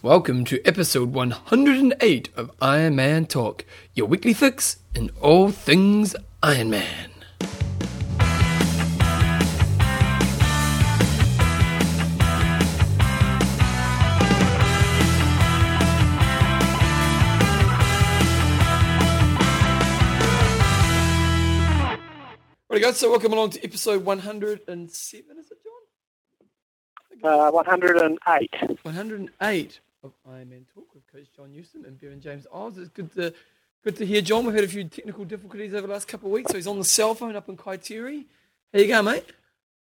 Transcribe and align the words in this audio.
Welcome 0.00 0.44
to 0.44 0.64
episode 0.64 1.12
108 1.12 2.28
of 2.36 2.52
Iron 2.62 2.94
Man 2.94 3.26
Talk, 3.26 3.64
your 3.94 4.06
weekly 4.06 4.32
fix 4.32 4.78
in 4.94 5.10
all 5.20 5.50
things 5.50 6.14
Iron 6.40 6.70
Man. 6.70 7.10
Right, 22.70 22.80
guys, 22.80 22.98
so 22.98 23.10
welcome 23.10 23.32
along 23.32 23.50
to 23.50 23.64
episode 23.64 24.04
107, 24.04 25.38
is 25.40 25.50
it, 25.50 25.58
John? 27.20 27.48
Uh, 27.48 27.50
108. 27.50 28.54
108 28.84 29.80
of 30.02 30.12
Iron 30.28 30.50
Man 30.50 30.66
Talk 30.72 30.94
with 30.94 31.06
Coach 31.10 31.28
John 31.34 31.52
Newsom 31.52 31.84
and 31.84 31.98
Bevan 31.98 32.20
James 32.20 32.46
Oz. 32.52 32.78
It's 32.78 32.88
good 32.88 33.12
to 33.14 33.32
good 33.84 33.96
to 33.96 34.06
hear 34.06 34.20
John. 34.20 34.44
We've 34.44 34.54
had 34.54 34.64
a 34.64 34.68
few 34.68 34.84
technical 34.84 35.24
difficulties 35.24 35.74
over 35.74 35.86
the 35.86 35.92
last 35.92 36.08
couple 36.08 36.28
of 36.28 36.32
weeks, 36.32 36.50
so 36.50 36.56
he's 36.56 36.66
on 36.66 36.78
the 36.78 36.84
cell 36.84 37.14
phone 37.14 37.36
up 37.36 37.48
in 37.48 37.56
Kaiteri. 37.56 38.24
How 38.72 38.78
you 38.80 38.88
going, 38.88 39.04
mate? 39.04 39.24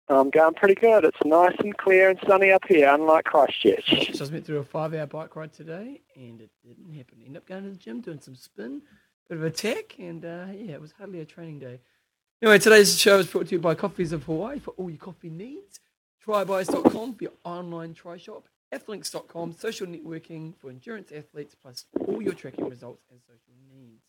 I'm 0.09 0.31
going 0.31 0.55
pretty 0.55 0.75
good. 0.75 1.05
It's 1.05 1.19
nice 1.25 1.55
and 1.61 1.77
clear 1.77 2.11
and 2.11 2.19
sunny 2.27 2.51
up 2.51 2.65
here, 2.67 2.93
unlike 2.93 3.27
Christchurch. 3.27 4.11
So 4.15 4.25
I 4.25 4.29
went 4.29 4.45
through 4.45 4.59
a 4.59 4.65
five-hour 4.65 5.07
bike 5.07 5.37
ride 5.37 5.53
today, 5.53 6.01
and 6.17 6.41
it 6.41 6.51
didn't 6.67 6.93
happen. 6.97 7.19
Ended 7.25 7.37
up 7.37 7.47
going 7.47 7.63
to 7.65 7.71
the 7.71 7.77
gym, 7.77 8.01
doing 8.01 8.21
some 8.21 8.35
spin, 8.35 8.83
bit 9.29 9.39
of 9.39 9.45
a 9.45 9.51
tech, 9.51 9.95
and 10.01 10.25
uh, 10.25 10.47
yeah, 10.53 10.75
it 10.75 10.81
was 10.81 10.93
hardly 10.99 11.21
a 11.21 11.25
training 11.25 11.61
day. 11.61 11.79
Anyway, 12.43 12.59
today's 12.59 12.99
show 12.99 13.19
is 13.19 13.27
brought 13.29 13.47
to 13.49 13.53
you 13.53 13.61
by 13.61 13.75
Coffees 13.75 14.13
of 14.13 14.25
Hawaii 14.25 14.59
for 14.59 14.73
all 14.79 14.91
your 14.91 14.99
coffee 14.99 15.31
needs. 15.31 15.79
Trybuys.com 16.27 17.15
for 17.15 17.23
your 17.23 17.33
online 17.45 17.95
try 17.95 18.17
shop. 18.17 18.49
Athlinks.com, 18.73 19.53
social 19.53 19.87
networking 19.87 20.57
for 20.57 20.71
endurance 20.71 21.11
athletes, 21.11 21.57
plus 21.61 21.87
all 22.07 22.23
your 22.23 22.35
tracking 22.35 22.69
results 22.69 23.05
and 23.11 23.21
social 23.23 23.53
needs. 23.69 24.05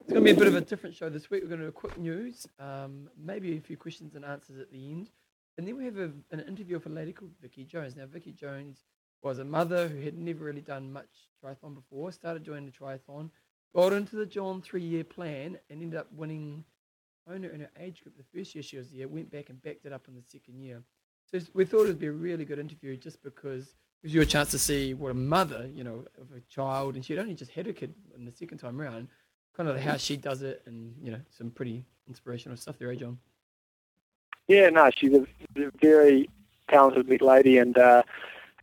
It's 0.00 0.12
going 0.12 0.24
to 0.24 0.32
be 0.32 0.36
a 0.36 0.38
bit 0.38 0.46
of 0.46 0.54
a 0.54 0.60
different 0.60 0.94
show 0.94 1.08
this 1.08 1.28
week. 1.28 1.42
We're 1.42 1.48
going 1.48 1.60
to 1.60 1.66
do 1.66 1.70
a 1.70 1.72
quick 1.72 1.98
news, 1.98 2.46
um, 2.60 3.10
maybe 3.18 3.56
a 3.56 3.60
few 3.60 3.76
questions 3.76 4.14
and 4.14 4.24
answers 4.24 4.60
at 4.60 4.70
the 4.70 4.90
end. 4.92 5.10
And 5.58 5.66
then 5.66 5.76
we 5.76 5.84
have 5.86 5.98
a, 5.98 6.12
an 6.30 6.40
interview 6.46 6.76
with 6.76 6.86
a 6.86 6.90
lady 6.90 7.12
called 7.12 7.32
Vicky 7.42 7.64
Jones. 7.64 7.96
Now, 7.96 8.06
Vicky 8.06 8.30
Jones 8.30 8.84
was 9.22 9.40
a 9.40 9.44
mother 9.44 9.88
who 9.88 10.00
had 10.02 10.16
never 10.16 10.44
really 10.44 10.60
done 10.60 10.92
much 10.92 11.08
triathlon 11.42 11.74
before, 11.74 12.12
started 12.12 12.44
doing 12.44 12.64
the 12.64 12.70
triathlon, 12.70 13.30
got 13.74 13.92
into 13.92 14.14
the 14.14 14.26
John 14.26 14.62
three 14.62 14.84
year 14.84 15.02
plan, 15.02 15.58
and 15.68 15.82
ended 15.82 15.98
up 15.98 16.12
winning 16.12 16.64
Kona 17.26 17.48
in 17.48 17.60
her 17.60 17.70
age 17.80 18.02
group 18.02 18.16
the 18.16 18.38
first 18.38 18.54
year 18.54 18.62
she 18.62 18.76
was 18.76 18.90
there, 18.90 19.08
went 19.08 19.32
back 19.32 19.48
and 19.48 19.60
backed 19.62 19.84
it 19.84 19.92
up 19.92 20.06
in 20.06 20.14
the 20.14 20.22
second 20.22 20.60
year. 20.60 20.82
So 21.30 21.40
we 21.54 21.64
thought 21.64 21.84
it 21.84 21.88
would 21.88 21.98
be 21.98 22.06
a 22.06 22.12
really 22.12 22.44
good 22.44 22.60
interview 22.60 22.96
just 22.96 23.20
because 23.24 23.74
gives 24.02 24.14
you 24.14 24.20
a 24.20 24.26
chance 24.26 24.50
to 24.50 24.58
see 24.58 24.94
what 24.94 25.10
a 25.10 25.14
mother, 25.14 25.68
you 25.74 25.84
know, 25.84 26.04
of 26.20 26.36
a 26.36 26.40
child, 26.48 26.94
and 26.94 27.04
she'd 27.04 27.18
only 27.18 27.34
just 27.34 27.50
had 27.50 27.66
a 27.66 27.72
kid 27.72 27.94
in 28.16 28.24
the 28.24 28.32
second 28.32 28.58
time 28.58 28.80
around, 28.80 29.08
kind 29.56 29.68
of 29.68 29.78
how 29.80 29.96
she 29.96 30.16
does 30.16 30.42
it, 30.42 30.62
and 30.66 30.94
you 31.02 31.10
know, 31.10 31.20
some 31.30 31.50
pretty 31.50 31.84
inspirational 32.08 32.56
stuff 32.56 32.78
there, 32.78 32.90
eh, 32.90 32.96
John? 32.96 33.18
Yeah, 34.48 34.70
no, 34.70 34.90
she's 34.96 35.12
a 35.12 35.26
very 35.80 36.28
talented 36.68 37.08
big 37.08 37.22
lady, 37.22 37.58
and 37.58 37.76
uh, 37.76 38.02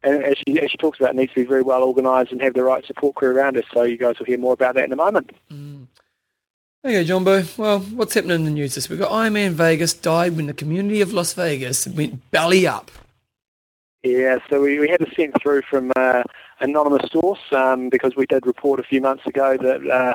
and 0.03 0.23
as 0.23 0.35
she 0.45 0.59
as 0.59 0.71
she 0.71 0.77
talks 0.77 0.99
about, 0.99 1.15
needs 1.15 1.33
to 1.33 1.41
be 1.41 1.45
very 1.45 1.61
well 1.61 1.83
organised 1.83 2.31
and 2.31 2.41
have 2.41 2.53
the 2.53 2.63
right 2.63 2.85
support 2.85 3.15
crew 3.15 3.35
around 3.35 3.55
her. 3.55 3.63
So 3.73 3.83
you 3.83 3.97
guys 3.97 4.19
will 4.19 4.25
hear 4.25 4.37
more 4.37 4.53
about 4.53 4.75
that 4.75 4.85
in 4.85 4.93
a 4.93 4.97
moment. 4.97 5.31
Mm. 5.51 5.87
Okay, 6.85 7.03
Jumbo. 7.05 7.43
Well, 7.57 7.79
what's 7.79 8.13
happening 8.13 8.35
in 8.35 8.43
the 8.43 8.51
news 8.51 8.75
this 8.75 8.89
week? 8.89 9.01
Iron 9.01 9.33
Man 9.33 9.53
Vegas 9.53 9.93
died 9.93 10.35
when 10.35 10.47
the 10.47 10.53
community 10.53 10.99
of 10.99 11.13
Las 11.13 11.33
Vegas 11.33 11.87
went 11.87 12.29
belly 12.31 12.67
up. 12.67 12.91
Yeah, 14.03 14.39
so 14.49 14.61
we, 14.61 14.79
we 14.79 14.89
had 14.89 15.01
a 15.01 15.15
sent 15.15 15.41
through 15.41 15.61
from 15.61 15.93
uh, 15.95 16.23
anonymous 16.59 17.09
source 17.09 17.39
um, 17.53 17.87
because 17.87 18.17
we 18.17 18.25
did 18.25 18.45
report 18.45 18.81
a 18.81 18.83
few 18.83 18.99
months 18.99 19.25
ago 19.25 19.55
that 19.55 19.89
uh, 19.89 20.13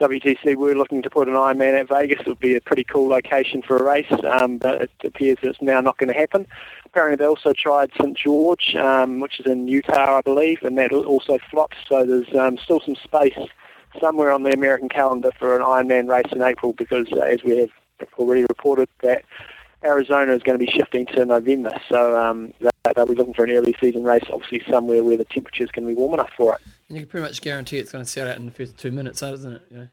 WTC 0.00 0.56
were 0.56 0.74
looking 0.74 1.02
to 1.02 1.10
put 1.10 1.28
an 1.28 1.34
Ironman 1.34 1.78
at 1.78 1.88
Vegas. 1.88 2.20
It 2.20 2.26
would 2.26 2.40
be 2.40 2.56
a 2.56 2.60
pretty 2.62 2.84
cool 2.84 3.06
location 3.06 3.60
for 3.60 3.76
a 3.76 3.82
race, 3.82 4.10
um, 4.24 4.56
but 4.56 4.80
it 4.80 4.90
appears 5.04 5.36
that 5.42 5.50
it's 5.50 5.60
now 5.60 5.78
not 5.82 5.98
going 5.98 6.08
to 6.08 6.18
happen. 6.18 6.46
Apparently, 6.86 7.16
they 7.16 7.26
also 7.26 7.52
tried 7.52 7.90
St 8.00 8.16
George, 8.16 8.74
um, 8.76 9.20
which 9.20 9.40
is 9.40 9.44
in 9.44 9.68
Utah, 9.68 10.16
I 10.16 10.22
believe, 10.22 10.62
and 10.62 10.78
that 10.78 10.92
also 10.92 11.38
flopped. 11.50 11.76
So 11.86 12.06
there's 12.06 12.34
um, 12.34 12.56
still 12.56 12.80
some 12.80 12.96
space 12.96 13.38
somewhere 14.00 14.30
on 14.30 14.42
the 14.42 14.52
American 14.52 14.88
calendar 14.88 15.32
for 15.38 15.54
an 15.54 15.60
Ironman 15.60 16.08
race 16.08 16.32
in 16.32 16.40
April 16.40 16.72
because, 16.72 17.08
uh, 17.12 17.20
as 17.20 17.42
we 17.44 17.58
have 17.58 17.70
already 18.18 18.44
reported, 18.44 18.88
that 19.02 19.24
Arizona 19.84 20.32
is 20.34 20.42
going 20.42 20.58
to 20.58 20.64
be 20.64 20.70
shifting 20.70 21.06
to 21.06 21.24
November. 21.24 21.72
So 21.88 22.18
um, 22.20 22.52
they'll 22.94 23.06
be 23.06 23.14
looking 23.14 23.34
for 23.34 23.44
an 23.44 23.50
early 23.52 23.74
season 23.80 24.02
race, 24.04 24.24
obviously 24.32 24.62
somewhere 24.70 25.02
where 25.04 25.16
the 25.16 25.24
temperatures 25.24 25.70
can 25.72 25.86
be 25.86 25.94
warm 25.94 26.14
enough 26.14 26.30
for 26.36 26.54
it. 26.54 26.60
And 26.88 26.96
you 26.98 27.02
can 27.04 27.10
pretty 27.10 27.26
much 27.26 27.40
guarantee 27.40 27.78
it's 27.78 27.92
going 27.92 28.04
to 28.04 28.10
sell 28.10 28.28
out 28.28 28.36
in 28.36 28.46
the 28.46 28.52
first 28.52 28.76
two 28.76 28.90
minutes, 28.90 29.22
isn't 29.22 29.52
it? 29.52 29.62
You 29.70 29.76
know? 29.78 29.88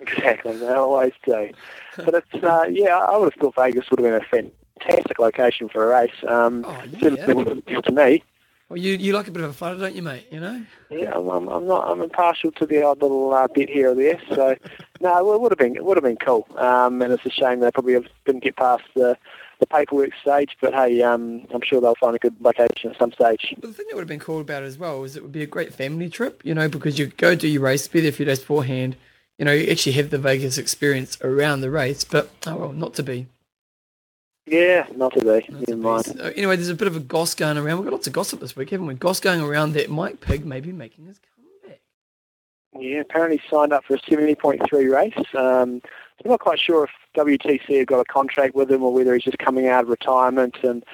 Exactly, 0.00 0.56
they 0.56 0.68
always 0.72 1.12
do. 1.24 1.50
But 1.96 2.14
it's 2.14 2.44
uh, 2.44 2.64
yeah, 2.70 2.96
I 2.98 3.16
would 3.16 3.32
have 3.32 3.40
thought 3.40 3.54
Vegas 3.56 3.88
would 3.90 4.00
have 4.00 4.04
been 4.30 4.42
a 4.42 4.44
fantastic 4.80 5.18
location 5.18 5.68
for 5.68 5.84
a 5.92 6.00
race. 6.02 6.10
Um, 6.26 6.64
Oh, 6.66 6.82
yeah. 6.90 7.00
certainly 7.00 7.34
would 7.34 7.46
have 7.48 7.58
appealed 7.58 7.84
to 7.84 7.92
me. 7.92 8.22
Well, 8.68 8.78
you, 8.78 8.94
you 8.94 9.12
like 9.12 9.28
a 9.28 9.30
bit 9.30 9.44
of 9.44 9.50
a 9.50 9.52
flutter, 9.52 9.78
don't 9.78 9.94
you, 9.94 10.02
mate? 10.02 10.26
You 10.32 10.40
know? 10.40 10.66
Yeah, 10.90 11.12
I'm, 11.14 11.28
I'm, 11.28 11.46
I'm 11.48 11.66
not. 11.68 11.88
I'm 11.88 12.02
impartial 12.02 12.50
to 12.52 12.66
the 12.66 12.82
odd 12.82 13.00
little 13.00 13.32
uh, 13.32 13.46
bit 13.46 13.68
here 13.70 13.92
or 13.92 13.94
there. 13.94 14.20
So, 14.34 14.56
no, 15.00 15.34
it 15.34 15.40
would 15.40 15.52
have 15.52 15.58
been. 15.58 15.76
It 15.76 15.84
would 15.84 15.96
have 15.96 16.04
been 16.04 16.16
cool. 16.16 16.46
Um, 16.56 17.02
and 17.02 17.12
it's 17.12 17.24
a 17.26 17.30
shame 17.30 17.60
they 17.60 17.70
probably 17.70 17.98
didn't 18.24 18.42
get 18.42 18.56
past 18.56 18.84
the 18.94 19.16
the 19.58 19.66
paperwork 19.66 20.10
stage. 20.20 20.56
But 20.60 20.74
hey, 20.74 21.02
um, 21.02 21.46
I'm 21.52 21.62
sure 21.62 21.80
they'll 21.80 21.94
find 21.94 22.14
a 22.14 22.18
good 22.18 22.36
location 22.40 22.90
at 22.90 22.98
some 22.98 23.12
stage. 23.12 23.54
But 23.58 23.68
the 23.68 23.72
thing 23.72 23.86
that 23.88 23.96
would 23.96 24.02
have 24.02 24.08
been 24.08 24.20
cool 24.20 24.40
about 24.40 24.62
it 24.62 24.66
as 24.66 24.78
well 24.78 25.02
is 25.04 25.16
it 25.16 25.22
would 25.22 25.32
be 25.32 25.42
a 25.42 25.46
great 25.46 25.72
family 25.72 26.08
trip, 26.08 26.42
you 26.44 26.54
know, 26.54 26.68
because 26.68 26.98
you 26.98 27.06
go 27.06 27.34
do 27.34 27.48
your 27.48 27.62
race, 27.62 27.88
be 27.88 28.00
there 28.00 28.10
a 28.10 28.12
few 28.12 28.26
days 28.26 28.40
beforehand, 28.40 28.96
you 29.38 29.44
know, 29.44 29.52
you 29.52 29.70
actually 29.70 29.92
have 29.92 30.10
the 30.10 30.18
Vegas 30.18 30.58
experience 30.58 31.18
around 31.22 31.60
the 31.60 31.70
race, 31.70 32.04
but 32.04 32.30
oh 32.46 32.56
well, 32.56 32.72
not 32.72 32.94
to 32.94 33.02
be. 33.02 33.26
Yeah, 34.46 34.86
not 34.94 35.12
to 35.14 35.20
be. 35.20 35.52
Not 35.52 35.68
Never 35.68 35.76
mind. 35.76 36.06
So, 36.06 36.32
anyway, 36.36 36.56
there's 36.56 36.68
a 36.68 36.74
bit 36.74 36.86
of 36.86 36.94
a 36.94 37.00
goss 37.00 37.34
going 37.34 37.58
around. 37.58 37.78
We've 37.78 37.86
got 37.86 37.92
lots 37.92 38.06
of 38.06 38.12
gossip 38.12 38.40
this 38.40 38.54
week, 38.54 38.70
haven't 38.70 38.86
we? 38.86 38.94
Goss 38.94 39.18
going 39.18 39.40
around 39.40 39.72
that 39.72 39.90
Mike 39.90 40.20
Pigg 40.20 40.46
may 40.46 40.60
be 40.60 40.72
making 40.72 41.06
his. 41.06 41.20
Yeah, 42.80 43.00
apparently 43.00 43.40
signed 43.50 43.72
up 43.72 43.84
for 43.84 43.94
a 43.94 44.00
70.3 44.00 44.92
race. 44.92 45.26
Um, 45.34 45.80
I'm 46.24 46.30
not 46.30 46.40
quite 46.40 46.58
sure 46.58 46.84
if 46.84 46.90
WTC 47.16 47.78
have 47.78 47.86
got 47.86 48.00
a 48.00 48.04
contract 48.04 48.54
with 48.54 48.70
him 48.70 48.82
or 48.82 48.92
whether 48.92 49.14
he's 49.14 49.24
just 49.24 49.38
coming 49.38 49.68
out 49.68 49.84
of 49.84 49.90
retirement. 49.90 50.56
And 50.62 50.84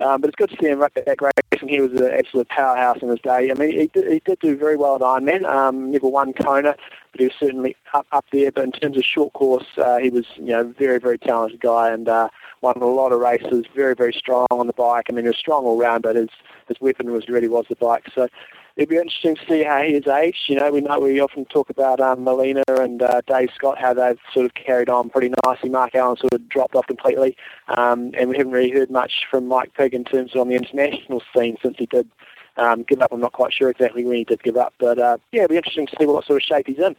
um, 0.00 0.20
but 0.20 0.28
it's 0.28 0.36
good 0.36 0.50
to 0.50 0.56
see 0.60 0.68
him 0.68 0.80
right 0.80 0.92
back 0.92 1.18
racing. 1.20 1.68
He 1.68 1.80
was 1.80 1.92
an 1.92 2.10
absolute 2.10 2.48
powerhouse 2.48 2.98
in 3.02 3.08
his 3.08 3.20
day. 3.20 3.50
I 3.50 3.54
mean, 3.54 3.70
he 3.70 3.86
did, 3.86 4.12
he 4.12 4.20
did 4.24 4.38
do 4.40 4.56
very 4.56 4.76
well 4.76 4.96
at 4.96 5.00
Ironman. 5.00 5.44
Um, 5.44 5.92
never 5.92 6.08
won 6.08 6.32
Kona, 6.32 6.74
but 7.12 7.20
he 7.20 7.26
was 7.26 7.34
certainly 7.38 7.76
up 7.94 8.06
up 8.10 8.24
there. 8.32 8.50
But 8.50 8.64
in 8.64 8.72
terms 8.72 8.96
of 8.96 9.04
short 9.04 9.32
course, 9.34 9.66
uh, 9.76 9.98
he 9.98 10.10
was 10.10 10.26
you 10.36 10.46
know 10.46 10.74
very 10.76 10.98
very 10.98 11.18
talented 11.18 11.60
guy 11.60 11.90
and 11.90 12.08
uh, 12.08 12.28
won 12.62 12.76
a 12.78 12.86
lot 12.86 13.12
of 13.12 13.20
races. 13.20 13.64
Very 13.76 13.94
very 13.94 14.12
strong 14.12 14.46
on 14.50 14.66
the 14.66 14.72
bike. 14.72 15.06
I 15.08 15.12
mean, 15.12 15.24
he 15.24 15.28
was 15.28 15.38
strong 15.38 15.64
all 15.64 15.78
round, 15.78 16.02
but 16.02 16.16
his 16.16 16.30
his 16.66 16.80
weapon 16.80 17.12
was 17.12 17.28
really 17.28 17.48
was 17.48 17.66
the 17.68 17.76
bike. 17.76 18.06
So 18.12 18.28
it'd 18.76 18.88
be 18.88 18.96
interesting 18.96 19.36
to 19.36 19.46
see 19.46 19.62
how 19.62 19.82
he 19.82 19.94
is 19.94 20.06
aged. 20.06 20.48
You 20.48 20.56
know, 20.56 20.70
we 20.70 20.80
know 20.80 20.98
we 20.98 21.20
often 21.20 21.44
talk 21.46 21.70
about 21.70 22.00
um, 22.00 22.24
Molina 22.24 22.62
and 22.68 23.02
uh, 23.02 23.20
Dave 23.26 23.50
Scott, 23.54 23.78
how 23.78 23.94
they've 23.94 24.18
sort 24.32 24.46
of 24.46 24.54
carried 24.54 24.88
on 24.88 25.10
pretty 25.10 25.32
nicely. 25.44 25.68
Mark 25.68 25.94
Allen 25.94 26.16
sort 26.16 26.32
of 26.32 26.48
dropped 26.48 26.74
off 26.74 26.86
completely, 26.86 27.36
um, 27.68 28.12
and 28.18 28.28
we 28.30 28.36
haven't 28.36 28.52
really 28.52 28.70
heard 28.70 28.90
much 28.90 29.26
from 29.30 29.46
Mike 29.46 29.74
Pigg 29.74 29.94
in 29.94 30.04
terms 30.04 30.34
of 30.34 30.40
on 30.40 30.48
the 30.48 30.56
international 30.56 31.22
scene 31.34 31.56
since 31.62 31.76
he 31.78 31.86
did 31.86 32.08
um, 32.56 32.84
give 32.84 33.00
up. 33.00 33.12
I'm 33.12 33.20
not 33.20 33.32
quite 33.32 33.52
sure 33.52 33.70
exactly 33.70 34.04
when 34.04 34.16
he 34.16 34.24
did 34.24 34.42
give 34.42 34.56
up, 34.56 34.74
but 34.78 34.98
uh, 34.98 35.18
yeah, 35.32 35.42
it'd 35.42 35.50
be 35.50 35.56
interesting 35.56 35.86
to 35.86 35.96
see 35.98 36.06
what 36.06 36.24
sort 36.24 36.42
of 36.42 36.46
shape 36.46 36.66
he's 36.66 36.78
in. 36.78 36.96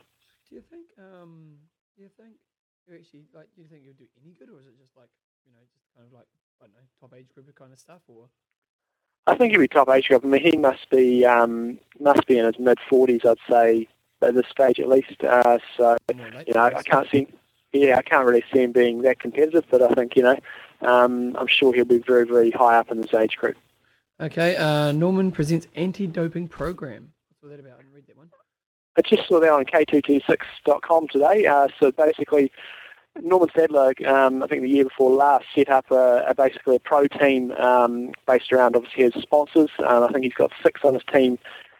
Do 0.50 0.56
you 0.56 0.64
think? 0.70 0.86
Um, 0.98 1.58
do 1.96 2.04
you 2.04 2.10
think 2.18 2.36
actually 2.94 3.26
like? 3.34 3.50
Do 3.56 3.62
you 3.62 3.68
think 3.68 3.84
you'll 3.84 3.98
do 3.98 4.08
any 4.24 4.34
good, 4.34 4.50
or 4.50 4.60
is 4.60 4.68
it 4.68 4.78
just 4.78 4.96
like 4.96 5.10
you 5.46 5.52
know, 5.52 5.64
just 5.74 5.86
kind 5.96 6.06
of 6.06 6.14
like 6.14 6.28
I 6.62 6.66
don't 6.66 6.76
know, 6.76 6.88
top 7.00 7.14
age 7.18 7.30
group 7.34 7.50
kind 7.56 7.74
of 7.74 7.80
stuff, 7.80 8.02
or? 8.08 8.30
I 9.26 9.36
think 9.36 9.52
he'll 9.52 9.62
be 9.62 9.68
top 9.68 9.90
age 9.90 10.08
group. 10.08 10.26
I 10.26 10.28
mean, 10.28 10.42
he 10.42 10.58
must 10.58 10.90
be 10.90 11.26
um, 11.26 11.80
must 12.00 12.26
be 12.28 12.38
in 12.38 12.46
his 12.46 12.60
mid 12.60 12.78
40s, 12.90 13.26
I'd 13.26 13.38
say, 13.50 13.88
at 14.22 14.36
this 14.36 14.48
stage 14.50 14.80
at 14.80 14.90
least. 14.90 15.24
Uh, 15.24 15.60
so 15.78 15.98
you 16.10 16.54
know, 16.54 16.64
I 16.64 16.82
can't 16.84 17.10
see. 17.10 17.28
Yeah, 17.72 17.98
I 17.98 18.02
can't 18.04 18.26
really 18.26 18.44
see 18.54 18.62
him 18.62 18.72
being 18.72 19.02
that 19.02 19.20
competitive, 19.20 19.66
but 19.72 19.82
I 19.82 19.90
think 19.94 20.16
you 20.16 20.24
know, 20.24 20.38
um, 20.82 21.36
I'm 21.38 21.48
sure 21.48 21.74
he'll 21.74 21.86
be 21.86 22.00
very, 22.00 22.26
very 22.26 22.52
high 22.52 22.78
up 22.78 22.92
in 22.92 23.02
this 23.02 23.14
age 23.14 23.36
group. 23.38 23.58
Okay, 24.22 24.56
uh, 24.58 24.92
Normann 24.92 25.32
presents 25.32 25.68
anti-doping 25.76 26.48
program. 26.50 27.12
What's 27.30 27.44
all 27.44 27.50
that 27.50 27.60
about? 27.60 27.80
I 27.80 27.82
didn't 27.82 27.96
read 27.96 28.08
that 28.08 28.18
one. 28.18 28.30
I 28.96 29.02
just 29.02 29.28
saw 29.28 29.40
that 29.40 29.50
on 29.50 29.66
K226.com 29.66 31.08
today. 31.08 31.48
Uh, 31.48 31.68
so 31.80 31.92
basically, 31.92 32.52
Normann 33.22 33.50
Stadler, 33.50 34.08
um, 34.08 34.42
I 34.42 34.48
think 34.48 34.64
the 34.64 34.70
year 34.70 34.86
before 34.86 35.12
last, 35.12 35.46
set 35.54 35.70
up 35.70 35.90
a, 35.92 36.26
a 36.28 36.34
basically 36.36 36.78
a 36.78 36.80
pro 36.80 37.08
team 37.08 37.52
um, 37.54 38.12
based 38.26 38.52
around 38.52 38.76
obviously 38.76 39.04
his 39.04 39.14
sponsors. 39.22 39.70
Um, 39.80 40.04
I 40.04 40.12
think 40.12 40.24
he's 40.24 40.34
got 40.34 40.52
six 40.64 40.82
on 40.84 40.96
his 40.96 41.04
team 41.12 41.38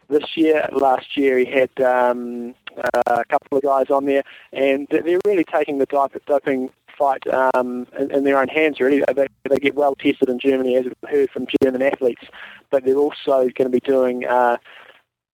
this 0.10 0.38
year. 0.38 0.70
Last 0.72 1.18
year 1.18 1.40
he 1.40 1.46
had 1.46 1.72
um, 1.82 2.54
uh, 2.78 3.02
a 3.08 3.26
couple 3.26 3.58
of 3.58 3.64
guys 3.64 3.90
on 3.90 4.06
there, 4.06 4.24
and 4.52 4.88
they're 4.92 5.20
really 5.26 5.44
taking 5.44 5.80
the 5.80 5.88
doping 6.28 6.70
fight 6.98 7.26
um, 7.28 7.88
in, 8.00 8.12
in 8.12 8.24
their 8.24 8.38
own 8.38 8.48
hands. 8.48 8.80
Really, 8.80 9.04
they, 9.16 9.28
they 9.50 9.58
get 9.58 9.76
well 9.76 9.96
tested 9.96 10.30
in 10.30 10.40
Germany, 10.40 10.78
as 10.78 10.86
we've 10.86 11.10
heard 11.10 11.30
from 11.32 11.48
German 11.62 11.82
athletes, 11.82 12.26
but 12.70 12.86
they're 12.86 12.96
also 12.96 13.50
going 13.50 13.66
to 13.66 13.70
be 13.70 13.80
doing. 13.80 14.26
Uh, 14.26 14.58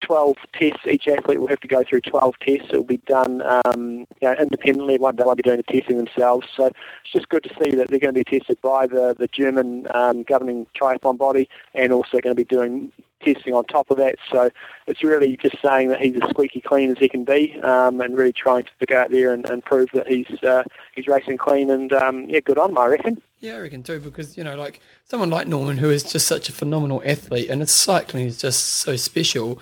12 0.01 0.37
tests. 0.53 0.87
Each 0.87 1.09
athlete 1.09 1.41
will 1.41 1.49
have 1.49 1.61
to 1.61 1.69
go 1.69 1.83
through 1.83 2.03
12 2.03 2.35
tests. 2.41 2.69
It 2.73 2.77
will 2.77 2.85
be 2.85 2.99
done 2.99 3.43
um, 3.65 4.07
you 4.21 4.29
know, 4.29 4.35
independently. 4.35 4.97
They 4.97 5.03
won't 5.03 5.37
be 5.37 5.43
doing 5.43 5.59
the 5.59 5.63
testing 5.63 5.97
themselves. 5.97 6.47
So 6.57 6.67
it's 6.67 7.13
just 7.13 7.29
good 7.29 7.45
to 7.45 7.55
see 7.63 7.75
that 7.77 7.89
they're 7.89 7.99
going 7.99 8.15
to 8.15 8.25
be 8.25 8.39
tested 8.39 8.61
by 8.63 8.87
the, 8.87 9.15
the 9.19 9.29
German 9.29 9.87
um, 9.95 10.23
governing 10.23 10.67
triathlon 10.79 11.19
body 11.19 11.49
and 11.75 11.93
also 11.93 12.21
going 12.21 12.35
to 12.35 12.43
be 12.43 12.45
doing 12.45 12.93
testing 13.21 13.55
on 13.55 13.65
top 13.65 13.91
of 13.91 13.97
that. 13.99 14.17
So 14.31 14.51
it's 14.87 15.03
really 15.03 15.37
just 15.37 15.57
saying 15.63 15.89
that 15.89 16.01
he's 16.01 16.17
as 16.21 16.31
squeaky 16.31 16.61
clean 16.61 16.91
as 16.91 16.99
he 16.99 17.09
can 17.09 17.25
be 17.25 17.61
um, 17.63 18.01
and 18.01 18.17
really 18.17 18.33
trying 18.33 18.65
to 18.65 18.87
go 18.87 18.97
out 18.97 19.11
there 19.11 19.33
and, 19.33 19.49
and 19.51 19.65
prove 19.65 19.89
that 19.95 20.07
he's 20.07 20.43
uh, 20.43 20.63
he's 20.95 21.07
racing 21.07 21.39
clean 21.39 21.71
and 21.71 21.93
um, 21.93 22.29
yeah, 22.29 22.41
good 22.41 22.59
on 22.59 22.71
him, 22.71 22.79
I 22.79 22.87
reckon. 22.87 23.21
Yeah, 23.41 23.57
I 23.57 23.61
reckon 23.61 23.83
too, 23.83 24.01
because 24.01 24.37
you 24.37 24.45
know, 24.45 24.57
like 24.57 24.81
someone 25.05 25.31
like 25.31 25.47
Normann, 25.47 25.79
who 25.79 25.91
is 25.91 26.03
just 26.03 26.27
such 26.27 26.49
a 26.49 26.53
phenomenal 26.53 27.03
athlete, 27.05 27.51
and 27.51 27.61
his 27.61 27.71
cycling 27.71 28.27
is 28.27 28.39
just 28.39 28.65
so 28.65 28.97
special. 28.97 29.61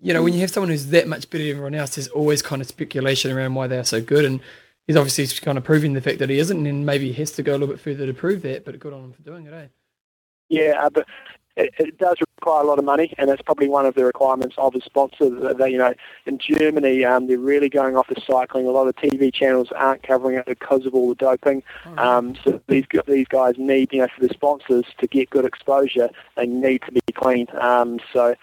You 0.00 0.14
know, 0.14 0.22
when 0.22 0.32
you 0.32 0.40
have 0.40 0.50
someone 0.50 0.70
who's 0.70 0.88
that 0.88 1.08
much 1.08 1.28
better 1.28 1.44
than 1.44 1.52
everyone 1.52 1.74
else, 1.74 1.96
there's 1.96 2.08
always 2.08 2.40
kind 2.40 2.62
of 2.62 2.68
speculation 2.68 3.32
around 3.32 3.54
why 3.54 3.66
they 3.66 3.78
are 3.78 3.84
so 3.84 4.00
good, 4.00 4.24
and 4.24 4.40
he's 4.86 4.96
obviously 4.96 5.26
kind 5.44 5.58
of 5.58 5.64
proving 5.64 5.94
the 5.94 6.00
fact 6.00 6.18
that 6.20 6.30
he 6.30 6.38
isn't, 6.38 6.66
and 6.66 6.86
maybe 6.86 7.12
he 7.12 7.14
has 7.14 7.32
to 7.32 7.42
go 7.42 7.52
a 7.52 7.58
little 7.58 7.68
bit 7.68 7.80
further 7.80 8.06
to 8.06 8.14
prove 8.14 8.42
that. 8.42 8.64
But 8.64 8.78
good 8.78 8.92
on 8.92 9.04
him 9.04 9.12
for 9.12 9.22
doing 9.22 9.46
it, 9.46 9.52
eh? 9.52 9.66
Yeah, 10.48 10.74
uh, 10.80 10.90
but 10.90 11.06
it, 11.58 11.74
it, 11.78 11.98
does 11.98 12.16
require 12.38 12.62
a 12.62 12.66
lot 12.66 12.78
of 12.78 12.84
money, 12.84 13.12
and 13.18 13.28
that's 13.28 13.42
probably 13.42 13.68
one 13.68 13.84
of 13.84 13.94
the 13.96 14.04
requirements 14.04 14.54
of 14.58 14.74
a 14.74 14.80
sponsor. 14.80 15.28
That, 15.28 15.70
you 15.70 15.78
know, 15.78 15.92
in 16.24 16.38
Germany, 16.38 17.04
um, 17.04 17.26
they're 17.26 17.38
really 17.38 17.68
going 17.68 17.96
off 17.96 18.06
the 18.06 18.20
cycling. 18.24 18.66
A 18.66 18.70
lot 18.70 18.86
of 18.86 18.94
TV 18.94 19.34
channels 19.34 19.68
aren't 19.74 20.04
covering 20.04 20.38
it 20.38 20.46
because 20.46 20.86
of 20.86 20.94
all 20.94 21.08
the 21.08 21.16
doping. 21.16 21.62
Oh, 21.84 21.96
um, 21.98 22.36
so 22.44 22.60
these 22.68 22.84
these 23.06 23.26
guys 23.26 23.56
need, 23.58 23.92
you 23.92 24.00
know, 24.00 24.08
for 24.14 24.26
the 24.26 24.32
sponsors 24.32 24.84
to 24.98 25.06
get 25.06 25.30
good 25.30 25.44
exposure, 25.44 26.08
they 26.36 26.46
need 26.46 26.82
to 26.82 26.92
be 26.92 27.00
clean. 27.14 27.48
Um, 27.60 27.98
so 28.12 28.36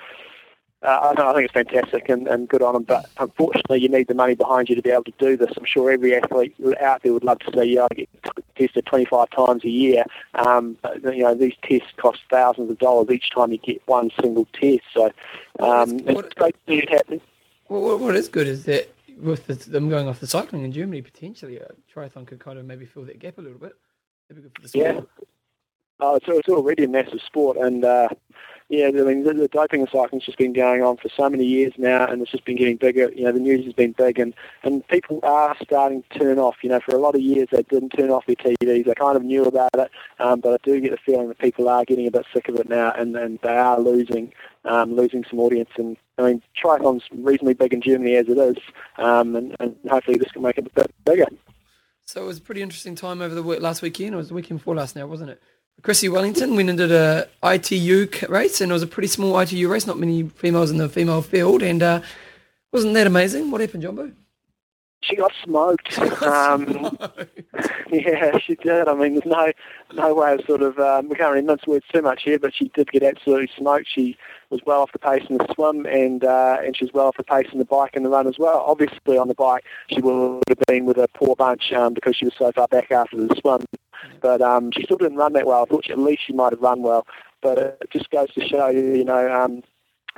uh, 0.81 1.13
I, 1.17 1.33
think 1.33 1.45
it's 1.45 1.53
fantastic 1.53 2.09
and, 2.09 2.27
and 2.27 2.47
good 2.47 2.61
on 2.61 2.73
them. 2.73 2.83
But 2.83 3.09
unfortunately, 3.17 3.79
you 3.79 3.89
need 3.89 4.07
the 4.07 4.13
money 4.13 4.35
behind 4.35 4.69
you 4.69 4.75
to 4.75 4.81
be 4.81 4.91
able 4.91 5.05
to 5.05 5.13
do 5.17 5.37
this. 5.37 5.51
I'm 5.57 5.65
sure 5.65 5.91
every 5.91 6.15
athlete 6.15 6.55
out 6.79 7.01
there 7.01 7.13
would 7.13 7.23
love 7.23 7.39
to 7.39 7.51
see 7.53 7.73
you 7.73 7.87
get 7.95 8.09
tested 8.55 8.85
25 8.85 9.29
times 9.31 9.63
a 9.63 9.69
year. 9.69 10.03
Um, 10.35 10.77
but, 10.81 11.03
you 11.03 11.23
know, 11.23 11.33
these 11.33 11.55
tests 11.63 11.89
cost 11.97 12.19
thousands 12.29 12.69
of 12.69 12.77
dollars 12.77 13.09
each 13.09 13.31
time 13.31 13.51
you 13.51 13.57
get 13.57 13.81
one 13.87 14.11
single 14.21 14.47
test. 14.53 14.83
So 14.93 15.11
um, 15.59 15.97
what, 15.99 16.25
it's 16.25 16.33
great 16.35 16.55
to 16.67 16.71
see 16.71 16.79
it 16.79 16.89
happening. 16.89 17.21
Well, 17.67 17.97
what 17.97 18.15
is 18.15 18.27
good 18.27 18.47
is 18.47 18.65
that 18.65 18.93
with 19.17 19.47
the, 19.47 19.55
them 19.55 19.89
going 19.89 20.07
off 20.07 20.19
the 20.19 20.27
cycling 20.27 20.63
in 20.63 20.71
Germany, 20.71 21.01
potentially 21.01 21.57
a 21.57 21.71
triathlon 21.93 22.27
could 22.27 22.39
kind 22.39 22.59
of 22.59 22.65
maybe 22.65 22.85
fill 22.85 23.03
that 23.05 23.19
gap 23.19 23.37
a 23.37 23.41
little 23.41 23.57
bit. 23.57 23.73
Yeah. 24.73 25.01
Oh, 25.99 26.19
so 26.25 26.37
it's 26.37 26.49
already 26.49 26.83
a 26.83 26.87
massive 26.87 27.21
sport, 27.21 27.57
and 27.57 27.85
uh, 27.85 28.09
yeah, 28.69 28.87
I 28.87 28.91
mean, 28.91 29.23
the, 29.23 29.33
the 29.33 29.47
doping 29.47 29.81
and 29.81 29.89
cycling's 29.89 30.25
just 30.25 30.39
been 30.39 30.53
going 30.53 30.81
on 30.81 30.97
for 30.97 31.07
so 31.15 31.29
many 31.29 31.45
years 31.45 31.73
now, 31.77 32.07
and 32.07 32.21
it's 32.21 32.31
just 32.31 32.45
been 32.45 32.55
getting 32.55 32.77
bigger. 32.77 33.11
You 33.15 33.25
know, 33.25 33.31
the 33.31 33.39
news 33.39 33.63
has 33.65 33.73
been 33.73 33.91
big, 33.91 34.17
and, 34.17 34.33
and 34.63 34.87
people 34.87 35.19
are 35.21 35.55
starting 35.61 36.03
to 36.09 36.19
turn 36.19 36.39
off. 36.39 36.55
You 36.63 36.69
know, 36.69 36.79
for 36.79 36.95
a 36.95 36.99
lot 36.99 37.13
of 37.13 37.21
years 37.21 37.47
they 37.51 37.61
didn't 37.61 37.89
turn 37.89 38.09
off 38.09 38.25
their 38.25 38.35
TVs. 38.35 38.85
They 38.85 38.95
kind 38.95 39.15
of 39.15 39.23
knew 39.23 39.45
about 39.45 39.75
it, 39.75 39.91
um, 40.19 40.39
but 40.39 40.53
I 40.53 40.57
do 40.63 40.79
get 40.81 40.89
the 40.89 40.97
feeling 40.97 41.27
that 41.27 41.37
people 41.37 41.69
are 41.69 41.85
getting 41.85 42.07
a 42.07 42.11
bit 42.11 42.25
sick 42.33 42.49
of 42.49 42.55
it 42.55 42.67
now, 42.67 42.91
and, 42.91 43.15
and 43.15 43.37
they 43.43 43.55
are 43.55 43.79
losing 43.79 44.33
um, 44.65 44.95
losing 44.95 45.23
some 45.29 45.39
audience. 45.39 45.69
And 45.77 45.95
I 46.17 46.23
mean, 46.23 46.41
triathlon's 46.59 47.03
reasonably 47.11 47.53
big 47.53 47.71
in 47.71 47.81
Germany 47.81 48.15
as 48.15 48.27
it 48.27 48.37
is, 48.37 48.57
um, 48.97 49.35
and, 49.35 49.55
and 49.59 49.75
hopefully 49.87 50.17
this 50.17 50.31
can 50.31 50.41
make 50.41 50.57
it 50.57 50.65
a 50.65 50.69
bit 50.71 50.91
bigger. 51.05 51.27
So 52.05 52.23
it 52.23 52.27
was 52.27 52.39
a 52.39 52.41
pretty 52.41 52.63
interesting 52.63 52.95
time 52.95 53.21
over 53.21 53.35
the 53.35 53.41
last 53.41 53.83
weekend. 53.83 54.15
It 54.15 54.17
was 54.17 54.29
the 54.29 54.35
weekend 54.35 54.59
before 54.59 54.75
last 54.75 54.95
now, 54.95 55.05
wasn't 55.05 55.31
it? 55.31 55.41
Chrissie 55.81 56.09
Wellington 56.09 56.55
went 56.55 56.69
into 56.69 57.27
a 57.43 57.53
ITU 57.55 58.09
race, 58.27 58.59
and 58.59 58.71
it 58.71 58.73
was 58.73 58.83
a 58.83 58.87
pretty 58.87 59.07
small 59.07 59.39
ITU 59.39 59.67
race, 59.67 59.85
not 59.85 59.99
many 59.99 60.23
females 60.23 60.71
in 60.71 60.77
the 60.77 60.89
female 60.89 61.21
field, 61.21 61.61
and 61.61 61.83
uh, 61.83 62.01
wasn't 62.71 62.93
that 62.95 63.07
amazing? 63.07 63.51
What 63.51 63.61
happened, 63.61 63.83
Jumbo? 63.83 64.11
She 65.07 65.15
got 65.15 65.31
smoked. 65.43 65.93
She 65.93 66.01
got 66.01 66.23
um, 66.23 66.67
smoked. 66.67 67.29
yeah, 67.91 68.37
she 68.39 68.55
did. 68.55 68.87
I 68.87 68.93
mean, 68.95 69.13
there's 69.13 69.25
no 69.25 69.51
no 69.93 70.13
way 70.15 70.33
of 70.33 70.41
sort 70.45 70.61
of 70.61 70.79
um, 70.79 71.09
we 71.09 71.15
can't 71.15 71.33
really 71.33 71.45
mince 71.45 71.67
words 71.67 71.85
too 71.93 72.01
much 72.01 72.23
here, 72.23 72.39
but 72.39 72.53
she 72.55 72.69
did 72.69 72.91
get 72.91 73.03
absolutely 73.03 73.49
smoked. 73.55 73.87
She 73.93 74.17
was 74.49 74.61
well 74.65 74.81
off 74.81 74.91
the 74.91 74.99
pace 74.99 75.23
in 75.29 75.37
the 75.37 75.47
swim, 75.53 75.85
and 75.85 76.23
uh, 76.23 76.57
and 76.63 76.75
she 76.75 76.85
was 76.85 76.93
well 76.93 77.07
off 77.07 77.17
the 77.17 77.23
pace 77.23 77.47
in 77.51 77.59
the 77.59 77.65
bike 77.65 77.91
and 77.93 78.05
the 78.05 78.09
run 78.09 78.27
as 78.27 78.39
well. 78.39 78.63
Obviously, 78.65 79.17
on 79.17 79.27
the 79.27 79.35
bike, 79.35 79.63
she 79.87 80.01
would 80.01 80.43
have 80.49 80.59
been 80.67 80.85
with 80.85 80.97
a 80.97 81.07
poor 81.09 81.35
bunch 81.35 81.71
um, 81.73 81.93
because 81.93 82.15
she 82.15 82.25
was 82.25 82.33
so 82.37 82.51
far 82.51 82.67
back 82.67 82.91
after 82.91 83.17
the 83.17 83.35
swim. 83.39 83.63
But 84.21 84.41
um, 84.41 84.71
she 84.71 84.83
still 84.83 84.97
didn't 84.97 85.17
run 85.17 85.33
that 85.33 85.45
well. 85.45 85.63
I 85.63 85.65
thought 85.65 85.85
she, 85.85 85.91
at 85.91 85.99
least 85.99 86.23
she 86.25 86.33
might 86.33 86.53
have 86.53 86.61
run 86.61 86.81
well. 86.81 87.05
But 87.41 87.57
it 87.57 87.89
just 87.91 88.09
goes 88.09 88.33
to 88.33 88.47
show 88.47 88.69
you, 88.69 88.95
you 88.95 89.05
know, 89.05 89.31
um, 89.31 89.61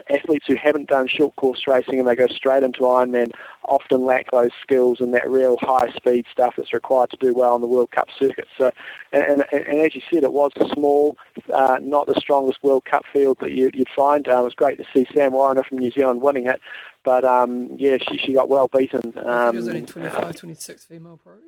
athletes 0.09 0.45
who 0.47 0.55
haven't 0.55 0.89
done 0.89 1.07
short 1.07 1.35
course 1.35 1.67
racing 1.67 1.99
and 1.99 2.07
they 2.07 2.15
go 2.15 2.27
straight 2.27 2.63
into 2.63 2.81
Ironman 2.81 3.31
often 3.67 4.05
lack 4.05 4.31
those 4.31 4.51
skills 4.61 4.99
and 4.99 5.13
that 5.13 5.29
real 5.29 5.57
high 5.59 5.91
speed 5.91 6.25
stuff 6.31 6.53
that's 6.57 6.73
required 6.73 7.09
to 7.09 7.17
do 7.17 7.33
well 7.33 7.53
on 7.53 7.61
the 7.61 7.67
World 7.67 7.91
Cup 7.91 8.07
circuit. 8.17 8.47
So, 8.57 8.71
and, 9.11 9.43
and, 9.51 9.67
and 9.67 9.79
as 9.79 9.93
you 9.93 10.01
said, 10.11 10.23
it 10.23 10.33
was 10.33 10.51
small, 10.73 11.17
uh, 11.53 11.77
not 11.81 12.07
the 12.07 12.19
strongest 12.19 12.63
World 12.63 12.85
Cup 12.85 13.03
field 13.11 13.37
that 13.41 13.51
you, 13.51 13.71
would 13.75 13.89
find. 13.95 14.27
Uh, 14.27 14.39
it 14.39 14.43
was 14.43 14.53
great 14.53 14.77
to 14.77 14.85
see 14.93 15.07
Sam 15.13 15.33
Warriner 15.33 15.63
from 15.63 15.79
New 15.79 15.91
Zealand 15.91 16.21
winning 16.21 16.47
it, 16.47 16.61
but 17.03 17.25
um, 17.25 17.69
yeah, 17.77 17.97
she, 18.09 18.17
she 18.17 18.33
got 18.33 18.49
well 18.49 18.67
beaten. 18.67 19.13
Um, 19.17 19.55
was 19.55 19.67
only 19.67 19.81
25, 19.81 20.35
26 20.35 20.85
female 20.85 21.17
pros. 21.17 21.41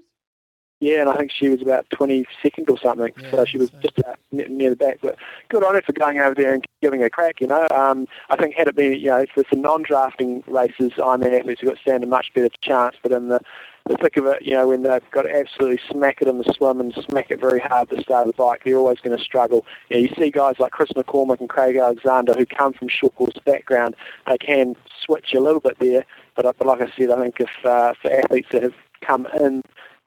Yeah, 0.80 1.02
and 1.02 1.10
I 1.10 1.18
think 1.18 1.32
she 1.32 1.50
was 1.50 1.62
about 1.62 1.90
22nd 1.90 2.70
or 2.70 2.80
something. 2.80 3.12
Yeah, 3.22 3.32
so 3.32 3.46
she 3.46 3.58
was 3.58 3.70
so. 3.70 3.80
just 3.80 3.98
near 4.32 4.70
the 4.70 4.76
back. 4.78 5.00
But 5.02 5.18
good 5.50 5.64
on 5.64 5.76
her 5.76 5.82
for 5.82 5.92
going 5.92 6.20
over 6.20 6.36
there 6.36 6.54
and 6.54 6.66
giving 6.82 7.04
a 7.04 7.10
crack, 7.10 7.42
you 7.42 7.48
know. 7.48 7.68
Um, 7.76 8.08
I 8.30 8.38
think 8.38 8.56
had 8.56 8.70
it 8.70 8.76
been, 8.76 8.94
you 8.94 9.08
know, 9.08 9.26
for 9.34 9.44
some 9.50 9.62
non-drafting 9.62 10.44
races, 10.48 10.94
Ironman 10.98 11.38
athletes 11.38 11.62
have 11.62 11.72
got 11.72 11.80
stand 11.80 12.04
a 12.04 12.08
much 12.08 12.28
better 12.34 12.50
chance. 12.62 12.96
But 13.04 13.12
in 13.12 13.28
the, 13.28 13.42
the 13.88 13.98
thick 13.98 14.16
of 14.16 14.26
it, 14.28 14.42
you 14.42 14.54
know, 14.54 14.70
when 14.70 14.84
they've 14.84 15.12
got 15.12 15.24
to 15.24 15.36
absolutely 15.36 15.82
smack 15.92 16.22
it 16.22 16.30
in 16.30 16.38
the 16.38 16.54
swim 16.56 16.80
and 16.80 16.94
smack 17.10 17.30
it 17.30 17.42
very 17.42 17.60
hard 17.60 17.92
at 17.92 17.98
the 17.98 18.02
start 18.02 18.28
of 18.28 18.34
the 18.34 18.42
bike, 18.42 18.62
they're 18.64 18.78
always 18.78 19.00
going 19.00 19.18
to 19.18 19.24
struggle. 19.24 19.66
You, 19.90 19.98
know, 19.98 20.04
you 20.04 20.16
see 20.18 20.32
guys 20.32 20.56
like 20.60 20.72
Chris 20.72 20.92
McCormick 20.96 21.42
and 21.42 21.50
Craig 21.50 21.76
Alexander 21.76 22.34
who 22.36 22.46
come 22.46 22.72
from 22.72 22.88
short 22.88 23.16
course 23.16 23.38
background, 23.46 23.98
they 24.28 24.38
can 24.38 24.78
switch 25.04 25.34
a 25.34 25.42
little 25.42 25.60
bit 25.60 25.78
there. 25.80 26.06
But, 26.36 26.58
but 26.58 26.66
like 26.68 26.80
I 26.80 26.90
said, 26.98 27.12
I 27.12 27.22
think 27.22 27.36
if 27.42 27.50
uh, 27.66 27.94
for 28.02 28.14
athletes 28.14 28.48
that 28.54 28.64
have 28.64 28.76
come 29.02 29.28
in 29.42 29.64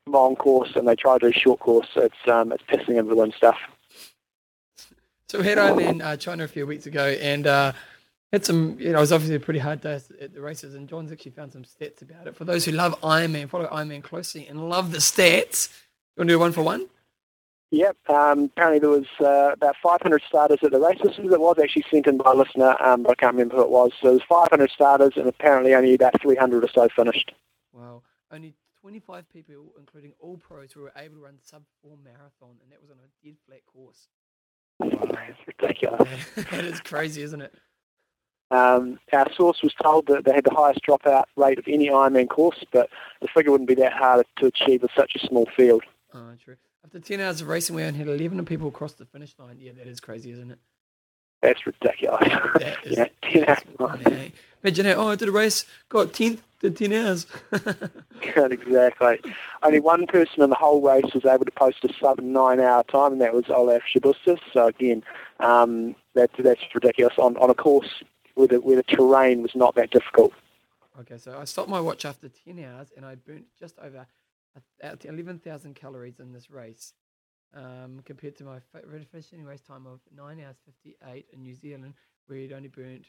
long 0.06 0.36
course 0.36 0.74
and 0.74 0.86
they 0.86 0.96
try 0.96 1.18
to 1.18 1.30
do 1.30 1.36
a 1.36 1.40
short 1.40 1.60
course, 1.60 1.88
it's 1.96 2.14
um, 2.26 2.52
it's 2.52 2.62
pissing 2.64 2.96
the 2.96 3.32
stuff. 3.36 3.58
So 5.28 5.38
we 5.38 5.46
had 5.46 5.58
Ironman 5.58 6.04
uh, 6.04 6.16
China 6.16 6.44
a 6.44 6.48
few 6.48 6.66
weeks 6.66 6.86
ago 6.86 7.06
and 7.08 7.46
uh, 7.46 7.72
had 8.32 8.44
some, 8.44 8.76
you 8.78 8.92
know, 8.92 8.98
it 8.98 9.00
was 9.00 9.12
obviously 9.12 9.36
a 9.36 9.40
pretty 9.40 9.60
hard 9.60 9.80
day 9.80 9.98
at 10.20 10.34
the 10.34 10.40
races 10.42 10.74
and 10.74 10.88
John's 10.88 11.10
actually 11.10 11.32
found 11.32 11.52
some 11.52 11.62
stats 11.62 12.02
about 12.02 12.26
it. 12.26 12.36
For 12.36 12.44
those 12.44 12.66
who 12.66 12.72
love 12.72 13.00
Ironman, 13.00 13.48
follow 13.48 13.66
Ironman 13.68 14.02
closely 14.02 14.46
and 14.46 14.68
love 14.68 14.92
the 14.92 14.98
stats, 14.98 15.72
you 16.16 16.20
want 16.20 16.28
to 16.28 16.34
do 16.34 16.38
one 16.38 16.52
for 16.52 16.62
one? 16.62 16.86
Yep. 17.70 17.96
Um, 18.10 18.44
apparently 18.44 18.80
there 18.80 18.90
was 18.90 19.06
uh, 19.20 19.52
about 19.54 19.76
500 19.82 20.20
starters 20.28 20.58
at 20.62 20.72
the 20.72 20.78
race. 20.78 20.98
This 21.02 21.16
was 21.16 21.58
actually 21.62 21.86
sent 21.90 22.06
in 22.06 22.18
by 22.18 22.32
a 22.32 22.34
listener, 22.34 22.76
um, 22.82 23.04
but 23.04 23.12
I 23.12 23.14
can't 23.14 23.32
remember 23.32 23.56
who 23.56 23.62
it 23.62 23.70
was. 23.70 23.92
So 24.02 24.08
there 24.08 24.12
was 24.12 24.22
500 24.28 24.70
starters 24.70 25.12
and 25.16 25.26
apparently 25.26 25.74
only 25.74 25.94
about 25.94 26.20
300 26.20 26.64
or 26.64 26.68
so 26.68 26.88
finished. 26.94 27.32
Wow. 27.72 28.02
Only 28.30 28.54
25 28.82 29.28
people, 29.32 29.72
including 29.78 30.12
all 30.18 30.36
pros, 30.36 30.72
who 30.72 30.80
were 30.80 30.92
able 30.96 31.16
to 31.16 31.22
run 31.22 31.38
sub 31.40 31.62
four 31.80 31.96
marathon, 32.02 32.56
and 32.62 32.72
that 32.72 32.80
was 32.80 32.90
on 32.90 32.96
a 32.98 33.24
dead 33.24 33.36
flat 33.46 33.64
course. 33.64 34.08
Wow, 34.80 35.08
that's 35.12 35.38
ridiculous. 35.46 36.08
that 36.50 36.64
is 36.64 36.80
crazy, 36.80 37.22
isn't 37.22 37.40
it? 37.40 37.54
Um, 38.50 38.98
our 39.12 39.32
source 39.32 39.62
was 39.62 39.72
told 39.80 40.08
that 40.08 40.24
they 40.24 40.32
had 40.32 40.44
the 40.44 40.54
highest 40.54 40.80
dropout 40.86 41.24
rate 41.36 41.58
of 41.58 41.64
any 41.68 41.88
Ironman 41.88 42.28
course, 42.28 42.62
but 42.72 42.90
the 43.20 43.28
figure 43.28 43.52
wouldn't 43.52 43.68
be 43.68 43.76
that 43.76 43.92
hard 43.92 44.26
to 44.38 44.46
achieve 44.46 44.82
with 44.82 44.90
such 44.96 45.12
a 45.14 45.26
small 45.26 45.46
field. 45.56 45.84
Oh, 46.12 46.32
true. 46.44 46.56
After 46.84 46.98
10 46.98 47.20
hours 47.20 47.40
of 47.40 47.48
racing, 47.48 47.76
we 47.76 47.84
only 47.84 47.98
had 47.98 48.08
11 48.08 48.44
people 48.44 48.70
cross 48.70 48.92
the 48.94 49.06
finish 49.06 49.34
line. 49.38 49.56
Yeah, 49.58 49.72
that 49.78 49.86
is 49.86 50.00
crazy, 50.00 50.32
isn't 50.32 50.50
it? 50.50 50.58
That's 51.40 51.64
ridiculous. 51.66 52.28
That 52.58 52.76
is 52.84 52.98
yeah, 52.98 53.06
10 53.22 53.44
hours. 53.80 54.32
Imagine, 54.62 54.86
oh, 54.88 55.08
I 55.08 55.16
did 55.16 55.28
a 55.28 55.32
race, 55.32 55.64
got 55.88 56.08
10th, 56.08 56.40
did 56.62 56.76
10 56.76 56.92
hours. 56.92 57.26
exactly. 58.24 59.32
Only 59.62 59.80
one 59.80 60.06
person 60.06 60.42
in 60.42 60.50
the 60.50 60.56
whole 60.56 60.80
race 60.80 61.12
was 61.12 61.24
able 61.24 61.44
to 61.44 61.50
post 61.50 61.84
a 61.84 61.92
sub 62.00 62.20
nine 62.20 62.60
hour 62.60 62.84
time, 62.84 63.12
and 63.12 63.20
that 63.20 63.34
was 63.34 63.44
Olaf 63.48 63.82
Sabatschus. 63.94 64.38
So 64.52 64.68
again, 64.68 65.02
um, 65.40 65.94
that, 66.14 66.30
that's 66.38 66.62
ridiculous 66.74 67.14
on, 67.18 67.36
on 67.36 67.50
a 67.50 67.54
course 67.54 68.02
where 68.34 68.48
the, 68.48 68.60
where 68.60 68.76
the 68.76 68.82
terrain 68.84 69.42
was 69.42 69.54
not 69.54 69.74
that 69.74 69.90
difficult. 69.90 70.32
Okay, 71.00 71.18
so 71.18 71.38
I 71.38 71.44
stopped 71.44 71.68
my 71.68 71.80
watch 71.80 72.04
after 72.04 72.28
10 72.28 72.64
hours 72.64 72.92
and 72.96 73.04
I 73.04 73.16
burnt 73.16 73.46
just 73.58 73.78
over 73.78 74.06
11,000 74.82 75.74
calories 75.74 76.20
in 76.20 76.32
this 76.32 76.50
race 76.50 76.92
um, 77.54 78.00
compared 78.04 78.36
to 78.38 78.44
my 78.44 78.58
finishing 79.10 79.44
race 79.44 79.62
time 79.62 79.86
of 79.86 80.00
9 80.14 80.40
hours 80.40 80.56
58 80.64 81.26
in 81.32 81.42
New 81.42 81.54
Zealand, 81.54 81.94
where 82.26 82.38
he'd 82.38 82.52
only 82.52 82.68
burnt 82.68 83.06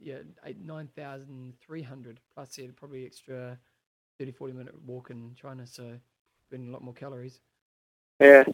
yeah, 0.00 0.18
9,300 0.64 2.20
plus 2.34 2.56
he 2.56 2.62
had 2.62 2.76
probably 2.76 3.06
extra 3.06 3.58
30, 4.18 4.32
40 4.32 4.52
minute 4.52 4.74
walk 4.84 5.10
in 5.10 5.34
China, 5.34 5.66
so 5.66 5.98
burning 6.50 6.68
a 6.68 6.72
lot 6.72 6.82
more 6.82 6.94
calories. 6.94 7.40
Yeah. 8.20 8.44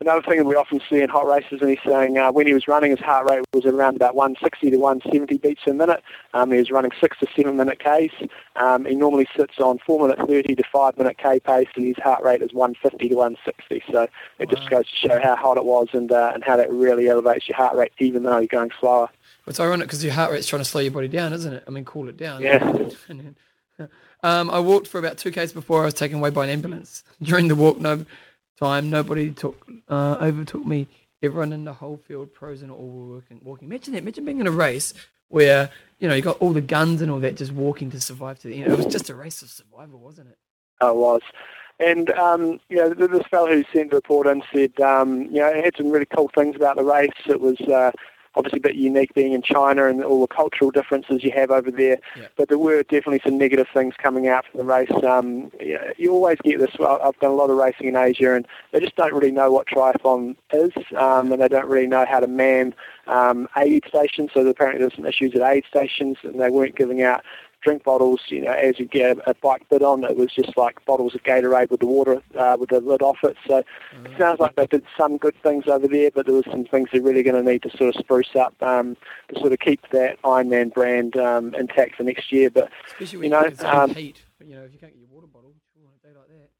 Another 0.00 0.22
thing 0.22 0.38
that 0.38 0.44
we 0.44 0.54
often 0.54 0.80
see 0.88 1.00
in 1.00 1.08
hot 1.08 1.26
races, 1.26 1.60
and 1.60 1.70
he's 1.70 1.80
saying 1.84 2.18
uh, 2.18 2.30
when 2.30 2.46
he 2.46 2.54
was 2.54 2.68
running, 2.68 2.92
his 2.92 3.00
heart 3.00 3.28
rate 3.28 3.44
was 3.52 3.66
around 3.66 3.96
about 3.96 4.14
160 4.14 4.70
to 4.70 4.76
170 4.76 5.38
beats 5.38 5.62
per 5.64 5.74
minute. 5.74 6.04
Um, 6.34 6.52
he 6.52 6.58
was 6.58 6.70
running 6.70 6.92
six 7.00 7.18
to 7.18 7.26
seven 7.34 7.56
minute 7.56 7.80
Ks. 7.80 8.14
Um, 8.54 8.84
he 8.84 8.94
normally 8.94 9.26
sits 9.36 9.58
on 9.58 9.80
four 9.84 10.06
minute 10.06 10.24
30 10.24 10.54
to 10.54 10.62
five 10.72 10.96
minute 10.96 11.18
K 11.18 11.40
pace, 11.40 11.66
and 11.74 11.84
his 11.84 11.96
heart 11.96 12.22
rate 12.22 12.42
is 12.42 12.52
150 12.52 13.08
to 13.08 13.14
160. 13.16 13.82
So 13.90 14.02
it 14.38 14.48
wow. 14.48 14.54
just 14.54 14.70
goes 14.70 14.84
to 14.84 15.08
show 15.08 15.20
how 15.20 15.34
hot 15.34 15.56
it 15.56 15.64
was 15.64 15.88
and 15.92 16.12
uh, 16.12 16.30
and 16.32 16.44
how 16.44 16.56
that 16.56 16.70
really 16.70 17.08
elevates 17.08 17.48
your 17.48 17.56
heart 17.56 17.74
rate, 17.74 17.92
even 17.98 18.22
though 18.22 18.38
you're 18.38 18.46
going 18.46 18.70
slower. 18.78 19.08
It's 19.48 19.60
ironic 19.60 19.86
because 19.86 20.04
your 20.04 20.12
heart 20.12 20.32
rate's 20.32 20.46
trying 20.46 20.62
to 20.62 20.68
slow 20.68 20.80
your 20.80 20.90
body 20.90 21.08
down, 21.08 21.32
isn't 21.32 21.52
it? 21.52 21.64
I 21.66 21.70
mean, 21.70 21.84
cool 21.84 22.08
it 22.08 22.16
down. 22.16 22.42
Yeah. 22.42 22.58
um, 24.22 24.50
I 24.50 24.58
walked 24.60 24.88
for 24.88 24.98
about 24.98 25.18
two 25.18 25.30
k's 25.30 25.52
before 25.52 25.82
I 25.82 25.84
was 25.86 25.94
taken 25.94 26.18
away 26.18 26.30
by 26.30 26.44
an 26.44 26.50
ambulance. 26.50 27.04
During 27.22 27.48
the 27.48 27.54
walk, 27.54 27.78
no 27.78 28.04
time. 28.58 28.90
Nobody 28.90 29.30
took 29.30 29.66
uh, 29.88 30.16
overtook 30.20 30.66
me. 30.66 30.86
Everyone 31.22 31.52
in 31.52 31.64
the 31.64 31.72
whole 31.72 31.96
field, 31.96 32.32
pros 32.32 32.62
and 32.62 32.70
all, 32.70 32.88
were 32.88 33.14
working, 33.16 33.40
walking. 33.42 33.68
Imagine 33.68 33.94
that. 33.94 34.02
Imagine 34.02 34.24
being 34.24 34.40
in 34.40 34.46
a 34.46 34.52
race 34.52 34.94
where 35.28 35.70
you 35.98 36.08
know 36.08 36.14
you 36.14 36.22
got 36.22 36.38
all 36.38 36.52
the 36.52 36.60
guns 36.60 37.02
and 37.02 37.10
all 37.10 37.20
that, 37.20 37.36
just 37.36 37.52
walking 37.52 37.90
to 37.90 38.00
survive 38.00 38.38
to 38.40 38.48
the 38.48 38.62
end. 38.62 38.72
It 38.72 38.76
was 38.76 38.86
just 38.86 39.10
a 39.10 39.14
race 39.14 39.42
of 39.42 39.48
survival, 39.48 39.98
wasn't 39.98 40.30
it? 40.30 40.38
Oh, 40.80 40.90
it 40.90 40.96
was. 40.96 41.22
And 41.80 42.10
um, 42.10 42.60
you 42.68 42.76
know, 42.76 42.92
this 42.92 43.26
fellow 43.30 43.48
who 43.48 43.64
sent 43.72 43.90
the 43.90 43.96
report 43.96 44.26
in 44.26 44.42
said, 44.52 44.78
um, 44.80 45.22
you 45.22 45.40
know, 45.40 45.48
it 45.48 45.64
had 45.64 45.76
some 45.76 45.90
really 45.90 46.06
cool 46.06 46.30
things 46.34 46.56
about 46.56 46.76
the 46.76 46.84
race. 46.84 47.10
It 47.26 47.40
was 47.40 47.60
uh, 47.60 47.92
obviously 48.38 48.58
a 48.58 48.62
bit 48.62 48.76
unique 48.76 49.12
being 49.14 49.32
in 49.32 49.42
China 49.42 49.86
and 49.88 50.02
all 50.02 50.20
the 50.20 50.28
cultural 50.28 50.70
differences 50.70 51.24
you 51.24 51.32
have 51.32 51.50
over 51.50 51.70
there. 51.70 51.98
Yeah. 52.16 52.28
But 52.36 52.48
there 52.48 52.58
were 52.58 52.82
definitely 52.84 53.20
some 53.24 53.36
negative 53.36 53.66
things 53.74 53.94
coming 53.98 54.28
out 54.28 54.46
from 54.46 54.58
the 54.58 54.64
race. 54.64 54.90
Um, 55.04 55.50
you, 55.60 55.74
know, 55.74 55.92
you 55.96 56.12
always 56.12 56.38
get 56.44 56.58
this. 56.58 56.70
I've 56.80 57.18
done 57.18 57.32
a 57.32 57.34
lot 57.34 57.50
of 57.50 57.56
racing 57.56 57.88
in 57.88 57.96
Asia, 57.96 58.34
and 58.34 58.46
they 58.72 58.80
just 58.80 58.96
don't 58.96 59.12
really 59.12 59.32
know 59.32 59.50
what 59.50 59.66
triathlon 59.66 60.36
is, 60.52 60.72
um, 60.96 61.32
and 61.32 61.42
they 61.42 61.48
don't 61.48 61.66
really 61.66 61.88
know 61.88 62.06
how 62.08 62.20
to 62.20 62.28
man 62.28 62.74
um, 63.08 63.48
aid 63.56 63.84
stations. 63.88 64.30
So 64.32 64.46
apparently 64.46 64.80
there's 64.80 64.94
some 64.94 65.06
issues 65.06 65.34
at 65.34 65.42
aid 65.42 65.64
stations, 65.68 66.18
and 66.22 66.40
they 66.40 66.50
weren't 66.50 66.76
giving 66.76 67.02
out 67.02 67.24
drink 67.62 67.84
bottles, 67.84 68.20
you 68.28 68.42
know, 68.42 68.52
as 68.52 68.78
you 68.78 68.86
get 68.86 69.18
a, 69.26 69.34
bike 69.34 69.68
bid 69.68 69.82
on, 69.82 70.04
it 70.04 70.16
was 70.16 70.32
just 70.32 70.56
like 70.56 70.84
bottles 70.84 71.14
of 71.14 71.22
Gatorade 71.22 71.70
with 71.70 71.80
the 71.80 71.86
water, 71.86 72.22
uh, 72.36 72.56
with 72.58 72.70
the 72.70 72.80
lid 72.80 73.02
off 73.02 73.18
it. 73.22 73.36
So 73.46 73.62
mm-hmm. 73.94 74.06
it 74.06 74.18
sounds 74.18 74.40
like 74.40 74.56
they 74.56 74.66
did 74.66 74.84
some 74.96 75.16
good 75.16 75.34
things 75.42 75.66
over 75.66 75.86
there, 75.86 76.10
but 76.10 76.26
there 76.26 76.34
was 76.34 76.44
some 76.50 76.64
things 76.64 76.88
they're 76.92 77.02
really 77.02 77.22
going 77.22 77.42
to 77.42 77.50
need 77.50 77.62
to 77.62 77.70
sort 77.76 77.94
of 77.94 78.00
spruce 78.00 78.34
up 78.36 78.54
um, 78.62 78.96
to 79.32 79.40
sort 79.40 79.52
of 79.52 79.58
keep 79.58 79.80
that 79.90 80.20
Ironman 80.22 80.72
brand 80.72 81.16
um, 81.16 81.54
intact 81.54 81.96
for 81.96 82.02
next 82.02 82.32
year. 82.32 82.50
But, 82.50 82.70
Especially 82.92 83.26
you 83.26 83.30
know, 83.30 83.50
um, 83.64 83.94
heat, 83.94 84.22
you 84.44 84.54
know, 84.54 84.62
if 84.62 84.72
you 84.72 84.78
can't 84.78 84.92
get 84.92 85.00
your 85.00 85.08
water 85.10 85.26
bottle, 85.26 85.54
a 85.76 86.06
day 86.06 86.14
like 86.16 86.28
that. 86.28 86.50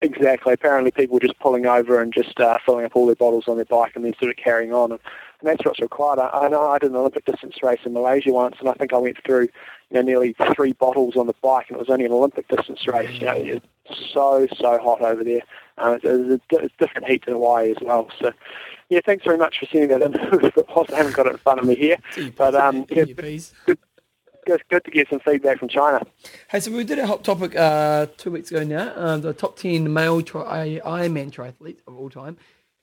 Exactly. 0.00 0.52
Apparently, 0.52 0.90
people 0.90 1.14
were 1.14 1.20
just 1.20 1.38
pulling 1.40 1.66
over 1.66 2.00
and 2.00 2.12
just 2.12 2.38
uh, 2.40 2.58
filling 2.64 2.84
up 2.84 2.94
all 2.94 3.06
their 3.06 3.16
bottles 3.16 3.48
on 3.48 3.56
their 3.56 3.64
bike 3.64 3.92
and 3.96 4.04
then 4.04 4.14
sort 4.18 4.30
of 4.30 4.36
carrying 4.36 4.72
on. 4.72 4.92
And, 4.92 5.00
and 5.40 5.48
that's 5.48 5.64
what's 5.64 5.80
required. 5.80 6.18
I, 6.18 6.28
I 6.28 6.48
know 6.48 6.68
I 6.68 6.78
did 6.78 6.90
an 6.90 6.96
Olympic 6.96 7.24
distance 7.24 7.56
race 7.62 7.80
in 7.84 7.92
Malaysia 7.92 8.32
once, 8.32 8.56
and 8.58 8.68
I 8.68 8.74
think 8.74 8.92
I 8.92 8.98
went 8.98 9.16
through 9.24 9.42
you 9.42 9.94
know, 9.94 10.02
nearly 10.02 10.34
three 10.54 10.72
bottles 10.72 11.16
on 11.16 11.26
the 11.26 11.34
bike, 11.42 11.66
and 11.68 11.76
it 11.76 11.80
was 11.80 11.90
only 11.90 12.04
an 12.04 12.12
Olympic 12.12 12.48
distance 12.48 12.86
race. 12.86 13.10
You 13.20 13.26
know, 13.26 13.34
it's 13.34 13.66
so 14.12 14.46
so 14.56 14.78
hot 14.78 15.00
over 15.00 15.24
there. 15.24 15.42
Um, 15.78 15.98
it's, 16.02 16.42
it's, 16.50 16.74
different 16.78 17.06
heat 17.06 17.24
to 17.26 17.32
Hawaii 17.32 17.70
as 17.70 17.76
well. 17.80 18.10
So, 18.20 18.32
yeah, 18.88 19.00
thanks 19.04 19.24
very 19.24 19.38
much 19.38 19.58
for 19.60 19.66
sending 19.66 19.90
that 19.90 20.02
in. 20.02 20.16
I 20.92 20.96
haven't 20.96 21.14
got 21.14 21.26
it 21.26 21.32
in 21.32 21.38
front 21.38 21.60
of 21.60 21.66
me 21.66 21.76
here, 21.76 21.96
but 22.36 22.54
um, 22.54 22.84
yeah, 22.90 23.04
good, 23.04 23.78
good, 24.44 24.62
good 24.68 24.84
to 24.84 24.90
get 24.90 25.08
some 25.08 25.20
feedback 25.20 25.58
from 25.58 25.68
China. 25.68 26.04
Hey, 26.48 26.60
so 26.60 26.72
we 26.72 26.82
did 26.82 26.98
a 26.98 27.06
hot 27.06 27.22
topic 27.22 27.54
uh, 27.54 28.06
two 28.16 28.32
weeks 28.32 28.50
ago 28.50 28.64
now. 28.64 28.88
Uh, 28.88 29.16
the 29.18 29.32
top 29.32 29.56
ten 29.56 29.92
male 29.92 30.20
tri- 30.22 30.80
Ironman 30.84 31.30
triathletes 31.30 31.80
of 31.86 31.96
all 31.96 32.10
time. 32.10 32.36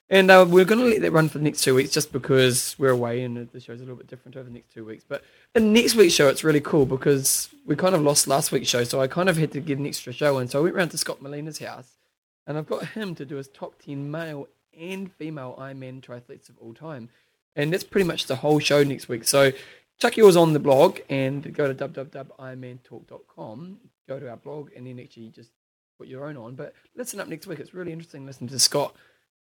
And 0.10 0.30
uh, 0.30 0.46
we're 0.48 0.66
going 0.66 0.80
to 0.80 0.86
let 0.86 1.02
that 1.02 1.12
run 1.12 1.30
for 1.30 1.40
the 1.40 1.44
next 1.44 1.64
two 1.64 1.74
weeks 1.74 1.90
just 1.90 2.12
because 2.12 2.76
we're 2.78 2.92
away 2.92 3.24
and 3.24 3.50
the 3.52 3.60
show's 3.60 3.80
a 3.80 3.84
little 3.84 3.96
bit 3.96 4.06
different 4.08 4.38
over 4.38 4.48
the 4.48 4.54
next 4.54 4.72
two 4.72 4.86
weeks. 4.86 5.04
But 5.08 5.24
in 5.56 5.74
next 5.74 5.96
week's 5.96 6.14
show, 6.14 6.28
it's 6.28 6.44
really 6.44 6.62
cool 6.62 6.86
because 6.86 7.50
we 7.66 7.76
kind 7.76 7.96
of 7.96 8.02
lost 8.02 8.28
last 8.28 8.52
week's 8.52 8.70
show. 8.70 8.84
So 8.84 9.02
I 9.02 9.08
kind 9.08 9.30
of 9.30 9.38
had 9.38 9.52
to 9.54 9.60
get 9.60 9.80
an 9.80 9.88
extra 9.88 10.14
show 10.14 10.38
in. 10.38 10.48
So 10.48 10.60
I 10.60 10.64
went 10.64 10.76
round 10.76 10.92
to 10.92 11.00
Scott 11.00 11.24
Molina's 11.24 11.58
house 11.58 11.98
and 12.46 12.56
I've 12.56 12.68
got 12.68 12.90
him 12.90 13.16
to 13.16 13.26
do 13.26 13.38
his 13.38 13.48
top 13.48 13.82
10 13.84 14.12
male 14.12 14.48
and 14.80 15.12
female 15.12 15.56
Ironman 15.60 16.02
triathletes 16.02 16.50
of 16.50 16.60
all 16.60 16.76
time. 16.76 17.10
And 17.56 17.74
that's 17.74 17.84
pretty 17.84 18.06
much 18.08 18.28
the 18.28 18.36
whole 18.36 18.60
show 18.60 18.84
next 18.84 19.10
week. 19.10 19.24
So 19.24 19.54
chuck 19.98 20.18
yours 20.18 20.36
on 20.36 20.54
the 20.54 20.60
blog 20.60 21.00
and 21.10 21.52
go 21.54 21.72
to 21.72 21.88
www.ironmantalk.com, 21.90 23.80
go 24.08 24.20
to 24.20 24.30
our 24.30 24.38
blog, 24.38 24.70
and 24.76 24.86
then 24.86 25.00
actually 25.00 25.30
just 25.30 25.50
put 25.98 26.08
your 26.08 26.28
own 26.28 26.38
on. 26.38 26.54
But 26.54 26.76
listen 26.96 27.20
up 27.20 27.28
next 27.28 27.48
week. 27.48 27.60
It's 27.60 27.74
really 27.74 27.92
interesting 27.92 28.28
listening 28.28 28.50
to 28.50 28.60
Scott 28.60 28.96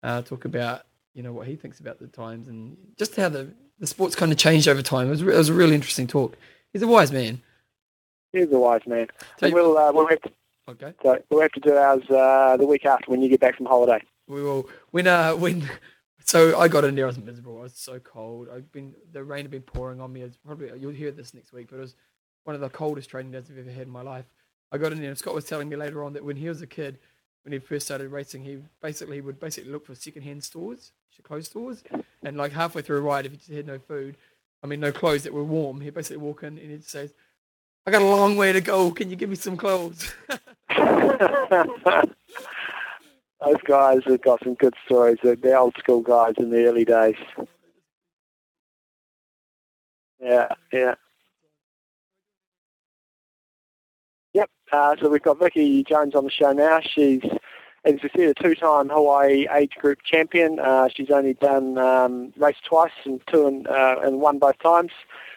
uh, 0.04 0.22
talk 0.22 0.46
about 0.46 0.86
you 1.14 1.24
know 1.24 1.32
what 1.34 1.48
he 1.48 1.56
thinks 1.56 1.80
about 1.80 2.00
the 2.00 2.08
times 2.08 2.48
and 2.48 2.78
just 2.98 3.16
how 3.16 3.30
the 3.30 3.54
the 3.80 3.88
sport's 3.88 4.16
kind 4.16 4.32
of 4.32 4.38
changed 4.38 4.68
over 4.68 4.82
time. 4.82 5.08
It 5.08 5.12
was, 5.12 5.22
it 5.22 5.26
was 5.26 5.50
a 5.50 5.54
really 5.54 5.76
interesting 5.76 6.08
talk. 6.08 6.38
He's 6.72 6.82
a 6.82 6.88
wise 6.88 7.12
man. 7.12 7.42
He's 8.32 8.52
a 8.52 8.60
wise 8.60 8.82
man. 8.86 9.08
So 9.40 9.50
we'll 9.50 9.78
uh, 9.78 9.92
we'll 9.92 10.08
have 10.08 10.22
to 10.22 10.32
okay. 10.70 10.94
So 11.02 11.22
we'll 11.30 11.42
have 11.42 11.52
to 11.54 11.60
do 11.60 11.76
ours 11.76 12.04
uh, 12.10 12.58
the 12.58 12.66
week 12.66 12.86
after 12.86 13.10
when 13.10 13.22
you 13.22 13.30
get 13.30 13.40
back 13.40 13.58
from 13.58 13.66
holiday. 13.66 14.02
We 14.28 14.42
will. 14.42 14.70
When 14.92 15.08
uh 15.08 15.34
when. 15.34 15.70
So 16.26 16.58
I 16.58 16.70
got 16.70 16.86
in 16.86 16.96
there. 16.96 17.06
I 17.06 17.08
was 17.08 17.18
miserable. 17.20 17.60
I 17.60 17.64
was 17.64 17.76
so 17.76 18.00
cold. 18.00 18.48
I've 18.54 18.72
been 18.72 18.96
the 19.12 19.24
rain 19.24 19.44
had 19.44 19.52
been 19.52 19.62
pouring 19.62 20.00
on 20.00 20.14
me. 20.14 20.22
It's 20.22 20.38
probably 20.38 20.72
you'll 20.80 20.94
hear 20.94 21.12
this 21.12 21.34
next 21.34 21.52
week, 21.52 21.68
but 21.70 21.78
it 21.78 21.82
was 21.82 21.96
one 22.46 22.56
of 22.56 22.62
the 22.62 22.70
coldest 22.70 23.10
training 23.10 23.34
days 23.34 23.46
I've 23.52 23.58
ever 23.58 23.70
had 23.72 23.88
in 23.88 23.90
my 23.90 24.02
life. 24.02 24.26
I 24.72 24.78
got 24.78 24.92
in 24.92 25.00
there, 25.00 25.10
and 25.10 25.18
Scott 25.18 25.36
was 25.36 25.46
telling 25.46 25.70
me 25.70 25.76
later 25.76 26.04
on 26.04 26.14
that 26.14 26.24
when 26.24 26.36
he 26.36 26.48
was 26.50 26.62
a 26.62 26.68
kid, 26.68 26.98
when 27.44 27.54
he 27.54 27.60
first 27.60 27.86
started 27.86 28.10
racing, 28.10 28.44
he 28.44 28.60
basically 28.82 29.22
would 29.22 29.40
basically 29.40 29.72
look 29.72 29.86
for 29.86 29.96
secondhand 29.96 30.44
stores, 30.44 30.92
clothes 31.24 31.48
stores, 31.48 31.84
and 32.24 32.38
like 32.38 32.52
halfway 32.52 32.82
through 32.82 32.98
a 32.98 33.02
ride, 33.02 33.26
if 33.26 33.32
he 33.34 33.38
just 33.38 33.52
had 33.52 33.68
no 33.68 33.80
food, 33.80 34.18
I 34.64 34.68
mean 34.68 34.80
no 34.80 34.92
clothes 34.92 35.24
that 35.24 35.34
were 35.34 35.44
warm, 35.44 35.82
he'd 35.82 35.94
basically 35.94 36.18
walk 36.18 36.44
in 36.44 36.58
and 36.58 36.72
he'd 36.72 36.86
say, 36.86 37.10
"I 37.86 37.92
got 37.92 38.02
a 38.02 38.06
long 38.06 38.38
way 38.38 38.54
to 38.54 38.62
go. 38.62 38.92
Can 38.92 39.10
you 39.10 39.16
give 39.16 39.30
me 39.30 39.36
some 39.36 39.58
clothes?" 39.58 40.14
Those 43.44 43.62
guys 43.66 44.00
have 44.06 44.22
got 44.22 44.42
some 44.44 44.54
good 44.54 44.74
stories. 44.86 45.18
They're 45.22 45.36
the 45.36 45.58
old 45.58 45.76
school 45.78 46.02
guys 46.02 46.36
in 46.38 46.50
the 46.50 46.66
early 46.66 46.86
days. 46.86 47.18
Yeah, 50.22 50.48
yeah. 50.72 50.96
Uh, 54.74 54.96
so 55.00 55.08
we've 55.08 55.22
got 55.22 55.38
Vicky 55.38 55.84
Jones 55.84 56.16
on 56.16 56.24
the 56.24 56.32
show 56.32 56.52
now. 56.52 56.80
She's, 56.82 57.22
as 57.86 58.02
you 58.02 58.10
see, 58.16 58.24
a 58.24 58.34
two-time 58.34 58.90
Hawaii 58.90 59.46
age 59.54 59.76
group 59.80 60.00
champion. 60.04 60.60
Uh, 60.60 60.90
she's 60.92 61.12
only 61.12 61.36
done 61.36 61.78
um, 61.78 62.34
race 62.38 62.56
twice 62.68 62.92
and 63.06 63.22
two 63.28 63.46
and, 63.46 63.68
uh, 63.68 63.98
and 64.04 64.20
won 64.20 64.40
both 64.40 64.58
times. 64.58 64.90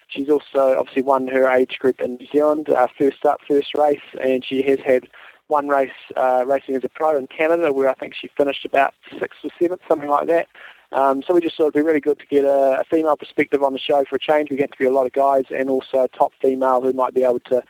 She's 0.08 0.30
also 0.30 0.78
obviously 0.78 1.02
won 1.02 1.28
her 1.28 1.46
age 1.50 1.78
group 1.78 2.00
in 2.00 2.14
New 2.16 2.26
Zealand, 2.32 2.70
uh, 2.70 2.86
first 2.98 3.26
up, 3.26 3.42
first 3.46 3.74
race, 3.76 4.00
and 4.18 4.42
she 4.42 4.62
has 4.62 4.78
had 4.78 5.06
one 5.48 5.68
race 5.68 5.90
uh, 6.16 6.44
racing 6.46 6.74
as 6.74 6.84
a 6.84 6.88
pro 6.88 7.18
in 7.18 7.26
Canada, 7.26 7.74
where 7.74 7.90
I 7.90 7.94
think 7.94 8.14
she 8.14 8.30
finished 8.38 8.64
about 8.64 8.94
sixth 9.20 9.40
or 9.44 9.50
seventh, 9.60 9.82
something 9.86 10.08
like 10.08 10.28
that. 10.28 10.48
Um, 10.92 11.22
so 11.22 11.34
we 11.34 11.40
just 11.40 11.56
thought 11.56 11.64
it'd 11.64 11.74
be 11.74 11.82
really 11.82 12.00
good 12.00 12.20
to 12.20 12.26
get 12.26 12.44
a, 12.44 12.80
a, 12.80 12.84
female 12.84 13.16
perspective 13.16 13.62
on 13.62 13.72
the 13.72 13.78
show 13.78 14.04
for 14.08 14.16
a 14.16 14.18
change. 14.20 14.50
We 14.50 14.56
get 14.56 14.70
to 14.70 14.78
be 14.78 14.84
a 14.84 14.92
lot 14.92 15.04
of 15.04 15.12
guys 15.12 15.44
and 15.50 15.68
also 15.68 16.04
a 16.04 16.08
top 16.08 16.32
female 16.40 16.80
who 16.80 16.92
might 16.92 17.12
be 17.12 17.24
able 17.24 17.40
to 17.40 17.62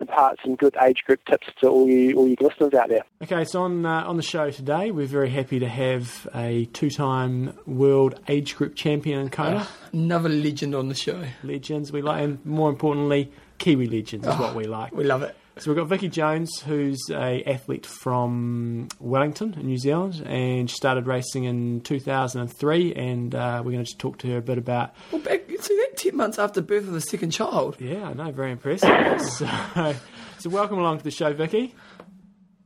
impart 0.00 0.38
some 0.44 0.56
good 0.56 0.76
age 0.82 1.02
group 1.06 1.20
tips 1.28 1.46
to 1.60 1.68
all 1.68 1.88
you 1.88 2.16
all 2.16 2.28
you 2.28 2.36
listeners 2.40 2.74
out 2.74 2.88
there. 2.88 3.04
Okay, 3.22 3.44
so 3.44 3.62
on 3.62 3.84
uh, 3.86 4.04
on 4.06 4.16
the 4.16 4.22
show 4.22 4.50
today, 4.50 4.90
we're 4.90 5.06
very 5.06 5.30
happy 5.30 5.58
to 5.58 5.68
have 5.68 6.28
a 6.34 6.66
two-time 6.66 7.56
world 7.66 8.20
age 8.28 8.56
group 8.56 8.74
champion 8.74 9.20
in 9.20 9.30
Kona. 9.30 9.56
Uh, 9.56 9.66
another 9.92 10.28
legend 10.28 10.74
on 10.74 10.88
the 10.88 10.94
show. 10.94 11.24
Legends, 11.42 11.92
we 11.92 12.02
like, 12.02 12.22
and 12.22 12.44
more 12.44 12.68
importantly, 12.68 13.32
Kiwi 13.58 13.86
legends 13.86 14.26
is 14.26 14.34
oh, 14.34 14.40
what 14.40 14.54
we 14.54 14.64
like. 14.64 14.92
We 14.92 15.04
love 15.04 15.22
it. 15.22 15.36
So 15.56 15.70
we've 15.70 15.78
got 15.78 15.86
Vicky 15.86 16.08
Jones, 16.08 16.60
who's 16.62 17.00
a 17.10 17.44
athlete 17.44 17.86
from 17.86 18.88
Wellington 18.98 19.54
in 19.54 19.66
New 19.66 19.78
Zealand, 19.78 20.20
and 20.26 20.68
she 20.68 20.74
started 20.74 21.06
racing 21.06 21.44
in 21.44 21.80
2003. 21.82 22.92
And 22.94 23.32
uh, 23.32 23.62
we're 23.64 23.70
going 23.70 23.84
to 23.84 23.84
just 23.84 24.00
talk 24.00 24.18
to 24.18 24.26
her 24.32 24.38
a 24.38 24.42
bit 24.42 24.58
about. 24.58 24.96
Well, 25.12 25.22
back, 25.22 25.42
so 25.60 25.74
that 25.74 25.92
ten 25.96 26.16
months 26.16 26.40
after 26.40 26.60
birth 26.60 26.88
of 26.88 26.92
the 26.92 27.00
second 27.00 27.30
child. 27.30 27.76
Yeah, 27.80 28.08
I 28.08 28.14
know, 28.14 28.32
very 28.32 28.50
impressive. 28.50 28.90
so, 29.30 29.94
so 30.38 30.50
welcome 30.50 30.78
along 30.78 30.98
to 30.98 31.04
the 31.04 31.12
show, 31.12 31.32
Vicky. 31.32 31.72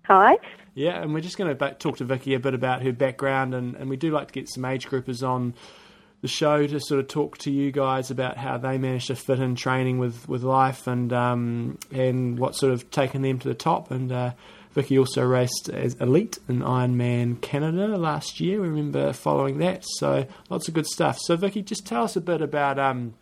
Hi. 0.06 0.38
Yeah, 0.74 1.02
and 1.02 1.12
we're 1.12 1.20
just 1.20 1.36
going 1.36 1.54
to 1.54 1.74
talk 1.74 1.98
to 1.98 2.04
Vicky 2.04 2.32
a 2.32 2.40
bit 2.40 2.54
about 2.54 2.80
her 2.82 2.92
background, 2.92 3.54
and, 3.54 3.74
and 3.76 3.90
we 3.90 3.98
do 3.98 4.10
like 4.10 4.28
to 4.28 4.32
get 4.32 4.48
some 4.48 4.64
age 4.64 4.88
groupers 4.88 5.22
on 5.22 5.52
the 6.20 6.28
show 6.28 6.66
to 6.66 6.80
sort 6.80 7.00
of 7.00 7.08
talk 7.08 7.38
to 7.38 7.50
you 7.50 7.70
guys 7.70 8.10
about 8.10 8.36
how 8.36 8.58
they 8.58 8.76
managed 8.76 9.06
to 9.06 9.16
fit 9.16 9.38
in 9.38 9.54
training 9.54 9.98
with, 9.98 10.28
with 10.28 10.42
life 10.42 10.86
and 10.86 11.12
um, 11.12 11.78
and 11.92 12.38
what 12.38 12.56
sort 12.56 12.72
of 12.72 12.90
taken 12.90 13.22
them 13.22 13.38
to 13.38 13.48
the 13.48 13.54
top. 13.54 13.90
And 13.90 14.10
uh, 14.10 14.32
Vicky 14.72 14.98
also 14.98 15.24
raced 15.24 15.68
as 15.72 15.94
elite 15.94 16.38
in 16.48 16.60
Ironman 16.60 17.40
Canada 17.40 17.86
last 17.96 18.40
year. 18.40 18.60
We 18.60 18.68
remember 18.68 19.12
following 19.12 19.58
that, 19.58 19.84
so 19.84 20.26
lots 20.50 20.68
of 20.68 20.74
good 20.74 20.86
stuff. 20.86 21.18
So 21.20 21.36
Vicky, 21.36 21.62
just 21.62 21.86
tell 21.86 22.02
us 22.02 22.16
a 22.16 22.20
bit 22.20 22.42
about 22.42 22.78
um, 22.78 23.14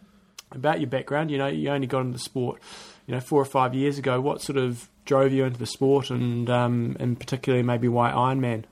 about 0.52 0.80
your 0.80 0.90
background. 0.90 1.30
You 1.30 1.38
know, 1.38 1.48
you 1.48 1.68
only 1.70 1.86
got 1.86 2.00
into 2.00 2.14
the 2.14 2.18
sport, 2.18 2.62
you 3.06 3.14
know, 3.14 3.20
four 3.20 3.40
or 3.40 3.46
five 3.46 3.74
years 3.74 3.98
ago. 3.98 4.20
What 4.20 4.40
sort 4.40 4.56
of 4.56 4.88
drove 5.04 5.32
you 5.32 5.44
into 5.44 5.58
the 5.58 5.66
sport, 5.66 6.10
and 6.10 6.48
um, 6.48 6.96
and 6.98 7.18
particularly 7.18 7.62
maybe 7.62 7.88
why 7.88 8.10
Ironman? 8.10 8.64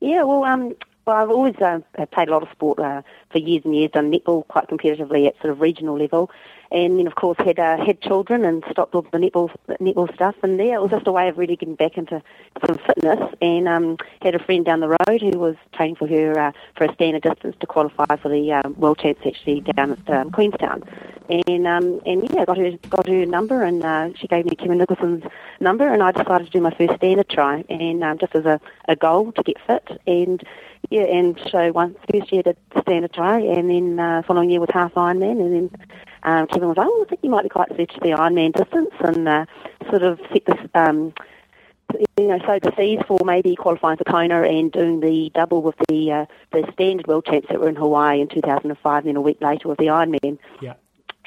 Yeah, 0.00 0.22
well, 0.22 0.44
um, 0.44 0.74
well, 1.08 1.16
I've 1.16 1.30
always 1.30 1.56
uh, 1.56 1.80
played 2.12 2.28
a 2.28 2.32
lot 2.32 2.42
of 2.42 2.50
sport 2.50 2.78
uh, 2.78 3.00
for 3.30 3.38
years 3.38 3.62
and 3.64 3.74
years, 3.74 3.90
done 3.92 4.12
netball 4.12 4.46
quite 4.48 4.68
competitively 4.68 5.26
at 5.26 5.40
sort 5.40 5.50
of 5.50 5.58
regional 5.58 5.96
level, 5.96 6.30
and 6.70 6.98
then 6.98 7.06
of 7.06 7.14
course 7.14 7.38
had 7.38 7.58
uh, 7.58 7.82
had 7.82 8.02
children 8.02 8.44
and 8.44 8.62
stopped 8.70 8.94
all 8.94 9.00
the 9.00 9.16
netball 9.16 9.50
netball 9.80 10.14
stuff. 10.14 10.34
And 10.42 10.58
yeah, 10.58 10.74
it 10.74 10.82
was 10.82 10.90
just 10.90 11.06
a 11.06 11.12
way 11.12 11.28
of 11.28 11.38
really 11.38 11.56
getting 11.56 11.76
back 11.76 11.96
into 11.96 12.22
some 12.66 12.78
fitness. 12.86 13.34
And 13.40 13.66
um, 13.66 13.96
had 14.20 14.34
a 14.34 14.38
friend 14.38 14.66
down 14.66 14.80
the 14.80 14.88
road 14.88 15.22
who 15.22 15.38
was 15.38 15.56
training 15.72 15.96
for 15.96 16.06
her 16.08 16.38
uh, 16.38 16.52
for 16.76 16.84
a 16.84 16.92
standard 16.92 17.22
distance 17.22 17.56
to 17.60 17.66
qualify 17.66 18.16
for 18.16 18.28
the 18.28 18.52
um, 18.52 18.74
world 18.78 18.98
champs 18.98 19.22
actually 19.24 19.62
down 19.62 19.92
at 19.92 20.10
um, 20.10 20.30
Queenstown. 20.30 20.84
And 21.30 21.66
um, 21.66 22.02
and 22.04 22.28
yeah, 22.34 22.44
got 22.44 22.58
her 22.58 22.72
got 22.90 23.08
her 23.08 23.24
number, 23.24 23.62
and 23.62 23.82
uh, 23.82 24.10
she 24.14 24.26
gave 24.26 24.44
me 24.44 24.56
Kevin 24.56 24.76
Nicholson's 24.76 25.24
number, 25.58 25.90
and 25.90 26.02
I 26.02 26.12
decided 26.12 26.48
to 26.48 26.50
do 26.50 26.60
my 26.60 26.74
first 26.74 26.96
standard 26.96 27.30
try, 27.30 27.64
and 27.70 28.04
um, 28.04 28.18
just 28.18 28.34
as 28.34 28.44
a, 28.44 28.60
a 28.88 28.96
goal 28.96 29.32
to 29.32 29.42
get 29.42 29.56
fit 29.66 29.88
and 30.06 30.42
yeah, 30.90 31.02
and 31.02 31.38
so 31.50 31.72
once 31.72 31.96
first 32.10 32.32
year 32.32 32.42
did 32.42 32.56
standard 32.80 33.12
try, 33.12 33.40
and 33.40 33.70
then 33.70 34.00
uh, 34.00 34.22
following 34.26 34.50
year 34.50 34.60
was 34.60 34.70
half 34.72 34.94
Ironman, 34.94 35.40
and 35.40 35.54
then 35.54 35.70
um, 36.22 36.46
Kevin 36.46 36.68
was 36.68 36.76
like, 36.76 36.86
"Oh, 36.88 37.04
I 37.04 37.08
think 37.08 37.20
you 37.22 37.30
might 37.30 37.42
be 37.42 37.48
quite 37.48 37.68
suited 37.70 37.90
to 37.90 38.00
the 38.00 38.10
Ironman 38.10 38.52
distance," 38.54 38.94
and 39.00 39.28
uh, 39.28 39.44
sort 39.90 40.02
of 40.02 40.20
set 40.32 40.44
this, 40.46 40.58
um, 40.74 41.12
you 42.16 42.28
know, 42.28 42.38
sowed 42.46 42.62
the 42.62 42.72
seeds 42.76 43.02
for 43.06 43.18
maybe 43.24 43.54
qualifying 43.54 43.98
for 43.98 44.04
Kona 44.04 44.42
and 44.42 44.72
doing 44.72 45.00
the 45.00 45.30
double 45.34 45.62
with 45.62 45.76
the 45.88 46.12
uh, 46.12 46.26
the 46.52 46.68
standard 46.72 47.06
world 47.06 47.26
champs 47.26 47.48
that 47.48 47.60
were 47.60 47.68
in 47.68 47.76
Hawaii 47.76 48.20
in 48.20 48.28
2005, 48.28 48.98
and 48.98 49.08
then 49.08 49.16
a 49.16 49.20
week 49.20 49.40
later 49.40 49.68
with 49.68 49.78
the 49.78 49.86
Ironman. 49.86 50.38
Yeah 50.60 50.74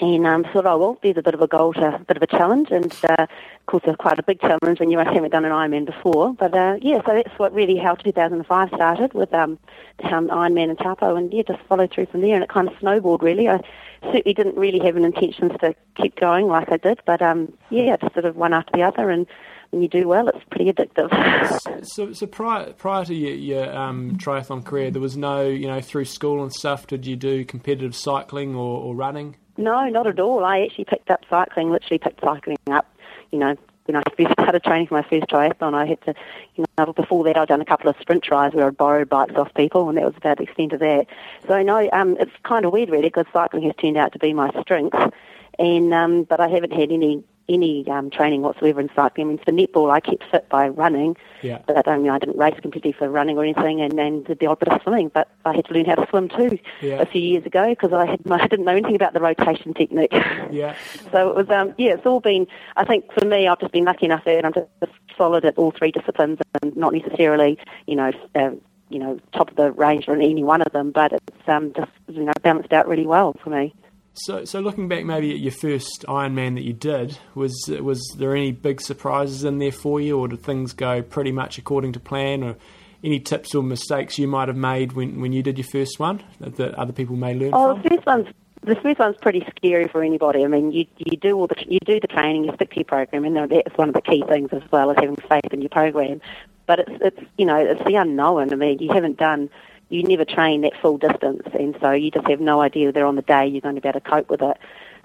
and 0.01 0.25
um, 0.25 0.43
thought, 0.43 0.65
oh 0.65 0.77
well, 0.77 0.97
there's 1.03 1.17
a 1.17 1.21
bit 1.21 1.35
of 1.35 1.41
a 1.41 1.47
goal 1.47 1.73
to, 1.73 1.95
a 1.95 1.99
bit 1.99 2.17
of 2.17 2.23
a 2.23 2.27
challenge, 2.27 2.71
and 2.71 2.91
uh, 3.07 3.23
of 3.23 3.65
course, 3.67 3.83
it's 3.85 3.97
quite 3.97 4.17
a 4.17 4.23
big 4.23 4.41
challenge 4.41 4.79
when 4.79 4.89
you 4.89 4.97
haven't 4.97 5.29
done 5.29 5.45
an 5.45 5.51
Ironman 5.51 5.85
before. 5.85 6.33
But 6.33 6.55
uh, 6.55 6.77
yeah, 6.81 7.01
so 7.05 7.13
that's 7.13 7.37
what 7.37 7.53
really 7.53 7.77
how 7.77 7.93
2005 7.95 8.69
started 8.69 9.13
with 9.13 9.31
um, 9.33 9.59
um, 10.03 10.27
Ironman 10.29 10.69
and 10.69 10.77
Taupo, 10.79 11.15
and 11.15 11.31
yeah, 11.31 11.43
just 11.47 11.61
followed 11.67 11.91
through 11.91 12.07
from 12.07 12.21
there, 12.21 12.33
and 12.33 12.43
it 12.43 12.49
kind 12.49 12.67
of 12.67 12.73
snowballed 12.79 13.21
really. 13.21 13.47
I 13.47 13.61
certainly 14.05 14.33
didn't 14.33 14.57
really 14.57 14.79
have 14.79 14.95
an 14.95 15.05
intentions 15.05 15.51
to 15.59 15.75
keep 15.95 16.15
going 16.15 16.47
like 16.47 16.71
I 16.71 16.77
did, 16.77 16.99
but 17.05 17.21
um, 17.21 17.53
yeah, 17.69 17.95
just 17.97 18.13
sort 18.13 18.25
of 18.25 18.35
one 18.35 18.53
after 18.53 18.71
the 18.73 18.81
other, 18.81 19.11
and 19.11 19.27
when 19.69 19.83
you 19.83 19.87
do 19.87 20.07
well, 20.07 20.27
it's 20.29 20.43
pretty 20.49 20.71
addictive. 20.71 21.85
so, 21.85 22.11
so 22.11 22.25
prior 22.25 22.73
prior 22.73 23.05
to 23.05 23.13
your, 23.13 23.35
your 23.35 23.77
um, 23.77 24.17
triathlon 24.17 24.65
career, 24.65 24.89
there 24.89 25.01
was 25.01 25.15
no, 25.15 25.45
you 25.45 25.67
know, 25.67 25.79
through 25.79 26.05
school 26.05 26.41
and 26.41 26.51
stuff. 26.51 26.87
Did 26.87 27.05
you 27.05 27.15
do 27.15 27.45
competitive 27.45 27.95
cycling 27.95 28.55
or, 28.55 28.81
or 28.81 28.95
running? 28.95 29.35
No, 29.61 29.87
not 29.89 30.07
at 30.07 30.19
all. 30.19 30.43
I 30.43 30.61
actually 30.61 30.85
picked 30.85 31.09
up 31.09 31.23
cycling, 31.29 31.69
literally 31.69 31.99
picked 31.99 32.21
cycling 32.21 32.57
up, 32.67 32.87
you 33.31 33.39
know, 33.39 33.55
when 33.85 33.95
I 33.95 34.03
first 34.17 34.31
started 34.33 34.63
training 34.63 34.87
for 34.87 34.95
my 34.95 35.03
first 35.03 35.27
triathlon, 35.27 35.73
I 35.73 35.85
had 35.85 36.01
to, 36.03 36.13
you 36.55 36.65
know, 36.77 36.93
before 36.93 37.23
that 37.25 37.37
I'd 37.37 37.47
done 37.47 37.61
a 37.61 37.65
couple 37.65 37.89
of 37.89 37.95
sprint 37.99 38.23
tries 38.23 38.53
where 38.53 38.67
I'd 38.67 38.77
borrowed 38.77 39.09
bikes 39.09 39.35
off 39.35 39.53
people, 39.53 39.87
and 39.89 39.97
that 39.97 40.05
was 40.05 40.17
about 40.17 40.37
the 40.37 40.43
extent 40.43 40.73
of 40.73 40.79
that. 40.79 41.07
So 41.47 41.61
no, 41.61 41.89
um, 41.91 42.17
it's 42.19 42.31
kind 42.43 42.65
of 42.65 42.73
weird 42.73 42.89
really 42.89 43.03
because 43.03 43.25
cycling 43.33 43.63
has 43.63 43.75
turned 43.75 43.97
out 43.97 44.13
to 44.13 44.19
be 44.19 44.33
my 44.33 44.49
strength, 44.61 44.97
and 45.59 45.93
um, 45.93 46.23
but 46.23 46.39
I 46.39 46.47
haven't 46.47 46.73
had 46.73 46.91
any 46.91 47.23
any 47.49 47.87
um, 47.89 48.09
training 48.09 48.41
whatsoever 48.41 48.79
in 48.79 48.89
cycling. 48.95 49.27
I 49.27 49.29
mean, 49.29 49.37
for 49.39 49.51
netball, 49.51 49.91
I 49.91 49.99
kept 49.99 50.23
fit 50.31 50.47
by 50.49 50.67
running, 50.69 51.17
yeah. 51.41 51.59
but 51.67 51.87
I, 51.87 51.97
mean, 51.97 52.09
I 52.09 52.19
didn't 52.19 52.37
race 52.37 52.59
completely 52.61 52.91
for 52.91 53.09
running 53.09 53.37
or 53.37 53.43
anything, 53.43 53.81
and 53.81 53.97
then 53.97 54.23
did 54.23 54.39
the 54.39 54.47
odd 54.47 54.59
bit 54.59 54.69
of 54.69 54.81
swimming. 54.81 55.09
But 55.13 55.29
I 55.45 55.55
had 55.55 55.65
to 55.65 55.73
learn 55.73 55.85
how 55.85 55.95
to 55.95 56.07
swim 56.09 56.29
too 56.29 56.59
yeah. 56.81 57.01
a 57.01 57.05
few 57.05 57.21
years 57.21 57.45
ago 57.45 57.69
because 57.69 57.93
I 57.93 58.05
had 58.05 58.19
I 58.29 58.47
didn't 58.47 58.65
know 58.65 58.71
anything 58.71 58.95
about 58.95 59.13
the 59.13 59.19
rotation 59.19 59.73
technique. 59.73 60.13
Yeah. 60.51 60.75
so 61.11 61.29
it 61.29 61.35
was 61.35 61.49
um, 61.49 61.73
yeah, 61.77 61.93
it's 61.93 62.05
all 62.05 62.19
been. 62.19 62.47
I 62.75 62.85
think 62.85 63.11
for 63.13 63.25
me, 63.25 63.47
I've 63.47 63.59
just 63.59 63.71
been 63.71 63.85
lucky 63.85 64.05
enough 64.05 64.23
that 64.25 64.45
I'm 64.45 64.53
just 64.53 64.67
solid 65.17 65.45
at 65.45 65.57
all 65.57 65.71
three 65.71 65.91
disciplines 65.91 66.39
and 66.61 66.75
not 66.75 66.93
necessarily 66.93 67.57
you 67.87 67.95
know. 67.95 68.11
Uh, 68.35 68.51
you 68.89 68.99
know, 68.99 69.17
top 69.33 69.49
of 69.49 69.55
the 69.55 69.71
range 69.71 70.09
on 70.09 70.21
any 70.21 70.43
one 70.43 70.61
of 70.61 70.73
them, 70.73 70.91
but 70.91 71.13
it's 71.13 71.47
um, 71.47 71.71
just 71.73 71.91
you 72.09 72.25
know 72.25 72.33
balanced 72.43 72.73
out 72.73 72.89
really 72.89 73.07
well 73.07 73.33
for 73.41 73.49
me. 73.49 73.73
So, 74.13 74.43
so 74.43 74.59
looking 74.59 74.89
back, 74.89 75.05
maybe 75.05 75.31
at 75.31 75.39
your 75.39 75.53
first 75.53 76.05
Ironman 76.07 76.55
that 76.55 76.63
you 76.63 76.73
did, 76.73 77.17
was 77.33 77.53
was 77.79 78.01
there 78.17 78.35
any 78.35 78.51
big 78.51 78.81
surprises 78.81 79.43
in 79.45 79.59
there 79.59 79.71
for 79.71 80.01
you, 80.01 80.19
or 80.19 80.27
did 80.27 80.43
things 80.43 80.73
go 80.73 81.01
pretty 81.01 81.31
much 81.31 81.57
according 81.57 81.93
to 81.93 81.99
plan, 81.99 82.43
or 82.43 82.57
any 83.03 83.19
tips 83.19 83.55
or 83.55 83.63
mistakes 83.63 84.19
you 84.19 84.27
might 84.27 84.47
have 84.47 84.57
made 84.57 84.93
when, 84.93 85.21
when 85.21 85.33
you 85.33 85.41
did 85.41 85.57
your 85.57 85.67
first 85.67 85.99
one 85.99 86.23
that, 86.39 86.57
that 86.57 86.75
other 86.75 86.93
people 86.93 87.15
may 87.15 87.33
learn 87.33 87.51
oh, 87.53 87.73
from? 87.73 87.83
the 87.83 87.89
first 87.89 88.05
one's 88.05 88.27
the 88.63 88.75
first 88.75 88.99
one's 88.99 89.17
pretty 89.21 89.45
scary 89.57 89.87
for 89.87 90.03
anybody. 90.03 90.43
I 90.43 90.47
mean, 90.47 90.71
you 90.71 90.85
you 90.97 91.17
do 91.17 91.37
all 91.37 91.47
the 91.47 91.55
you 91.67 91.79
do 91.85 91.99
the 91.99 92.07
training, 92.07 92.43
you 92.43 92.53
stick 92.55 92.71
to 92.71 92.75
your 92.77 92.85
program, 92.85 93.25
and 93.25 93.35
that's 93.35 93.77
one 93.77 93.87
of 93.87 93.95
the 93.95 94.01
key 94.01 94.23
things 94.27 94.49
as 94.51 94.61
well 94.71 94.91
as 94.91 94.97
having 94.97 95.15
faith 95.15 95.51
in 95.51 95.61
your 95.61 95.69
program. 95.69 96.21
But 96.67 96.79
it's 96.79 96.91
it's 97.01 97.21
you 97.37 97.45
know 97.45 97.57
it's 97.57 97.83
the 97.85 97.95
unknown. 97.95 98.51
I 98.53 98.55
mean, 98.55 98.79
you 98.79 98.91
haven't 98.93 99.17
done 99.17 99.49
you 99.91 100.03
never 100.03 100.23
train 100.23 100.61
that 100.61 100.73
full 100.81 100.97
distance, 100.97 101.43
and 101.53 101.77
so 101.81 101.91
you 101.91 102.11
just 102.11 102.27
have 102.27 102.39
no 102.39 102.61
idea 102.61 102.87
whether 102.87 103.05
on 103.05 103.15
the 103.15 103.21
day 103.21 103.45
you're 103.45 103.61
going 103.61 103.75
to 103.75 103.81
be 103.81 103.89
able 103.89 103.99
to 103.99 104.09
cope 104.09 104.29
with 104.29 104.41
it. 104.41 104.57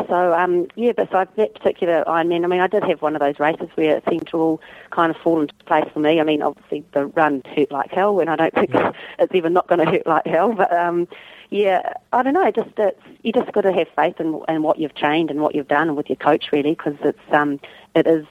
So 0.09 0.33
um, 0.33 0.69
yeah, 0.77 0.93
but 0.97 1.11
so 1.11 1.27
that 1.37 1.55
particular 1.55 2.05
Ironman, 2.07 2.45
I 2.45 2.47
mean, 2.47 2.61
I 2.61 2.69
did 2.69 2.85
have 2.85 3.03
one 3.03 3.17
of 3.17 3.21
those 3.21 3.41
races 3.41 3.69
where 3.75 3.97
it 3.97 4.05
seemed 4.09 4.29
to 4.29 4.37
all 4.39 4.61
kind 4.91 5.11
of 5.11 5.17
fall 5.21 5.41
into 5.41 5.55
place 5.67 5.87
for 5.93 6.01
me. 6.01 6.21
I 6.21 6.23
mean, 6.23 6.41
obviously 6.41 6.85
the 6.93 7.07
run 7.07 7.43
hurt 7.57 7.73
like 7.73 7.91
hell, 7.91 8.21
and 8.21 8.31
I 8.31 8.37
don't 8.37 8.55
think 8.55 8.71
it's 9.19 9.35
even 9.35 9.53
not 9.53 9.67
going 9.67 9.85
to 9.85 9.91
hurt 9.91 10.07
like 10.07 10.27
hell. 10.27 10.53
But 10.53 10.73
um, 10.73 11.09
yeah, 11.51 11.95
I 12.13 12.23
don't 12.23 12.35
know. 12.35 12.51
Just 12.53 12.71
it's, 12.77 13.01
you 13.23 13.33
just 13.33 13.51
got 13.53 13.63
to 13.63 13.73
have 13.73 13.89
faith 13.97 14.21
in, 14.21 14.41
in 14.49 14.63
what 14.63 14.79
you've 14.79 14.95
trained 14.95 15.31
and 15.31 15.41
what 15.41 15.55
you've 15.55 15.69
done, 15.69 15.89
and 15.89 15.97
with 15.97 16.09
your 16.09 16.17
coach 16.17 16.53
really, 16.53 16.73
because 16.73 16.97
it's 17.03 17.33
um, 17.33 17.59
it 17.95 18.07
is 18.07 18.27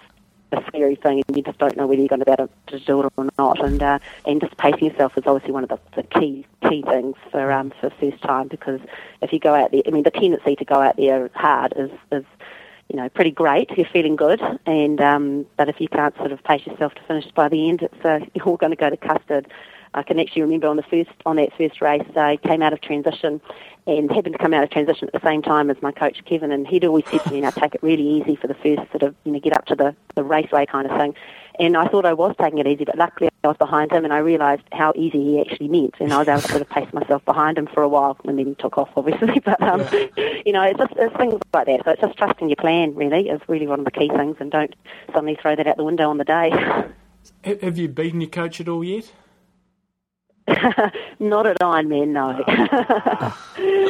a 0.56 0.66
scary 0.68 0.96
thing, 0.96 1.24
and 1.28 1.38
you 1.38 1.44
just 1.44 1.58
don't 1.58 1.76
know 1.78 1.88
whether 1.88 2.02
you're 2.02 2.10
going 2.10 2.20
to 2.20 2.26
be 2.26 2.32
able 2.32 2.50
to 2.68 2.80
do 2.80 3.04
it 3.04 3.14
or 3.18 3.30
not. 3.38 3.64
And 3.64 3.82
uh, 3.82 4.00
and 4.26 4.42
just 4.42 4.58
pacing 4.58 4.90
yourself 4.90 5.18
is 5.18 5.24
obviously 5.26 5.52
one 5.52 5.64
of 5.64 5.70
the, 5.70 5.80
the 5.96 6.04
key 6.04 6.46
key 6.70 6.84
things 6.84 7.16
for 7.32 7.52
um 7.52 7.72
for 7.80 7.90
first 8.00 8.22
time 8.22 8.48
because 8.48 8.80
if 9.22 9.32
you 9.34 9.40
go 9.40 9.54
out 9.54 9.72
there, 9.72 9.82
I 9.86 9.92
mean, 9.92 10.04
the 10.04 10.12
tendency 10.12 10.56
to 10.56 10.66
go 10.66 10.76
out 10.76 10.98
there 10.98 11.30
hard 11.34 11.74
is 11.78 11.92
is 12.12 12.26
you 12.90 12.98
know 12.98 13.10
pretty 13.10 13.32
great. 13.32 13.72
You're 13.78 13.88
feeling 13.88 14.16
good, 14.16 14.42
and 14.66 15.02
um, 15.02 15.46
but 15.58 15.70
if 15.70 15.80
you 15.80 15.88
can't 15.88 16.16
sort 16.18 16.32
of 16.32 16.44
pace 16.44 16.66
yourself 16.66 16.94
to 16.96 17.02
finish 17.04 17.26
by 17.32 17.50
the 17.50 17.70
end, 17.70 17.82
it's 17.82 18.06
uh, 18.06 18.20
you're 18.34 18.46
all 18.46 18.58
going 18.58 18.72
to 18.72 18.78
go 18.78 18.90
to 18.90 18.98
custard. 18.98 19.48
I 19.94 20.04
can 20.04 20.20
actually 20.20 20.42
remember 20.44 20.68
on 20.68 20.78
the 20.78 20.84
first 20.84 21.12
on 21.26 21.38
that 21.38 21.56
first 21.58 21.82
race, 21.82 22.06
I 22.16 22.38
came 22.38 22.62
out 22.62 22.74
of 22.74 22.82
transition 22.82 23.42
and 23.88 24.12
happened 24.12 24.34
to 24.34 24.40
come 24.40 24.54
out 24.54 24.64
of 24.64 24.72
transition 24.72 25.08
at 25.08 25.14
the 25.14 25.28
same 25.28 25.42
time 25.42 25.70
as 25.70 25.80
my 25.82 25.92
coach 25.92 26.24
Kevin, 26.26 26.52
and 26.52 26.68
he'd 26.68 26.84
always 26.84 27.06
said 27.10 27.24
to 27.24 27.32
me, 27.32 27.42
"Now 27.42 27.52
take 27.52 27.76
it 27.76 27.84
really 27.84 28.08
easy 28.08 28.36
for 28.36 28.48
the 28.48 28.56
first 28.56 28.90
sort 28.92 29.04
of 29.04 29.16
you 29.24 29.32
know 29.32 29.40
get 29.40 29.54
up 29.54 29.66
to 29.68 29.76
the 29.76 29.96
the 30.16 30.24
raceway 30.24 30.66
kind 30.66 30.90
of 30.90 30.98
thing." 30.98 31.16
And 31.60 31.78
I 31.78 31.88
thought 31.88 32.06
I 32.06 32.14
was 32.14 32.36
taking 32.40 32.60
it 32.60 32.68
easy, 32.68 32.84
but 32.84 32.98
luckily 32.98 33.30
I 33.44 33.48
was 33.48 33.58
behind 33.58 33.92
him, 33.92 34.04
and 34.04 34.14
I 34.14 34.18
realised 34.18 34.64
how 34.72 34.92
easy 34.96 35.24
he 35.24 35.42
actually 35.42 35.68
meant, 35.68 35.96
and 36.00 36.12
I 36.12 36.18
was 36.18 36.28
able 36.28 36.42
to 36.42 36.48
sort 36.48 36.62
of 36.62 36.70
pace 36.70 36.92
myself 36.92 37.24
behind 37.24 37.58
him 37.58 37.68
for 37.68 37.82
a 37.82 37.88
while, 37.88 38.18
and 38.26 38.38
then 38.38 38.48
he 38.48 38.56
took 38.56 38.78
off, 38.78 38.90
obviously. 38.96 39.40
But 39.46 39.62
um, 39.62 39.82
yeah. 39.82 40.42
you 40.46 40.52
know, 40.52 40.64
it's 40.64 40.80
just 40.80 40.94
it's 40.98 41.16
things 41.18 41.40
like 41.54 41.68
that. 41.68 41.86
So 41.86 41.92
it's 41.92 42.02
just 42.02 42.18
trusting 42.18 42.50
your 42.50 42.56
plan, 42.56 42.96
really, 42.96 43.30
is 43.30 43.42
really 43.48 43.68
one 43.68 43.80
of 43.80 43.86
the 43.86 43.92
key 43.92 44.10
things, 44.10 44.38
and 44.40 44.52
don't 44.52 44.76
suddenly 45.08 45.38
throw 45.40 45.56
that 45.56 45.68
out 45.68 45.78
the 45.78 45.84
window 45.84 46.10
on 46.10 46.18
the 46.18 46.24
day. 46.24 46.50
Have 47.62 47.78
you 47.78 47.88
beaten 47.88 48.22
your 48.22 48.30
coach 48.30 48.60
at 48.60 48.68
all 48.68 48.84
yet? 48.84 49.12
Not 51.20 51.48
at 51.48 51.60
Ironman, 51.60 52.10
no. 52.10 52.44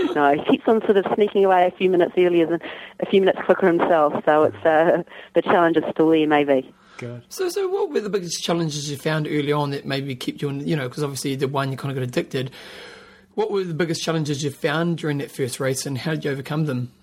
no, 0.13 0.34
he 0.34 0.52
keeps 0.52 0.68
on 0.68 0.80
sort 0.82 0.96
of 0.98 1.06
sneaking 1.15 1.44
away 1.44 1.68
a 1.68 1.78
few 1.78 1.89
minutes 1.89 2.13
earlier 2.18 2.46
than 2.46 2.62
a 3.02 3.06
few 3.06 3.20
minutes 3.20 3.39
quicker 3.46 3.68
himself. 3.68 4.13
So 4.26 4.44
it's 4.44 4.65
uh, 4.65 5.04
the 5.34 5.41
challenge 5.41 5.76
is 5.76 5.84
still 5.91 6.10
there, 6.10 6.26
maybe. 6.28 6.74
Good. 6.98 7.24
So, 7.28 7.50
so 7.50 7.68
what 7.68 7.91
were 7.91 8.00
the 8.00 8.10
biggest 8.10 8.41
challenges 8.41 8.89
you 8.89 8.96
found 8.96 9.28
early 9.28 9.52
on 9.52 9.72
that 9.72 9.86
maybe 9.86 10.15
kept 10.15 10.41
you 10.41 10.48
on? 10.48 10.65
You 10.65 10.78
know, 10.78 10.88
because 10.88 11.04
obviously 11.04 11.36
the 11.36 11.50
one 11.50 11.72
you 11.72 11.78
kind 11.78 11.91
of 11.91 11.96
got 11.96 12.08
addicted. 12.08 12.52
What 13.34 13.52
were 13.52 13.65
the 13.65 13.74
biggest 13.74 14.02
challenges 14.02 14.41
you 14.44 14.50
found 14.50 14.98
during 14.98 15.18
that 15.18 15.30
first 15.30 15.60
race, 15.60 15.86
and 15.86 15.98
how 15.98 16.12
did 16.12 16.24
you 16.24 16.32
overcome 16.32 16.68
them? 16.68 16.94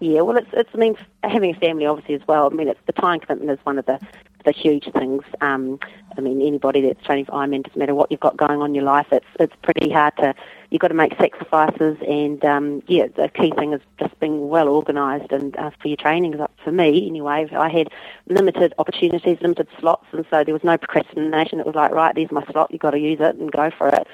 Yeah, 0.00 0.20
well, 0.22 0.36
it's 0.36 0.50
it's 0.52 0.68
I 0.74 0.78
mean 0.78 0.96
having 1.22 1.54
a 1.54 1.58
family 1.58 1.86
obviously 1.86 2.16
as 2.16 2.22
well. 2.28 2.50
I 2.52 2.54
mean, 2.54 2.68
it's 2.68 2.80
the 2.86 2.92
time 2.92 3.20
commitment 3.20 3.50
is 3.50 3.64
one 3.64 3.78
of 3.78 3.86
the 3.86 3.98
the 4.44 4.52
huge 4.52 4.90
things. 4.92 5.22
Um, 5.40 5.78
I 6.16 6.20
mean, 6.20 6.40
anybody 6.42 6.80
that's 6.82 7.04
training 7.04 7.26
for 7.26 7.32
Ironman, 7.32 7.62
doesn't 7.62 7.78
matter 7.78 7.94
what 7.94 8.10
you've 8.10 8.20
got 8.20 8.36
going 8.36 8.60
on 8.60 8.70
in 8.70 8.74
your 8.74 8.84
life, 8.84 9.06
it's 9.12 9.26
it's 9.40 9.54
pretty 9.62 9.90
hard 9.90 10.16
to. 10.18 10.34
You've 10.70 10.80
got 10.80 10.88
to 10.88 10.94
make 10.94 11.16
sacrifices, 11.18 11.98
and 12.08 12.42
um, 12.44 12.82
yeah, 12.86 13.06
the 13.14 13.28
key 13.28 13.52
thing 13.58 13.74
is 13.74 13.80
just 13.98 14.18
being 14.20 14.48
well 14.48 14.68
organised 14.68 15.30
and 15.30 15.56
uh, 15.56 15.70
for 15.80 15.88
your 15.88 15.98
training. 15.98 16.34
For 16.64 16.72
me, 16.72 17.06
anyway, 17.06 17.46
I 17.52 17.68
had 17.68 17.88
limited 18.28 18.72
opportunities, 18.78 19.38
limited 19.42 19.68
slots, 19.78 20.06
and 20.12 20.24
so 20.30 20.44
there 20.44 20.54
was 20.54 20.64
no 20.64 20.78
procrastination. 20.78 21.60
It 21.60 21.66
was 21.66 21.74
like, 21.74 21.92
right, 21.92 22.14
there's 22.14 22.32
my 22.32 22.44
slot, 22.46 22.70
you've 22.70 22.80
got 22.80 22.92
to 22.92 22.98
use 22.98 23.18
it 23.20 23.36
and 23.36 23.52
go 23.52 23.70
for 23.70 23.88
it. 23.88 24.06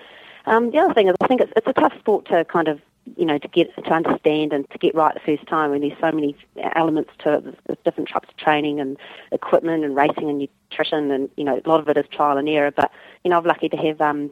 Um, 0.46 0.70
the 0.70 0.78
other 0.78 0.94
thing 0.94 1.08
is, 1.08 1.14
I 1.20 1.26
think 1.26 1.42
it's, 1.42 1.52
it's 1.56 1.66
a 1.66 1.72
tough 1.74 1.96
sport 1.98 2.26
to 2.26 2.44
kind 2.44 2.68
of 2.68 2.80
you 3.16 3.24
know, 3.24 3.38
to 3.38 3.48
get 3.48 3.74
to 3.76 3.90
understand 3.90 4.52
and 4.52 4.68
to 4.70 4.78
get 4.78 4.94
right 4.94 5.14
the 5.14 5.20
first 5.20 5.46
time. 5.48 5.72
And 5.72 5.82
there's 5.82 5.98
so 6.00 6.12
many 6.12 6.36
elements 6.74 7.10
to 7.20 7.34
it. 7.68 7.84
Different 7.84 8.08
types 8.08 8.28
of 8.28 8.36
training 8.36 8.80
and 8.80 8.96
equipment 9.32 9.84
and 9.84 9.96
racing 9.96 10.28
and 10.28 10.38
nutrition, 10.38 11.10
and 11.10 11.28
you 11.36 11.44
know, 11.44 11.60
a 11.64 11.68
lot 11.68 11.80
of 11.80 11.88
it 11.88 11.96
is 11.96 12.06
trial 12.10 12.38
and 12.38 12.48
error. 12.48 12.70
But 12.70 12.90
you 13.24 13.30
know, 13.30 13.38
I'm 13.38 13.44
lucky 13.44 13.68
to 13.68 13.76
have 13.76 14.00
um, 14.00 14.30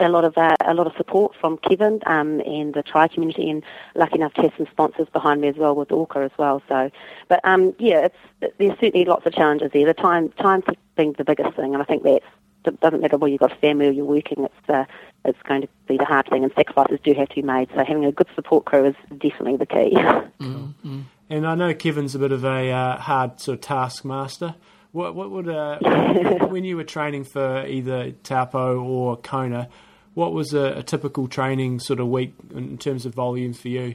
a 0.00 0.08
lot 0.08 0.24
of 0.24 0.36
uh, 0.36 0.56
a 0.64 0.74
lot 0.74 0.86
of 0.86 0.94
support 0.96 1.34
from 1.40 1.58
Kevin 1.58 2.00
um, 2.06 2.40
and 2.40 2.74
the 2.74 2.82
tri 2.82 3.08
community, 3.08 3.50
and 3.50 3.62
lucky 3.94 4.16
enough 4.16 4.34
to 4.34 4.42
have 4.42 4.52
some 4.56 4.66
sponsors 4.70 5.08
behind 5.12 5.40
me 5.40 5.48
as 5.48 5.56
well 5.56 5.74
with 5.74 5.92
Orca 5.92 6.20
as 6.20 6.30
well. 6.38 6.62
So, 6.68 6.90
but 7.28 7.40
um, 7.44 7.74
yeah, 7.78 8.06
it's 8.06 8.54
there's 8.58 8.78
certainly 8.80 9.04
lots 9.04 9.26
of 9.26 9.32
challenges 9.32 9.70
there. 9.72 9.86
The 9.86 9.94
time 9.94 10.30
time's 10.30 10.64
being 10.96 11.14
the 11.18 11.24
biggest 11.24 11.56
thing, 11.56 11.74
and 11.74 11.82
I 11.82 11.86
think 11.86 12.02
that's 12.02 12.24
it 12.64 12.80
doesn't 12.80 13.00
matter 13.00 13.16
whether 13.16 13.30
you've 13.30 13.40
got 13.40 13.52
a 13.52 13.56
family 13.56 13.88
or 13.88 13.90
you're 13.90 14.04
working. 14.04 14.44
It's 14.44 14.70
uh, 14.70 14.84
it's 15.24 15.40
going 15.42 15.62
to 15.62 15.68
be 15.86 15.96
the 15.96 16.04
hard 16.04 16.28
thing, 16.28 16.42
and 16.42 16.52
sacrifices 16.54 16.98
do 17.04 17.14
have 17.14 17.28
to 17.30 17.34
be 17.36 17.42
made. 17.42 17.68
So 17.74 17.84
having 17.84 18.04
a 18.04 18.12
good 18.12 18.28
support 18.34 18.64
crew 18.64 18.86
is 18.86 18.94
definitely 19.10 19.56
the 19.56 19.66
key. 19.66 19.96
Mm-hmm. 20.42 21.02
And 21.30 21.46
I 21.46 21.54
know 21.54 21.72
Kevin's 21.72 22.16
a 22.16 22.18
bit 22.18 22.32
of 22.32 22.44
a 22.44 22.70
uh, 22.70 22.98
hard 22.98 23.40
sort 23.40 23.54
of 23.54 23.62
taskmaster. 23.62 24.56
What 24.90 25.14
what 25.14 25.30
would 25.30 25.48
uh, 25.48 25.78
when 26.48 26.64
you 26.64 26.76
were 26.76 26.84
training 26.84 27.24
for 27.24 27.64
either 27.64 28.10
Taupo 28.10 28.78
or 28.82 29.16
Kona, 29.16 29.68
what 30.14 30.32
was 30.32 30.52
a, 30.52 30.78
a, 30.78 30.82
typical 30.82 31.28
training 31.28 31.78
sort 31.78 32.00
of 32.00 32.08
week 32.08 32.34
in 32.54 32.76
terms 32.76 33.06
of 33.06 33.14
volumes 33.14 33.58
for 33.58 33.68
you? 33.68 33.94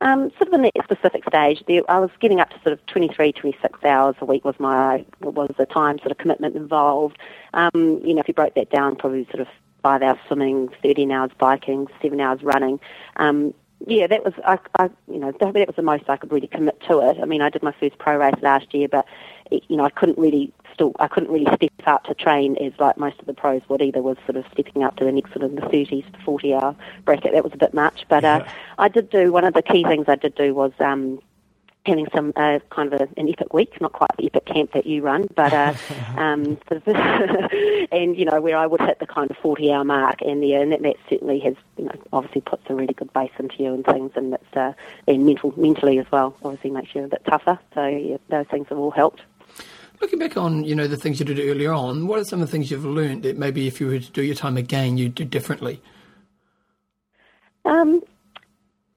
Um, 0.00 0.30
sort 0.36 0.48
of 0.48 0.54
in 0.54 0.62
that 0.62 0.72
specific 0.84 1.24
stage, 1.26 1.62
there, 1.66 1.80
I 1.88 1.98
was 1.98 2.10
getting 2.20 2.40
up 2.40 2.50
to 2.50 2.60
sort 2.60 2.74
of 2.74 2.84
23, 2.86 3.32
26 3.32 3.84
hours 3.84 4.16
a 4.20 4.26
week 4.26 4.44
was 4.44 4.56
my 4.58 5.06
was 5.20 5.50
the 5.56 5.64
time 5.64 5.98
sort 6.00 6.10
of 6.10 6.18
commitment 6.18 6.56
involved. 6.56 7.16
Um, 7.54 8.02
you 8.04 8.12
know, 8.12 8.20
if 8.20 8.28
you 8.28 8.34
broke 8.34 8.54
that 8.56 8.70
down, 8.70 8.96
probably 8.96 9.24
sort 9.26 9.40
of 9.40 9.48
five 9.84 10.02
hours 10.02 10.18
swimming, 10.26 10.70
13 10.82 11.12
hours 11.12 11.30
biking, 11.38 11.86
seven 12.00 12.18
hours 12.18 12.42
running. 12.42 12.80
Um, 13.16 13.52
yeah, 13.86 14.06
that 14.06 14.24
was 14.24 14.32
I, 14.46 14.58
I, 14.78 14.88
you 15.08 15.18
know 15.18 15.30
that, 15.30 15.52
that 15.52 15.66
was 15.66 15.76
the 15.76 15.82
most 15.82 16.08
I 16.08 16.16
could 16.16 16.32
really 16.32 16.46
commit 16.46 16.80
to 16.88 17.00
it. 17.00 17.18
I 17.20 17.26
mean, 17.26 17.42
I 17.42 17.50
did 17.50 17.62
my 17.62 17.74
first 17.78 17.98
pro 17.98 18.16
race 18.16 18.34
last 18.40 18.72
year, 18.72 18.88
but 18.88 19.06
you 19.50 19.76
know 19.76 19.84
I 19.84 19.90
couldn't 19.90 20.16
really 20.16 20.54
still 20.72 20.92
I 20.98 21.06
couldn't 21.08 21.30
really 21.30 21.46
step 21.54 21.70
up 21.86 22.04
to 22.04 22.14
train 22.14 22.56
as 22.56 22.72
like 22.78 22.96
most 22.96 23.20
of 23.20 23.26
the 23.26 23.34
pros 23.34 23.60
would 23.68 23.82
either 23.82 24.00
was 24.00 24.16
sort 24.24 24.36
of 24.36 24.46
stepping 24.52 24.82
up 24.82 24.96
to 24.96 25.04
the 25.04 25.12
next 25.12 25.34
sort 25.34 25.44
of 25.44 25.54
the 25.54 25.60
30s 25.62 26.10
to 26.12 26.18
40 26.24 26.54
hour 26.54 26.76
bracket. 27.04 27.32
That 27.32 27.44
was 27.44 27.52
a 27.52 27.58
bit 27.58 27.74
much, 27.74 28.06
but 28.08 28.24
uh, 28.24 28.44
I 28.78 28.88
did 28.88 29.10
do 29.10 29.30
one 29.30 29.44
of 29.44 29.52
the 29.52 29.62
key 29.62 29.84
things 29.84 30.06
I 30.08 30.16
did 30.16 30.34
do 30.34 30.54
was 30.54 30.72
um, 30.80 31.20
having 31.86 32.06
some 32.14 32.32
uh, 32.36 32.58
kind 32.70 32.92
of 32.92 33.00
a, 33.00 33.08
an 33.18 33.28
epic 33.28 33.52
week, 33.52 33.80
not 33.80 33.92
quite 33.92 34.10
the 34.16 34.26
epic 34.26 34.46
camp 34.46 34.72
that 34.72 34.86
you 34.86 35.02
run, 35.02 35.28
but 35.34 35.52
uh, 35.52 35.74
um, 36.16 36.58
and 37.92 38.16
you 38.16 38.24
know 38.24 38.40
where 38.40 38.56
I 38.56 38.66
would 38.66 38.80
hit 38.80 38.98
the 38.98 39.06
kind 39.06 39.30
of 39.30 39.36
forty 39.38 39.72
hour 39.72 39.84
mark, 39.84 40.22
and 40.22 40.42
the 40.42 40.54
and 40.54 40.72
that, 40.72 40.82
that 40.82 40.96
certainly 41.08 41.40
has 41.40 41.54
you 41.76 41.84
know 41.84 41.92
obviously 42.12 42.40
puts 42.40 42.62
a 42.68 42.74
really 42.74 42.94
good 42.94 43.12
base 43.12 43.32
into 43.38 43.62
you 43.62 43.74
and 43.74 43.84
things, 43.84 44.12
and 44.16 44.32
that's 44.32 44.56
uh, 44.56 44.72
and 45.06 45.26
mental 45.26 45.52
mentally 45.56 45.98
as 45.98 46.06
well. 46.10 46.36
Obviously 46.42 46.70
makes 46.70 46.94
you 46.94 47.04
a 47.04 47.08
bit 47.08 47.24
tougher. 47.26 47.58
So 47.74 47.86
yeah, 47.86 48.16
those 48.28 48.46
things 48.46 48.68
have 48.68 48.78
all 48.78 48.90
helped. 48.90 49.22
Looking 50.00 50.18
back 50.18 50.36
on 50.36 50.64
you 50.64 50.74
know 50.74 50.86
the 50.86 50.96
things 50.96 51.20
you 51.20 51.26
did 51.26 51.38
earlier 51.38 51.72
on, 51.72 52.06
what 52.06 52.18
are 52.18 52.24
some 52.24 52.40
of 52.40 52.48
the 52.48 52.52
things 52.52 52.70
you've 52.70 52.84
learned 52.84 53.22
that 53.22 53.38
maybe 53.38 53.66
if 53.66 53.80
you 53.80 53.86
were 53.86 53.98
to 53.98 54.10
do 54.10 54.22
your 54.22 54.34
time 54.34 54.56
again, 54.56 54.98
you'd 54.98 55.14
do 55.14 55.24
differently? 55.24 55.80
Um, 57.64 58.02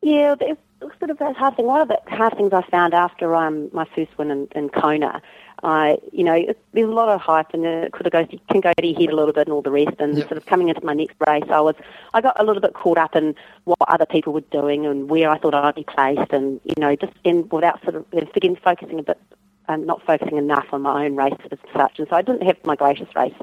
yeah, 0.02 0.36
there's 0.36 0.58
sort 0.80 1.10
of 1.10 1.22
a 1.22 1.34
hard 1.34 1.56
thing. 1.56 1.66
One 1.66 1.82
of 1.82 1.88
the 1.88 2.00
hard 2.08 2.36
things 2.38 2.54
I 2.54 2.62
found 2.64 2.94
after 2.94 3.36
um, 3.36 3.70
my 3.74 3.86
first 3.96 4.18
win 4.18 4.32
in, 4.32 4.48
in 4.56 4.70
Kona, 4.70 5.22
I, 5.64 5.98
you 6.12 6.24
know, 6.24 6.54
there's 6.74 6.90
a 6.90 6.92
lot 6.92 7.10
of 7.10 7.20
hype 7.20 7.54
and 7.54 7.66
it 7.66 7.92
could 7.92 8.06
have 8.06 8.14
go, 8.14 8.38
can 8.50 8.62
go 8.62 8.72
to 8.78 8.88
your 8.88 9.00
head 9.00 9.10
a 9.10 9.16
little 9.16 9.34
bit 9.34 9.48
and 9.48 9.54
all 9.54 9.62
the 9.62 9.72
rest. 9.72 9.96
And 10.00 10.18
yep. 10.18 10.28
sort 10.28 10.38
of 10.38 10.46
coming 10.46 10.70
into 10.70 10.86
my 10.86 10.94
next 10.94 11.16
race, 11.26 11.46
I 11.50 11.62
was, 11.62 11.76
I 12.14 12.22
got 12.22 12.40
a 12.40 12.44
little 12.44 12.62
bit 12.62 12.74
caught 12.74 12.98
up 12.98 13.16
in 13.16 13.36
what 13.64 13.80
other 13.88 14.06
people 14.06 14.34
were 14.34 14.42
doing 14.42 14.86
and 14.86 15.10
where 15.10 15.30
I 15.30 15.38
thought 15.40 15.56
I'd 15.56 15.76
be 15.76 15.84
placed, 15.84 16.32
and 16.32 16.60
you 16.64 16.76
know, 16.78 16.96
just 16.96 17.14
in 17.24 17.50
without 17.50 17.82
sort 17.84 17.96
of 17.96 18.06
again 18.14 18.56
focusing 18.56 19.00
a 19.00 19.04
bit 19.04 19.20
um, 19.70 19.86
not 19.86 20.02
focusing 20.06 20.38
enough 20.38 20.68
on 20.72 20.82
my 20.82 21.06
own 21.06 21.16
race 21.16 21.34
as 21.52 21.60
such. 21.74 22.00
And 22.00 22.08
so 22.08 22.16
I 22.16 22.22
didn't 22.22 22.44
have 22.44 22.58
my 22.64 22.76
greatest 22.76 23.16
race 23.16 23.34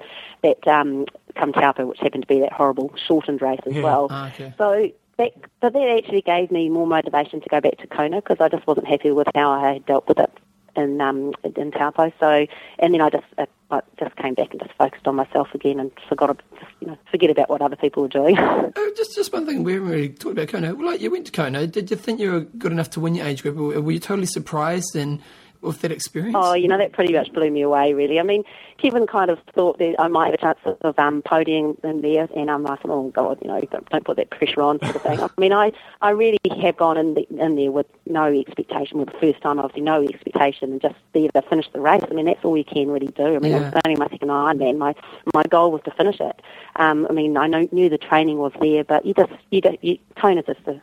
that 0.43 0.67
um, 0.67 1.07
come 1.35 1.53
Taupo, 1.53 1.87
which 1.87 1.99
happened 1.99 2.23
to 2.23 2.27
be 2.27 2.41
that 2.41 2.53
horrible 2.53 2.95
shortened 3.07 3.43
race 3.43 3.61
as 3.67 3.75
yeah. 3.75 3.83
well. 3.83 4.09
Oh, 4.11 4.27
okay. 4.27 4.55
So 4.57 4.91
but 5.17 5.35
that 5.61 5.99
actually 5.99 6.23
gave 6.23 6.51
me 6.51 6.69
more 6.69 6.87
motivation 6.87 7.41
to 7.41 7.49
go 7.49 7.61
back 7.61 7.79
to 7.79 7.87
Kona 7.87 8.17
because 8.17 8.39
I 8.41 8.49
just 8.49 8.67
wasn't 8.67 8.87
happy 8.87 9.11
with 9.11 9.29
how 9.35 9.51
I 9.51 9.75
had 9.75 9.87
dealt 9.87 10.09
with 10.09 10.19
it 10.19 10.31
in 10.77 11.01
um, 11.01 11.33
in 11.57 11.71
Taupo. 11.71 12.13
So, 12.21 12.47
and 12.79 12.95
then 12.95 13.01
I 13.01 13.11
just 13.11 13.25
uh, 13.39 13.47
I 13.71 13.81
just 13.99 14.17
came 14.17 14.35
back 14.35 14.51
and 14.53 14.61
just 14.61 14.75
focused 14.77 15.07
on 15.07 15.17
myself 15.17 15.49
again 15.55 15.81
and 15.81 15.91
forgot 16.09 16.41
just, 16.59 16.73
you 16.81 16.89
know 16.89 16.99
forget 17.11 17.31
about 17.31 17.49
what 17.49 17.63
other 17.63 17.77
people 17.77 18.03
were 18.03 18.09
doing. 18.09 18.37
oh, 18.39 18.93
just 18.97 19.15
just 19.15 19.33
one 19.33 19.47
thing 19.47 19.63
we 19.63 19.75
haven't 19.75 19.89
really 19.89 20.09
talked 20.09 20.37
about 20.37 20.49
Kona. 20.49 20.75
Well, 20.75 20.87
like 20.87 21.01
you 21.01 21.11
went 21.11 21.27
to 21.27 21.33
Kona, 21.33 21.67
did 21.67 21.91
you 21.91 21.97
think 21.97 22.21
you 22.21 22.33
were 22.33 22.41
good 22.41 22.73
enough 22.73 22.91
to 22.91 23.01
win 23.01 23.15
your 23.15 23.27
age 23.27 23.43
group, 23.43 23.57
were 23.57 23.93
you 23.93 24.01
totally 24.01 24.27
surprised 24.27 24.97
and 24.97 25.21
with 25.65 25.81
that 25.81 25.91
experience? 25.91 26.37
Oh, 26.39 26.55
you 26.55 26.69
know, 26.69 26.79
that 26.79 26.93
pretty 26.93 27.13
much 27.13 27.33
blew 27.33 27.51
me 27.51 27.63
away, 27.63 27.95
really. 27.95 28.21
I 28.21 28.23
mean, 28.23 28.45
Kevin 28.79 29.07
kind 29.07 29.31
of 29.31 29.39
thought 29.55 29.79
that 29.79 29.97
I 29.99 30.09
might 30.09 30.27
have 30.27 30.35
a 30.35 30.39
chance 30.39 30.79
of 30.83 30.99
um, 30.99 31.23
podium 31.23 31.77
in 31.83 32.03
there, 32.03 32.29
and 32.37 32.51
I'm 32.51 32.63
like, 32.63 32.81
oh, 32.85 33.11
God, 33.11 33.39
you 33.43 33.49
know, 33.49 33.61
don't, 33.61 33.89
don't 33.89 34.05
put 34.05 34.17
that 34.17 34.31
pressure 34.31 34.63
on, 34.63 34.81
sort 34.81 34.97
of 34.97 35.03
thing. 35.03 35.21
I 35.21 35.29
mean, 35.39 35.53
I, 35.53 35.73
I 36.03 36.11
really 36.11 36.39
have 36.63 36.77
gone 36.77 36.97
in, 36.97 37.15
the, 37.15 37.27
in 37.31 37.57
there 37.57 37.71
with 37.71 37.87
no 38.07 38.25
expectation, 38.25 38.99
with 38.99 39.11
the 39.11 39.19
first 39.19 39.41
time, 39.41 39.59
obviously, 39.59 39.83
no 39.83 40.03
expectation, 40.03 40.73
and 40.73 40.81
just 40.81 40.97
able 41.15 41.41
to 41.41 41.49
finish 41.49 41.67
the 41.73 41.81
race. 41.81 42.03
I 42.11 42.15
mean, 42.15 42.27
that's 42.27 42.45
all 42.45 42.57
you 42.57 42.65
can 42.65 42.89
really 42.89 43.09
do. 43.09 43.37
I 43.37 43.39
mean, 43.39 43.53
yeah. 43.53 43.69
it 43.69 43.75
was 43.75 43.83
only 43.85 43.97
my 43.99 44.09
second 44.09 44.29
Ironman. 44.29 44.79
My, 44.79 44.95
my 45.33 45.45
goal 45.45 45.73
was 45.73 45.83
to 45.85 45.91
finish 45.93 46.21
it. 46.21 46.43
Um, 46.77 47.07
I 47.09 47.13
mean, 47.13 47.37
I 47.37 47.47
know, 47.47 47.69
knew 47.73 47.89
the 47.89 47.99
training 47.99 48.39
was 48.39 48.53
there, 48.61 48.85
but 48.85 49.07
you 49.07 49.15
just, 49.15 49.33
you 49.51 49.61
don't, 49.61 49.83
you, 49.83 49.99
tone 50.17 50.39
is 50.39 50.45
just 50.47 50.61
a, 50.67 50.81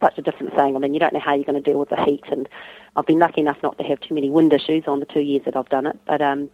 such 0.00 0.18
a 0.18 0.22
different 0.22 0.54
thing. 0.54 0.76
I 0.76 0.78
mean, 0.78 0.94
you 0.94 1.00
don't 1.00 1.12
know 1.12 1.20
how 1.20 1.34
you're 1.34 1.44
going 1.44 1.62
to 1.62 1.70
deal 1.70 1.78
with 1.78 1.88
the 1.88 2.02
heat 2.04 2.24
and 2.30 2.48
I've 2.96 3.06
been 3.06 3.18
lucky 3.18 3.40
enough 3.40 3.58
not 3.62 3.78
to 3.78 3.84
have 3.84 4.00
too 4.00 4.14
many 4.14 4.30
wind 4.30 4.52
issues 4.52 4.84
on 4.86 5.00
the 5.00 5.06
two 5.06 5.20
years 5.20 5.42
that 5.44 5.56
I've 5.56 5.68
done 5.68 5.86
it. 5.86 5.98
But 6.06 6.20
um, 6.20 6.50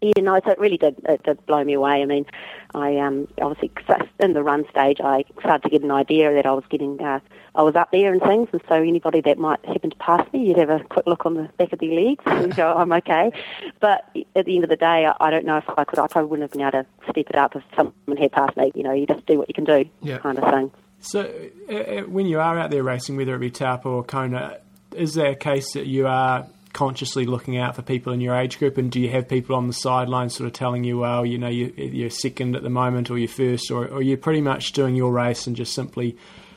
yeah, 0.00 0.22
no, 0.22 0.38
so 0.44 0.50
it 0.50 0.58
really 0.58 0.76
did 0.76 0.96
it 1.08 1.22
did 1.22 1.44
blow 1.46 1.64
me 1.64 1.72
away. 1.72 2.02
I 2.02 2.04
mean, 2.04 2.26
I 2.74 2.98
um, 2.98 3.26
obviously 3.40 3.72
in 4.20 4.34
the 4.34 4.42
run 4.42 4.66
stage, 4.70 4.98
I 5.02 5.24
started 5.40 5.62
to 5.62 5.70
get 5.70 5.82
an 5.82 5.90
idea 5.90 6.34
that 6.34 6.46
I 6.46 6.52
was 6.52 6.64
getting, 6.68 7.00
uh, 7.00 7.20
I 7.54 7.62
was 7.62 7.74
up 7.74 7.90
there 7.90 8.12
and 8.12 8.20
things, 8.20 8.48
and 8.52 8.60
so 8.68 8.74
anybody 8.74 9.20
that 9.22 9.38
might 9.38 9.64
happen 9.64 9.90
to 9.90 9.96
pass 9.96 10.30
me, 10.32 10.46
you'd 10.46 10.58
have 10.58 10.70
a 10.70 10.80
quick 10.84 11.06
look 11.06 11.24
on 11.24 11.34
the 11.34 11.48
back 11.56 11.72
of 11.72 11.78
their 11.78 11.90
legs 11.90 12.22
and 12.26 12.54
go, 12.54 12.74
I'm 12.76 12.92
okay. 12.92 13.32
But 13.80 14.04
at 14.36 14.44
the 14.44 14.54
end 14.54 14.64
of 14.64 14.70
the 14.70 14.76
day, 14.76 15.06
I, 15.06 15.14
I 15.20 15.30
don't 15.30 15.46
know 15.46 15.56
if 15.56 15.64
I 15.76 15.84
could, 15.84 15.98
I 15.98 16.06
probably 16.06 16.28
wouldn't 16.28 16.50
have 16.50 16.52
been 16.52 16.66
able 16.66 16.84
to 16.84 16.86
step 17.10 17.30
it 17.30 17.36
up 17.36 17.56
if 17.56 17.62
someone 17.74 18.16
had 18.18 18.32
passed 18.32 18.56
me. 18.56 18.72
You 18.74 18.82
know, 18.82 18.92
you 18.92 19.06
just 19.06 19.24
do 19.26 19.38
what 19.38 19.48
you 19.48 19.54
can 19.54 19.64
do, 19.64 19.84
yeah. 20.02 20.18
kind 20.18 20.38
of 20.38 20.52
thing. 20.52 20.70
So, 21.00 21.20
uh, 21.70 22.08
when 22.08 22.26
you 22.26 22.40
are 22.40 22.58
out 22.58 22.70
there 22.70 22.82
racing, 22.82 23.16
whether 23.16 23.34
it 23.34 23.38
be 23.38 23.50
Taupo 23.50 23.90
or 23.90 24.04
Kona, 24.04 24.58
is 24.94 25.14
there 25.14 25.30
a 25.30 25.36
case 25.36 25.72
that 25.74 25.86
you 25.86 26.06
are 26.06 26.46
consciously 26.72 27.24
looking 27.24 27.56
out 27.56 27.76
for 27.76 27.82
people 27.82 28.12
in 28.12 28.20
your 28.20 28.34
age 28.34 28.58
group, 28.58 28.76
and 28.76 28.90
do 28.90 29.00
you 29.00 29.08
have 29.10 29.28
people 29.28 29.56
on 29.56 29.66
the 29.66 29.72
sidelines 29.72 30.34
sort 30.34 30.46
of 30.46 30.52
telling 30.52 30.84
you, 30.84 30.98
well, 30.98 31.24
you 31.24 31.38
know, 31.38 31.48
you, 31.48 32.06
are 32.06 32.10
second 32.10 32.56
at 32.56 32.62
the 32.62 32.70
moment, 32.70 33.10
or 33.10 33.16
you're 33.16 33.28
first, 33.28 33.70
or, 33.70 33.86
or 33.86 34.02
you're 34.02 34.18
pretty 34.18 34.40
much 34.40 34.72
doing 34.72 34.94
your 34.94 35.12
race 35.12 35.46
and 35.46 35.56
just 35.56 35.72
simply 35.72 36.16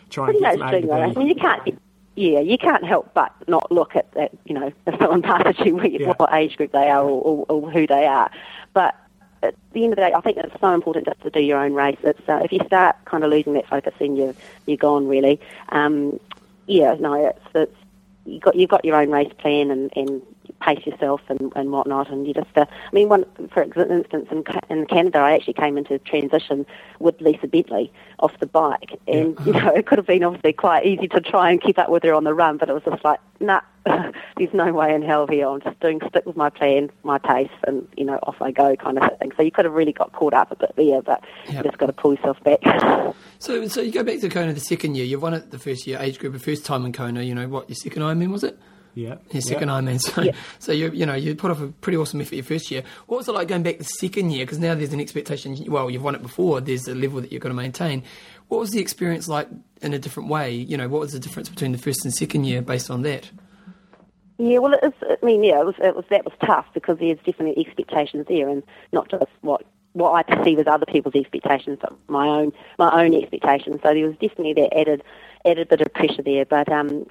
trying 0.10 0.34
to 0.34 0.39
get 0.39 0.58
from 0.58 0.67
A 0.67 0.82
to 0.82 0.88
B? 0.88 0.91
I 0.91 1.13
mean, 1.13 1.28
you 1.28 1.36
can't. 1.36 1.80
Yeah, 2.15 2.39
you 2.39 2.58
can't 2.58 2.84
help 2.84 3.13
but 3.13 3.32
not 3.47 3.71
look 3.71 3.95
at 3.95 4.12
that. 4.13 4.32
You 4.45 4.56
know, 4.56 4.73
if 4.88 5.00
someone 5.00 5.21
passes 5.21 5.63
you, 5.63 5.80
yeah. 5.84 6.13
what 6.17 6.34
age 6.34 6.58
group 6.58 6.71
they 6.71 6.89
are 6.89 7.04
or, 7.04 7.21
or, 7.21 7.45
or 7.47 7.71
who 7.71 7.86
they 7.86 8.08
are. 8.08 8.32
But 8.73 8.95
at 9.43 9.54
the 9.73 9.84
end 9.84 9.93
of 9.93 9.97
the 9.97 10.02
day, 10.02 10.13
I 10.13 10.21
think 10.21 10.38
it's 10.38 10.60
so 10.60 10.73
important 10.73 11.06
just 11.06 11.21
to 11.21 11.30
do 11.30 11.39
your 11.39 11.60
own 11.60 11.73
race. 11.73 12.00
It's 12.04 12.28
uh, 12.28 12.41
if 12.43 12.52
you 12.52 12.60
start 12.65 12.95
kind 13.06 13.23
of 13.23 13.30
losing 13.30 13.54
that 13.54 13.67
focus, 13.67 13.93
then 14.00 14.15
you're 14.15 14.34
you're 14.65 14.78
gone 14.78 15.08
really. 15.08 15.39
Um, 15.69 16.19
yeah, 16.65 16.95
no, 17.00 17.13
it's 17.13 17.39
it's 17.54 17.78
you 18.27 18.39
got 18.39 18.55
you've 18.55 18.69
got 18.69 18.83
your 18.85 18.95
own 18.97 19.09
race 19.09 19.31
plan 19.39 19.71
and, 19.71 19.91
and 19.95 20.21
pace 20.59 20.85
yourself 20.85 21.21
and, 21.29 21.51
and 21.55 21.71
whatnot. 21.71 22.09
And 22.09 22.27
you 22.27 22.33
just, 22.33 22.55
uh, 22.55 22.65
I 22.69 22.95
mean, 22.95 23.09
one 23.09 23.25
for 23.53 23.63
instance, 23.63 24.07
in, 24.31 24.43
in 24.69 24.85
Canada, 24.85 25.19
I 25.19 25.33
actually 25.33 25.53
came 25.53 25.77
into 25.77 25.99
transition 25.99 26.65
with 26.99 27.19
Lisa 27.21 27.47
Bentley 27.47 27.91
off 28.19 28.37
the 28.39 28.47
bike, 28.47 28.99
and 29.07 29.37
yeah. 29.39 29.45
you 29.45 29.53
know, 29.53 29.69
it 29.69 29.85
could 29.85 29.97
have 29.97 30.07
been 30.07 30.23
obviously 30.23 30.53
quite 30.53 30.85
easy 30.85 31.07
to 31.09 31.21
try 31.21 31.51
and 31.51 31.61
keep 31.61 31.77
up 31.77 31.89
with 31.89 32.03
her 32.03 32.13
on 32.13 32.23
the 32.23 32.33
run, 32.33 32.57
but 32.57 32.69
it 32.69 32.73
was 32.73 32.83
just 32.83 33.03
like, 33.03 33.19
nah, 33.39 33.61
there's 33.85 34.53
no 34.53 34.73
way 34.73 34.93
in 34.93 35.01
hell 35.01 35.27
here. 35.27 35.47
I'm 35.47 35.61
just 35.61 35.79
doing 35.79 36.01
stick 36.09 36.25
with 36.25 36.35
my 36.35 36.49
plan, 36.49 36.89
my 37.03 37.17
pace, 37.17 37.49
and 37.65 37.87
you 37.95 38.05
know, 38.05 38.19
off 38.23 38.41
I 38.41 38.51
go, 38.51 38.75
kind 38.75 38.97
of 38.97 39.17
thing. 39.19 39.31
So 39.37 39.43
you 39.43 39.51
could 39.51 39.65
have 39.65 39.73
really 39.73 39.93
got 39.93 40.13
caught 40.13 40.33
up 40.33 40.51
a 40.51 40.55
bit 40.55 40.73
there, 40.75 41.01
but 41.01 41.23
yep. 41.45 41.55
you 41.55 41.63
just 41.63 41.77
got 41.77 41.87
to 41.87 41.93
pull 41.93 42.13
yourself 42.13 42.37
back. 42.43 42.59
So, 43.39 43.67
so 43.67 43.81
you 43.81 43.91
go 43.91 44.03
back 44.03 44.19
to 44.21 44.29
Kona 44.29 44.51
the 44.53 44.59
second 44.59 44.95
year. 44.95 45.05
You've 45.05 45.21
won 45.21 45.35
it 45.35 45.51
the 45.51 45.59
first 45.59 45.85
year, 45.85 45.99
age 46.01 46.17
group, 46.17 46.33
the 46.33 46.39
first 46.39 46.65
time 46.65 46.85
in 46.85 46.91
Kona. 46.91 47.21
You 47.21 47.35
know 47.35 47.47
what? 47.47 47.69
Your 47.69 47.75
second 47.75 48.01
Ironman 48.01 48.31
was 48.31 48.43
it? 48.43 48.57
Yeah. 48.97 49.17
Your 49.31 49.41
second 49.41 49.69
yeah. 49.69 49.75
Ironman. 49.75 50.01
So, 50.01 50.21
yeah. 50.23 50.31
so 50.57 50.71
you 50.71 50.89
you 50.89 51.05
know 51.05 51.13
you 51.13 51.36
put 51.36 51.51
off 51.51 51.62
a 51.62 51.67
pretty 51.67 51.97
awesome 51.97 52.19
effort 52.19 52.33
your 52.33 52.43
first 52.43 52.71
year. 52.71 52.81
What 53.05 53.17
was 53.17 53.27
it 53.27 53.33
like 53.33 53.47
going 53.47 53.62
back 53.62 53.77
the 53.77 53.83
second 53.83 54.31
year? 54.31 54.43
Because 54.43 54.57
now 54.57 54.73
there's 54.73 54.91
an 54.91 54.99
expectation. 54.99 55.55
Well, 55.67 55.91
you've 55.91 56.03
won 56.03 56.15
it 56.15 56.23
before. 56.23 56.62
There's 56.62 56.88
a 56.88 56.95
level 56.95 57.21
that 57.21 57.31
you're 57.31 57.39
going 57.39 57.55
to 57.55 57.62
maintain. 57.62 58.01
What 58.47 58.60
was 58.60 58.71
the 58.71 58.79
experience 58.79 59.27
like 59.27 59.49
in 59.83 59.93
a 59.93 59.99
different 59.99 60.29
way? 60.29 60.51
You 60.51 60.77
know, 60.77 60.88
what 60.88 61.01
was 61.01 61.13
the 61.13 61.19
difference 61.19 61.47
between 61.47 61.73
the 61.73 61.77
first 61.77 62.05
and 62.05 62.13
second 62.13 62.45
year 62.45 62.63
based 62.63 62.89
on 62.89 63.03
that? 63.03 63.29
Yeah, 64.39 64.60
well, 64.60 64.73
it 64.73 64.81
was, 64.81 64.93
I 65.03 65.23
mean, 65.25 65.43
yeah, 65.43 65.60
it 65.60 65.65
was, 65.65 65.75
it 65.79 65.95
was 65.95 66.05
that 66.10 66.25
was 66.25 66.33
tough 66.43 66.65
because 66.73 66.97
there's 66.97 67.19
definitely 67.19 67.65
expectations 67.65 68.25
there, 68.27 68.49
and 68.49 68.63
not 68.91 69.10
just 69.12 69.25
what 69.41 69.63
what 69.93 70.13
I 70.13 70.23
perceive 70.23 70.60
as 70.60 70.67
other 70.67 70.86
people's 70.86 71.15
expectations, 71.15 71.79
but 71.81 71.93
my 72.07 72.27
own 72.27 72.51
my 72.79 73.03
own 73.03 73.13
expectations. 73.13 73.79
So 73.83 73.93
there 73.93 74.07
was 74.07 74.15
definitely 74.17 74.53
that 74.53 74.75
added 74.75 75.03
added 75.45 75.69
bit 75.69 75.81
of 75.81 75.93
pressure 75.93 76.23
there. 76.23 76.45
But 76.45 76.71
um, 76.71 77.07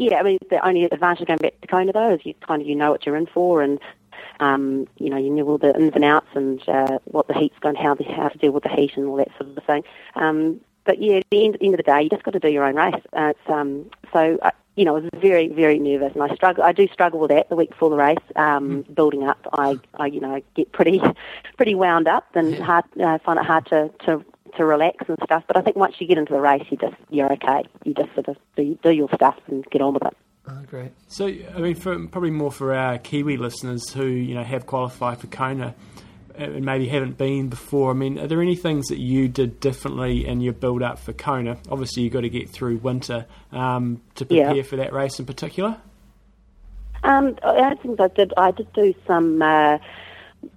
yeah, 0.00 0.16
I 0.18 0.22
mean 0.22 0.38
the 0.48 0.66
only 0.66 0.84
advantage 0.84 1.20
of 1.20 1.26
going 1.28 1.38
back 1.38 1.60
to 1.60 1.66
Kona 1.66 1.92
though 1.92 2.14
is 2.14 2.24
you 2.24 2.32
kind 2.46 2.62
of 2.62 2.66
you 2.66 2.74
know 2.74 2.90
what 2.90 3.04
you're 3.04 3.16
in 3.16 3.26
for, 3.26 3.60
and 3.60 3.78
um, 4.40 4.88
you 4.96 5.10
know 5.10 5.18
you 5.18 5.28
know 5.28 5.46
all 5.46 5.58
the 5.58 5.76
ins 5.76 5.92
and 5.94 6.04
outs 6.04 6.28
and 6.34 6.66
uh, 6.68 6.98
what 7.04 7.28
the 7.28 7.34
heat's 7.34 7.58
going, 7.60 7.76
how 7.76 7.94
the, 7.94 8.04
how 8.04 8.28
to 8.28 8.38
deal 8.38 8.52
with 8.52 8.62
the 8.62 8.70
heat 8.70 8.96
and 8.96 9.06
all 9.06 9.16
that 9.16 9.28
sort 9.36 9.54
of 9.54 9.64
thing. 9.64 9.84
Um, 10.14 10.58
but 10.84 11.02
yeah, 11.02 11.16
at 11.16 11.26
the 11.30 11.44
end, 11.44 11.58
end 11.60 11.74
of 11.74 11.76
the 11.76 11.82
day, 11.82 12.02
you 12.02 12.08
just 12.08 12.22
got 12.22 12.30
to 12.30 12.40
do 12.40 12.48
your 12.48 12.64
own 12.64 12.76
race. 12.76 13.02
Uh, 13.12 13.34
it's 13.36 13.50
um, 13.50 13.90
so. 14.12 14.38
Uh, 14.42 14.50
you 14.76 14.86
know, 14.86 14.96
I 14.96 15.00
was 15.00 15.10
very, 15.16 15.48
very 15.48 15.78
nervous, 15.78 16.14
and 16.14 16.22
I 16.22 16.34
struggle. 16.34 16.64
I 16.64 16.72
do 16.72 16.88
struggle 16.88 17.20
with 17.20 17.30
that 17.32 17.50
the 17.50 17.56
week 17.56 17.70
before 17.70 17.90
the 17.90 17.96
race, 17.96 18.16
um, 18.36 18.84
mm. 18.84 18.94
building 18.94 19.24
up. 19.24 19.46
I, 19.52 19.78
I, 19.98 20.06
you 20.06 20.20
know, 20.20 20.40
get 20.54 20.72
pretty, 20.72 21.02
pretty 21.58 21.74
wound 21.74 22.08
up, 22.08 22.28
and 22.34 22.54
hard. 22.54 22.84
Uh, 22.98 23.18
find 23.18 23.38
it 23.38 23.44
hard 23.44 23.66
to, 23.66 23.90
to 24.06 24.24
to 24.56 24.64
relax 24.64 25.08
and 25.08 25.18
stuff. 25.24 25.44
But 25.46 25.56
I 25.56 25.62
think 25.62 25.76
once 25.76 25.94
you 25.98 26.06
get 26.06 26.18
into 26.18 26.32
the 26.32 26.40
race, 26.40 26.64
you 26.70 26.76
just 26.76 26.96
you're 27.10 27.32
okay. 27.34 27.62
You 27.84 27.94
just 27.94 28.12
sort 28.14 28.28
of 28.28 28.36
do, 28.56 28.78
do 28.82 28.90
your 28.90 29.08
stuff 29.14 29.36
and 29.46 29.64
get 29.70 29.82
on 29.82 29.94
with 29.94 30.04
it. 30.04 30.16
Oh, 30.48 30.62
great. 30.66 30.92
So, 31.08 31.26
I 31.26 31.58
mean, 31.58 31.74
for, 31.74 32.06
probably 32.08 32.30
more 32.30 32.50
for 32.50 32.74
our 32.74 32.98
Kiwi 32.98 33.36
listeners 33.36 33.90
who 33.90 34.06
you 34.06 34.34
know 34.34 34.42
have 34.42 34.66
qualified 34.66 35.18
for 35.18 35.26
Kona 35.26 35.74
and 36.34 36.64
maybe 36.64 36.88
haven't 36.88 37.18
been 37.18 37.48
before. 37.48 37.90
I 37.90 37.94
mean, 37.94 38.18
are 38.18 38.26
there 38.26 38.40
any 38.40 38.56
things 38.56 38.88
that 38.88 38.98
you 38.98 39.28
did 39.28 39.60
differently 39.60 40.26
in 40.26 40.40
your 40.40 40.52
build 40.52 40.82
up 40.82 40.98
for 40.98 41.12
Kona? 41.12 41.58
Obviously, 41.70 42.04
you've 42.04 42.12
got 42.12 42.22
to 42.22 42.30
get 42.30 42.48
through 42.50 42.78
winter 42.78 43.26
um, 43.52 44.00
to 44.14 44.24
prepare 44.24 44.56
yeah. 44.56 44.62
for 44.62 44.76
that 44.76 44.92
race 44.92 45.18
in 45.18 45.26
particular. 45.26 45.76
Um, 47.02 47.38
I 47.42 47.74
think 47.76 48.00
I 48.00 48.08
did. 48.08 48.32
I 48.36 48.50
did 48.50 48.72
do 48.72 48.94
some. 49.06 49.40
Uh, 49.40 49.78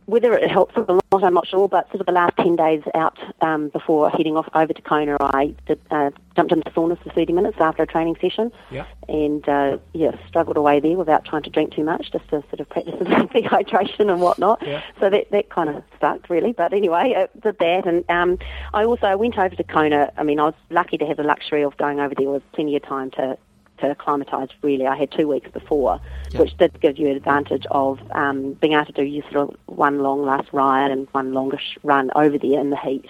whether 0.06 0.34
it 0.34 0.50
helps 0.50 0.76
or 0.78 1.00
not, 1.14 1.24
I'm 1.24 1.34
not 1.34 1.48
sure, 1.48 1.68
but 1.68 1.88
sort 1.90 2.02
of 2.02 2.06
the 2.06 2.12
last 2.12 2.36
10 2.38 2.56
days 2.56 2.84
out 2.94 3.18
um, 3.42 3.70
before 3.70 4.10
heading 4.10 4.38
off 4.38 4.48
over 4.54 4.74
to 4.74 4.82
Kona, 4.82 5.18
I 5.20 5.56
did, 5.68 5.80
uh, 5.92 6.12
jumped 6.36 6.52
into 6.52 6.70
saunas 6.72 7.02
for 7.04 7.10
30 7.12 7.34
minutes 7.34 7.58
after 7.60 7.84
a 7.84 7.88
training 7.88 8.18
session. 8.20 8.52
Yeah. 8.72 8.86
And, 9.08 9.48
uh, 9.48 9.78
yeah, 9.94 10.12
struggled 10.28 10.58
away 10.58 10.80
there 10.80 10.98
without 10.98 11.26
trying 11.26 11.44
to 11.44 11.50
drink 11.50 11.74
too 11.74 11.84
much, 11.84 12.12
just 12.12 12.28
to 12.30 12.44
sort 12.50 12.60
of 12.60 12.70
practice 12.70 12.96
a 13.00 13.04
dehydration 13.04 14.12
and 14.12 14.22
whatnot. 14.22 14.62
Yeah. 14.66 14.82
So 15.00 15.10
that, 15.10 15.30
that 15.32 15.50
kind 15.50 15.70
of 15.70 15.84
stuck, 15.98 16.30
really. 16.30 16.52
But 16.54 16.74
anyway, 16.74 17.16
I 17.16 17.40
did 17.40 17.58
that. 17.60 17.86
And 17.86 18.04
um, 18.10 18.40
I 18.74 18.86
also 18.86 19.16
went 19.18 19.38
over 19.38 19.56
to 19.56 19.64
Kona. 19.64 20.12
I 20.18 20.24
mean, 20.24 20.40
I 20.40 20.46
was 20.46 20.56
lucky 20.70 20.98
to 20.98 21.06
have 21.06 21.18
the 21.18 21.24
luxury 21.24 21.64
of 21.64 21.78
going 21.78 22.00
over 22.00 22.16
there 22.16 22.30
with 22.30 22.44
plenty 22.54 22.76
of 22.76 22.84
time 22.84 23.12
to 23.12 23.38
to 23.80 23.90
acclimatise 23.90 24.50
really. 24.62 24.88
I 24.88 24.96
had 24.96 25.12
two 25.12 25.28
weeks 25.28 25.50
before, 25.52 26.00
yep. 26.32 26.42
which 26.42 26.58
did 26.58 26.80
give 26.82 26.98
you 26.98 27.10
an 27.10 27.18
advantage 27.18 27.66
of 27.72 28.00
um, 28.12 28.54
being 28.54 28.74
able 28.74 28.86
to 28.86 28.92
do 28.92 29.04
your 29.04 29.24
sort 29.32 29.50
of 29.50 29.58
one 29.66 30.00
long 30.00 30.24
last 30.24 30.48
ride 30.52 30.92
and 30.92 31.08
one 31.12 31.34
longish 31.34 31.78
run 31.84 32.12
over 32.16 32.38
there 32.38 32.60
in 32.60 32.70
the 32.70 32.78
heat, 32.78 33.10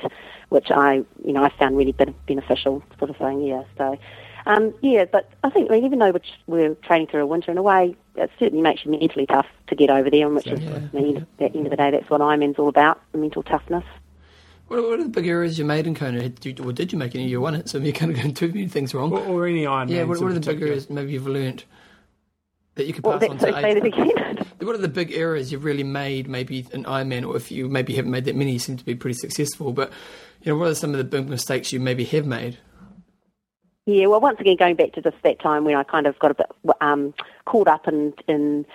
which 0.49 0.71
I, 0.71 1.03
you 1.25 1.33
know, 1.33 1.43
I 1.43 1.49
found 1.49 1.77
really 1.77 1.93
beneficial 2.27 2.83
sort 2.97 3.09
of 3.09 3.17
thing, 3.17 3.41
yeah. 3.41 3.63
So, 3.77 3.97
um, 4.45 4.73
yeah, 4.81 5.05
but 5.05 5.29
I 5.43 5.49
think 5.49 5.71
I 5.71 5.75
mean, 5.75 5.85
even 5.85 5.99
though 5.99 6.13
we're 6.47 6.75
training 6.75 7.07
through 7.07 7.23
a 7.23 7.27
winter 7.27 7.51
in 7.51 7.57
a 7.57 7.63
way, 7.63 7.95
it 8.15 8.29
certainly 8.39 8.61
makes 8.61 8.85
you 8.85 8.91
mentally 8.91 9.25
tough 9.25 9.47
to 9.67 9.75
get 9.75 9.89
over 9.89 10.09
there, 10.09 10.25
and 10.25 10.35
which 10.35 10.47
yeah, 10.47 10.53
is, 10.53 10.61
yeah. 10.61 10.79
I 10.93 10.95
mean, 10.95 11.17
at 11.17 11.37
the 11.37 11.45
end 11.57 11.65
of 11.65 11.71
the 11.71 11.77
day, 11.77 11.91
that's 11.91 12.09
what 12.09 12.21
Ironman's 12.21 12.59
all 12.59 12.69
about, 12.69 13.01
mental 13.13 13.43
toughness. 13.43 13.85
What, 14.73 14.89
what 14.89 14.99
are 14.99 15.03
the 15.03 15.09
big 15.09 15.27
errors 15.27 15.59
you 15.59 15.65
made 15.65 15.85
in 15.85 15.93
Kona? 15.93 16.29
Did 16.29 16.59
you, 16.59 16.65
or 16.65 16.73
did 16.73 16.91
you 16.91 16.97
make 16.97 17.13
any? 17.13 17.27
You 17.27 17.39
won 17.39 17.53
it, 17.53 17.69
so 17.69 17.77
you 17.77 17.93
kind 17.93 18.11
of 18.11 18.19
do 18.19 18.31
too 18.31 18.47
many 18.47 18.67
things 18.67 18.91
wrong. 18.95 19.11
Or, 19.11 19.19
or 19.19 19.45
any 19.45 19.67
Iron 19.67 19.87
Yeah, 19.87 20.01
what, 20.03 20.19
what 20.19 20.31
are 20.31 20.33
the 20.33 20.39
big 20.39 20.63
errors 20.63 20.89
maybe 20.89 21.11
you've 21.11 21.27
learned 21.27 21.63
that 22.73 22.87
you 22.87 22.93
could 22.93 23.03
pass 23.03 23.21
well, 23.21 23.31
on 23.31 23.37
to 23.37 23.43
say 23.43 23.51
that 23.51 23.85
again. 23.85 24.47
What 24.63 24.75
are 24.75 24.79
the 24.79 24.87
big 24.87 25.11
errors 25.11 25.51
you've 25.51 25.65
really 25.65 25.83
made, 25.83 26.27
maybe 26.29 26.65
in 26.71 26.85
Ironman, 26.85 27.27
or 27.27 27.35
if 27.35 27.51
you 27.51 27.67
maybe 27.67 27.93
haven't 27.93 28.11
made 28.11 28.25
that 28.25 28.35
many, 28.35 28.53
you 28.53 28.59
seem 28.59 28.77
to 28.77 28.85
be 28.85 28.95
pretty 28.95 29.15
successful. 29.15 29.73
But 29.73 29.91
you 30.41 30.51
know, 30.51 30.57
what 30.57 30.69
are 30.69 30.75
some 30.75 30.91
of 30.91 30.97
the 30.97 31.03
big 31.03 31.27
mistakes 31.29 31.71
you 31.71 31.79
maybe 31.79 32.05
have 32.05 32.25
made? 32.25 32.57
Yeah, 33.85 34.07
well, 34.07 34.21
once 34.21 34.39
again, 34.39 34.55
going 34.57 34.75
back 34.75 34.93
to 34.93 35.01
just 35.01 35.17
that 35.23 35.39
time 35.39 35.65
when 35.65 35.75
I 35.75 35.83
kind 35.83 36.07
of 36.07 36.17
got 36.17 36.31
a 36.31 36.35
bit 36.35 36.47
um, 36.81 37.13
caught 37.45 37.67
up 37.67 37.87
in, 37.87 38.13
in 38.27 38.65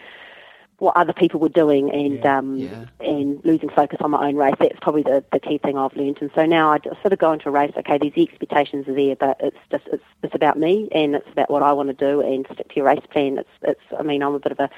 what 0.79 0.97
other 0.97 1.13
people 1.13 1.41
were 1.41 1.49
doing 1.49 1.91
and 1.91 2.19
yeah, 2.19 2.39
um, 2.39 2.57
yeah. 2.57 2.85
and 3.01 3.45
losing 3.45 3.69
focus 3.69 3.99
on 4.01 4.13
my 4.13 4.29
own 4.29 4.37
race. 4.37 4.55
That's 4.61 4.79
probably 4.81 5.03
the, 5.03 5.25
the 5.33 5.41
key 5.41 5.59
thing 5.59 5.77
I've 5.77 5.95
learned. 5.97 6.19
And 6.21 6.31
so 6.35 6.47
now 6.47 6.73
I 6.73 6.79
sort 6.79 7.13
of 7.13 7.19
go 7.19 7.33
into 7.33 7.49
a 7.49 7.53
race. 7.53 7.73
Okay, 7.77 7.99
these 7.99 8.13
expectations 8.17 8.87
are 8.87 8.95
there, 8.95 9.17
but 9.17 9.37
it's 9.41 9.57
just 9.71 9.85
it's 9.93 10.05
it's 10.23 10.35
about 10.35 10.59
me 10.59 10.89
and 10.93 11.17
it's 11.17 11.29
about 11.33 11.51
what 11.51 11.63
I 11.63 11.73
want 11.73 11.89
to 11.89 11.95
do 11.95 12.21
and 12.21 12.47
stick 12.53 12.69
to 12.69 12.77
your 12.77 12.87
race 12.87 13.05
plan. 13.11 13.39
It's 13.39 13.49
it's. 13.63 13.81
I 13.99 14.03
mean, 14.03 14.23
I'm 14.23 14.35
a 14.35 14.39
bit 14.39 14.53
of 14.53 14.61
a 14.61 14.71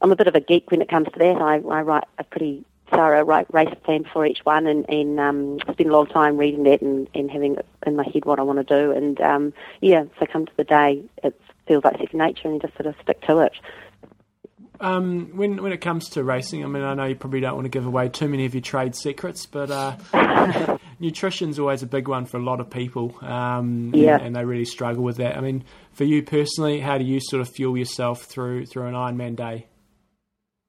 I'm 0.00 0.12
a 0.12 0.16
bit 0.16 0.28
of 0.28 0.34
a 0.34 0.40
geek 0.40 0.70
when 0.70 0.80
it 0.80 0.88
comes 0.88 1.08
to 1.12 1.18
that. 1.18 1.42
I, 1.42 1.56
I 1.56 1.82
write 1.82 2.04
a 2.18 2.24
pretty 2.24 2.64
thorough 2.90 3.44
race 3.52 3.74
plan 3.84 4.04
for 4.04 4.24
each 4.24 4.40
one 4.44 4.66
and, 4.66 4.88
and 4.88 5.20
um, 5.20 5.58
spend 5.60 5.90
a 5.90 5.92
long 5.92 6.06
time 6.06 6.36
reading 6.36 6.62
that 6.64 6.80
and, 6.80 7.08
and 7.14 7.30
having 7.30 7.56
in 7.86 7.96
my 7.96 8.04
head 8.04 8.24
what 8.24 8.38
I 8.38 8.42
want 8.42 8.66
to 8.66 8.80
do. 8.80 8.92
And 8.92 9.20
um, 9.20 9.52
yeah, 9.80 10.04
so 10.18 10.26
come 10.26 10.46
to 10.46 10.52
the 10.56 10.64
day, 10.64 11.02
it 11.22 11.38
feels 11.66 11.84
like 11.84 11.98
second 11.98 12.18
nature 12.18 12.48
and 12.48 12.54
you 12.54 12.60
just 12.60 12.74
sort 12.74 12.86
of 12.86 12.94
stick 13.02 13.20
to 13.22 13.38
it. 13.38 13.52
Um, 14.80 15.30
when 15.36 15.60
when 15.62 15.72
it 15.72 15.80
comes 15.80 16.08
to 16.10 16.22
racing, 16.22 16.64
I 16.64 16.68
mean, 16.68 16.84
I 16.84 16.94
know 16.94 17.04
you 17.04 17.16
probably 17.16 17.40
don't 17.40 17.54
want 17.54 17.64
to 17.64 17.70
give 17.70 17.84
away 17.84 18.08
too 18.08 18.28
many 18.28 18.44
of 18.44 18.54
your 18.54 18.60
trade 18.60 18.94
secrets, 18.94 19.44
but 19.44 19.70
uh, 19.70 20.78
nutrition's 21.00 21.58
always 21.58 21.82
a 21.82 21.86
big 21.86 22.06
one 22.06 22.26
for 22.26 22.36
a 22.36 22.42
lot 22.42 22.60
of 22.60 22.70
people, 22.70 23.16
um, 23.22 23.90
yeah. 23.92 24.14
and, 24.14 24.26
and, 24.26 24.36
they 24.36 24.44
really 24.44 24.64
struggle 24.64 25.02
with 25.02 25.16
that. 25.16 25.36
I 25.36 25.40
mean, 25.40 25.64
for 25.92 26.04
you 26.04 26.22
personally, 26.22 26.78
how 26.78 26.96
do 26.96 27.04
you 27.04 27.18
sort 27.20 27.40
of 27.40 27.48
fuel 27.48 27.76
yourself 27.76 28.22
through 28.22 28.66
through 28.66 28.86
an 28.86 28.94
Ironman 28.94 29.34
day? 29.34 29.66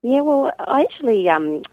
Yeah, 0.02 0.22
well, 0.22 0.52
I 0.58 0.82
actually 0.82 1.30
um, 1.30 1.64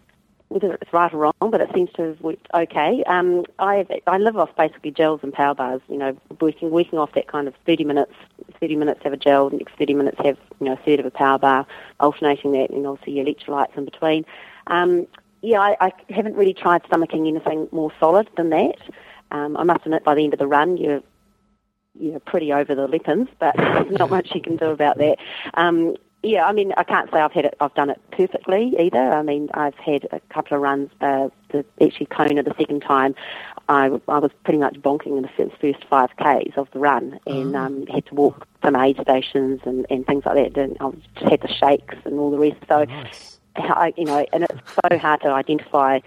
whether 0.49 0.75
it's 0.75 0.93
right 0.93 1.13
or 1.13 1.19
wrong, 1.19 1.33
but 1.41 1.61
it 1.61 1.71
seems 1.75 1.91
to 1.95 2.03
have 2.03 2.21
worked 2.21 2.47
okay. 2.55 3.03
Um, 3.07 3.45
I 3.59 3.87
I 4.07 4.19
live 4.19 4.37
off 4.37 4.55
basically 4.57 4.91
gels 4.91 5.21
and 5.23 5.33
power 5.33 5.55
bars. 5.55 5.81
You 5.89 5.99
know, 5.99 6.17
working 6.41 6.71
working 6.71 6.99
off 6.99 7.13
that 7.15 7.27
kind 7.27 7.49
of 7.49 7.55
thirty 7.67 7.85
minutes, 7.85 8.13
thirty 8.61 8.77
minutes 8.77 9.01
have 9.05 9.13
a 9.13 9.17
gel, 9.17 9.51
next 9.51 9.75
thirty 9.77 9.95
minutes 9.95 10.19
have 10.25 10.39
you 10.61 10.67
know 10.67 10.73
a 10.75 10.77
third 10.85 11.01
of 11.01 11.07
a 11.07 11.11
power 11.11 11.39
bar, 11.39 11.67
alternating 12.01 12.53
that, 12.53 12.71
and 12.71 12.83
your 12.83 12.97
electrolytes 12.97 13.77
in 13.77 13.85
between. 13.85 14.25
Um, 14.69 15.07
yeah, 15.43 15.61
I, 15.61 15.77
I 15.81 15.93
haven't 16.11 16.37
really 16.37 16.55
tried 16.55 16.83
stomaching 16.85 17.29
anything 17.29 17.69
more 17.71 17.93
solid 18.01 18.29
than 18.37 18.51
that. 18.51 18.79
Um, 19.31 19.57
I 19.57 19.65
must 19.65 19.85
admit, 19.85 20.05
by 20.05 20.15
the 20.15 20.25
end 20.25 20.33
of 20.33 20.39
the 20.39 20.47
run, 20.47 20.77
you're 20.77 21.03
you're 21.99 22.21
pretty 22.21 22.53
over 22.53 22.75
the 22.75 22.87
weapons, 22.87 23.29
but 23.39 23.57
not 23.91 24.11
much 24.11 24.35
you 24.35 24.41
can 24.41 24.57
do 24.57 24.67
about 24.67 24.99
that. 24.99 25.19
Um, 25.55 25.97
yeah, 26.27 26.45
I 26.45 26.53
mean, 26.53 26.73
I 26.77 26.83
can't 26.83 27.11
say 27.11 27.19
I've 27.21 27.33
had 27.33 27.45
it. 27.45 27.57
I've 27.61 27.75
done 27.75 27.91
it 27.91 28.01
perfectly 28.11 28.75
either. 28.79 28.99
I 28.99 29.23
mean, 29.23 29.49
I've 29.55 29.77
had 29.77 30.07
a 30.13 30.21
couple 30.33 30.57
of 30.57 30.63
runs. 30.63 30.91
Uh, 31.01 31.29
the, 31.51 31.65
actually, 31.81 32.07
Kona 32.07 32.43
the 32.43 32.55
second 32.59 32.83
time, 32.83 33.15
I, 33.69 33.87
I 34.09 34.19
was 34.19 34.31
pretty 34.45 34.59
much 34.59 34.75
bonking 34.75 35.17
in 35.17 35.23
the 35.23 35.51
first 35.61 35.85
five 35.85 36.11
k's 36.17 36.53
of 36.57 36.69
the 36.73 36.79
run, 36.79 37.19
and 37.27 37.55
oh. 37.55 37.61
um, 37.61 37.87
had 37.87 38.07
to 38.07 38.15
walk 38.15 38.47
some 38.63 38.77
aid 38.77 38.99
stations 39.01 39.61
and, 39.65 39.87
and 39.89 40.07
things 40.07 40.25
like 40.27 40.55
that. 40.55 40.61
And 40.61 40.77
I 40.81 40.91
just 40.91 41.31
had 41.31 41.41
the 41.41 41.49
shakes 41.49 41.97
and 42.05 42.19
all 42.19 42.31
the 42.31 42.39
rest. 42.39 42.59
So, 42.69 42.85
nice. 42.85 43.41
I, 43.57 43.95
you 43.97 44.05
know, 44.05 44.27
and 44.33 44.45
it's 44.45 44.73
so 44.91 44.99
hard 44.99 45.21
to 45.23 45.29
identify 45.29 46.01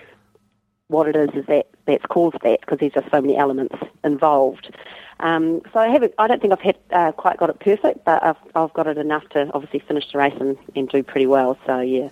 what 0.87 1.07
it 1.07 1.15
is, 1.15 1.29
is 1.33 1.45
that 1.45 1.67
that's 1.89 2.05
caused 2.05 2.37
that 2.43 2.61
because 2.61 2.79
there's 2.79 2.93
just 2.93 3.11
so 3.11 3.21
many 3.21 3.37
elements 3.37 3.75
involved. 4.03 4.73
Um, 5.19 5.61
so 5.73 5.79
I 5.79 5.89
haven't. 5.89 6.13
I 6.17 6.27
don't 6.27 6.41
think 6.41 6.53
I've 6.53 6.61
had 6.61 6.77
uh, 6.91 7.11
quite 7.11 7.37
got 7.37 7.49
it 7.49 7.59
perfect, 7.59 8.05
but 8.05 8.23
I've 8.23 8.37
I've 8.55 8.73
got 8.73 8.87
it 8.87 8.97
enough 8.97 9.27
to 9.29 9.49
obviously 9.53 9.79
finish 9.79 10.09
the 10.11 10.17
race 10.17 10.35
and, 10.39 10.57
and 10.75 10.87
do 10.87 11.03
pretty 11.03 11.27
well. 11.27 11.57
So 11.65 11.79
yeah. 11.81 12.09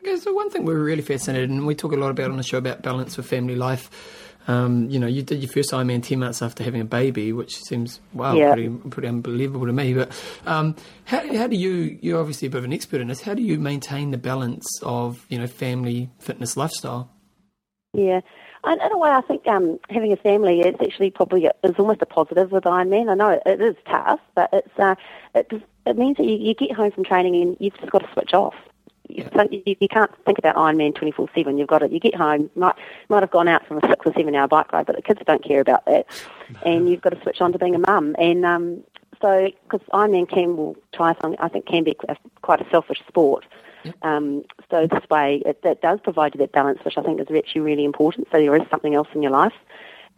Okay, 0.00 0.16
so 0.16 0.32
one 0.32 0.50
thing 0.50 0.64
we're 0.64 0.78
really 0.78 1.02
fascinated, 1.02 1.50
and 1.50 1.66
we 1.66 1.74
talk 1.74 1.92
a 1.92 1.96
lot 1.96 2.10
about 2.10 2.30
on 2.30 2.36
the 2.36 2.42
show 2.42 2.58
about 2.58 2.82
balance 2.82 3.16
with 3.16 3.26
family 3.26 3.56
life. 3.56 3.90
Um, 4.46 4.88
you 4.88 4.98
know, 4.98 5.06
you 5.06 5.22
did 5.22 5.40
your 5.40 5.50
first 5.50 5.72
Ironman 5.72 6.02
ten 6.02 6.20
months 6.20 6.40
after 6.40 6.62
having 6.64 6.80
a 6.80 6.84
baby, 6.84 7.32
which 7.32 7.56
seems 7.62 8.00
wow, 8.12 8.34
yeah. 8.34 8.52
pretty, 8.52 8.68
pretty 8.68 9.08
unbelievable 9.08 9.66
to 9.66 9.72
me. 9.72 9.94
But 9.94 10.10
um, 10.46 10.76
how, 11.04 11.36
how 11.36 11.46
do 11.46 11.56
you? 11.56 11.98
You're 12.00 12.20
obviously 12.20 12.48
a 12.48 12.50
bit 12.50 12.58
of 12.58 12.64
an 12.64 12.72
expert 12.72 13.00
in 13.00 13.08
this. 13.08 13.22
How 13.22 13.34
do 13.34 13.42
you 13.42 13.58
maintain 13.58 14.10
the 14.10 14.18
balance 14.18 14.66
of 14.82 15.24
you 15.28 15.38
know 15.38 15.46
family, 15.46 16.10
fitness, 16.18 16.56
lifestyle? 16.56 17.10
Yeah, 17.92 18.20
and 18.68 18.82
in 18.82 18.92
a 18.92 18.98
way, 18.98 19.10
I 19.10 19.20
think 19.22 19.46
um, 19.46 19.78
having 19.88 20.12
a 20.12 20.16
family 20.16 20.60
is 20.60 20.74
actually 20.80 21.10
probably 21.10 21.46
is 21.46 21.74
almost 21.78 22.02
a 22.02 22.06
positive 22.06 22.52
with 22.52 22.64
Ironman. 22.64 23.10
I 23.10 23.14
know 23.14 23.30
it, 23.30 23.42
it 23.46 23.60
is 23.60 23.76
tough, 23.86 24.20
but 24.34 24.50
it's 24.52 24.78
uh, 24.78 24.94
it, 25.34 25.50
it 25.86 25.96
means 25.96 26.18
that 26.18 26.24
you, 26.24 26.36
you 26.36 26.54
get 26.54 26.72
home 26.72 26.90
from 26.90 27.04
training 27.04 27.40
and 27.40 27.56
you've 27.60 27.76
just 27.78 27.90
got 27.90 28.00
to 28.00 28.12
switch 28.12 28.34
off. 28.34 28.54
You, 29.08 29.24
you, 29.50 29.76
you 29.80 29.88
can't 29.88 30.10
think 30.26 30.38
about 30.38 30.56
Ironman 30.56 30.94
twenty 30.94 31.12
four 31.12 31.28
seven. 31.34 31.56
You've 31.56 31.68
got 31.68 31.78
to 31.78 31.90
you 31.90 31.98
get 31.98 32.14
home 32.14 32.50
might 32.54 32.74
might 33.08 33.22
have 33.22 33.30
gone 33.30 33.48
out 33.48 33.66
for 33.66 33.78
a 33.78 33.88
six 33.88 34.04
or 34.04 34.12
seven 34.12 34.34
hour 34.34 34.46
bike 34.46 34.70
ride, 34.72 34.84
but 34.84 34.96
the 34.96 35.02
kids 35.02 35.20
don't 35.26 35.42
care 35.42 35.60
about 35.60 35.86
that, 35.86 36.06
and 36.66 36.90
you've 36.90 37.00
got 37.00 37.10
to 37.10 37.22
switch 37.22 37.40
on 37.40 37.52
to 37.52 37.58
being 37.58 37.74
a 37.74 37.78
mum. 37.78 38.14
And 38.18 38.44
um, 38.44 38.84
so 39.22 39.50
because 39.64 39.86
Ironman 39.92 40.28
can 40.28 40.56
will 40.56 40.76
try 40.92 41.14
something, 41.20 41.40
I 41.40 41.48
think 41.48 41.66
can 41.66 41.84
be 41.84 41.96
quite 42.42 42.60
a 42.60 42.70
selfish 42.70 43.02
sport. 43.08 43.46
Um, 44.02 44.44
so 44.70 44.86
this 44.86 45.08
way, 45.10 45.42
it, 45.46 45.60
it, 45.62 45.80
does 45.82 46.00
provide 46.00 46.34
you 46.34 46.38
that 46.38 46.52
balance, 46.52 46.80
which 46.84 46.98
I 46.98 47.02
think 47.02 47.20
is 47.20 47.26
actually 47.36 47.60
really 47.62 47.84
important. 47.84 48.28
So 48.32 48.38
there 48.38 48.54
is 48.56 48.62
something 48.70 48.94
else 48.94 49.08
in 49.14 49.22
your 49.22 49.32
life. 49.32 49.52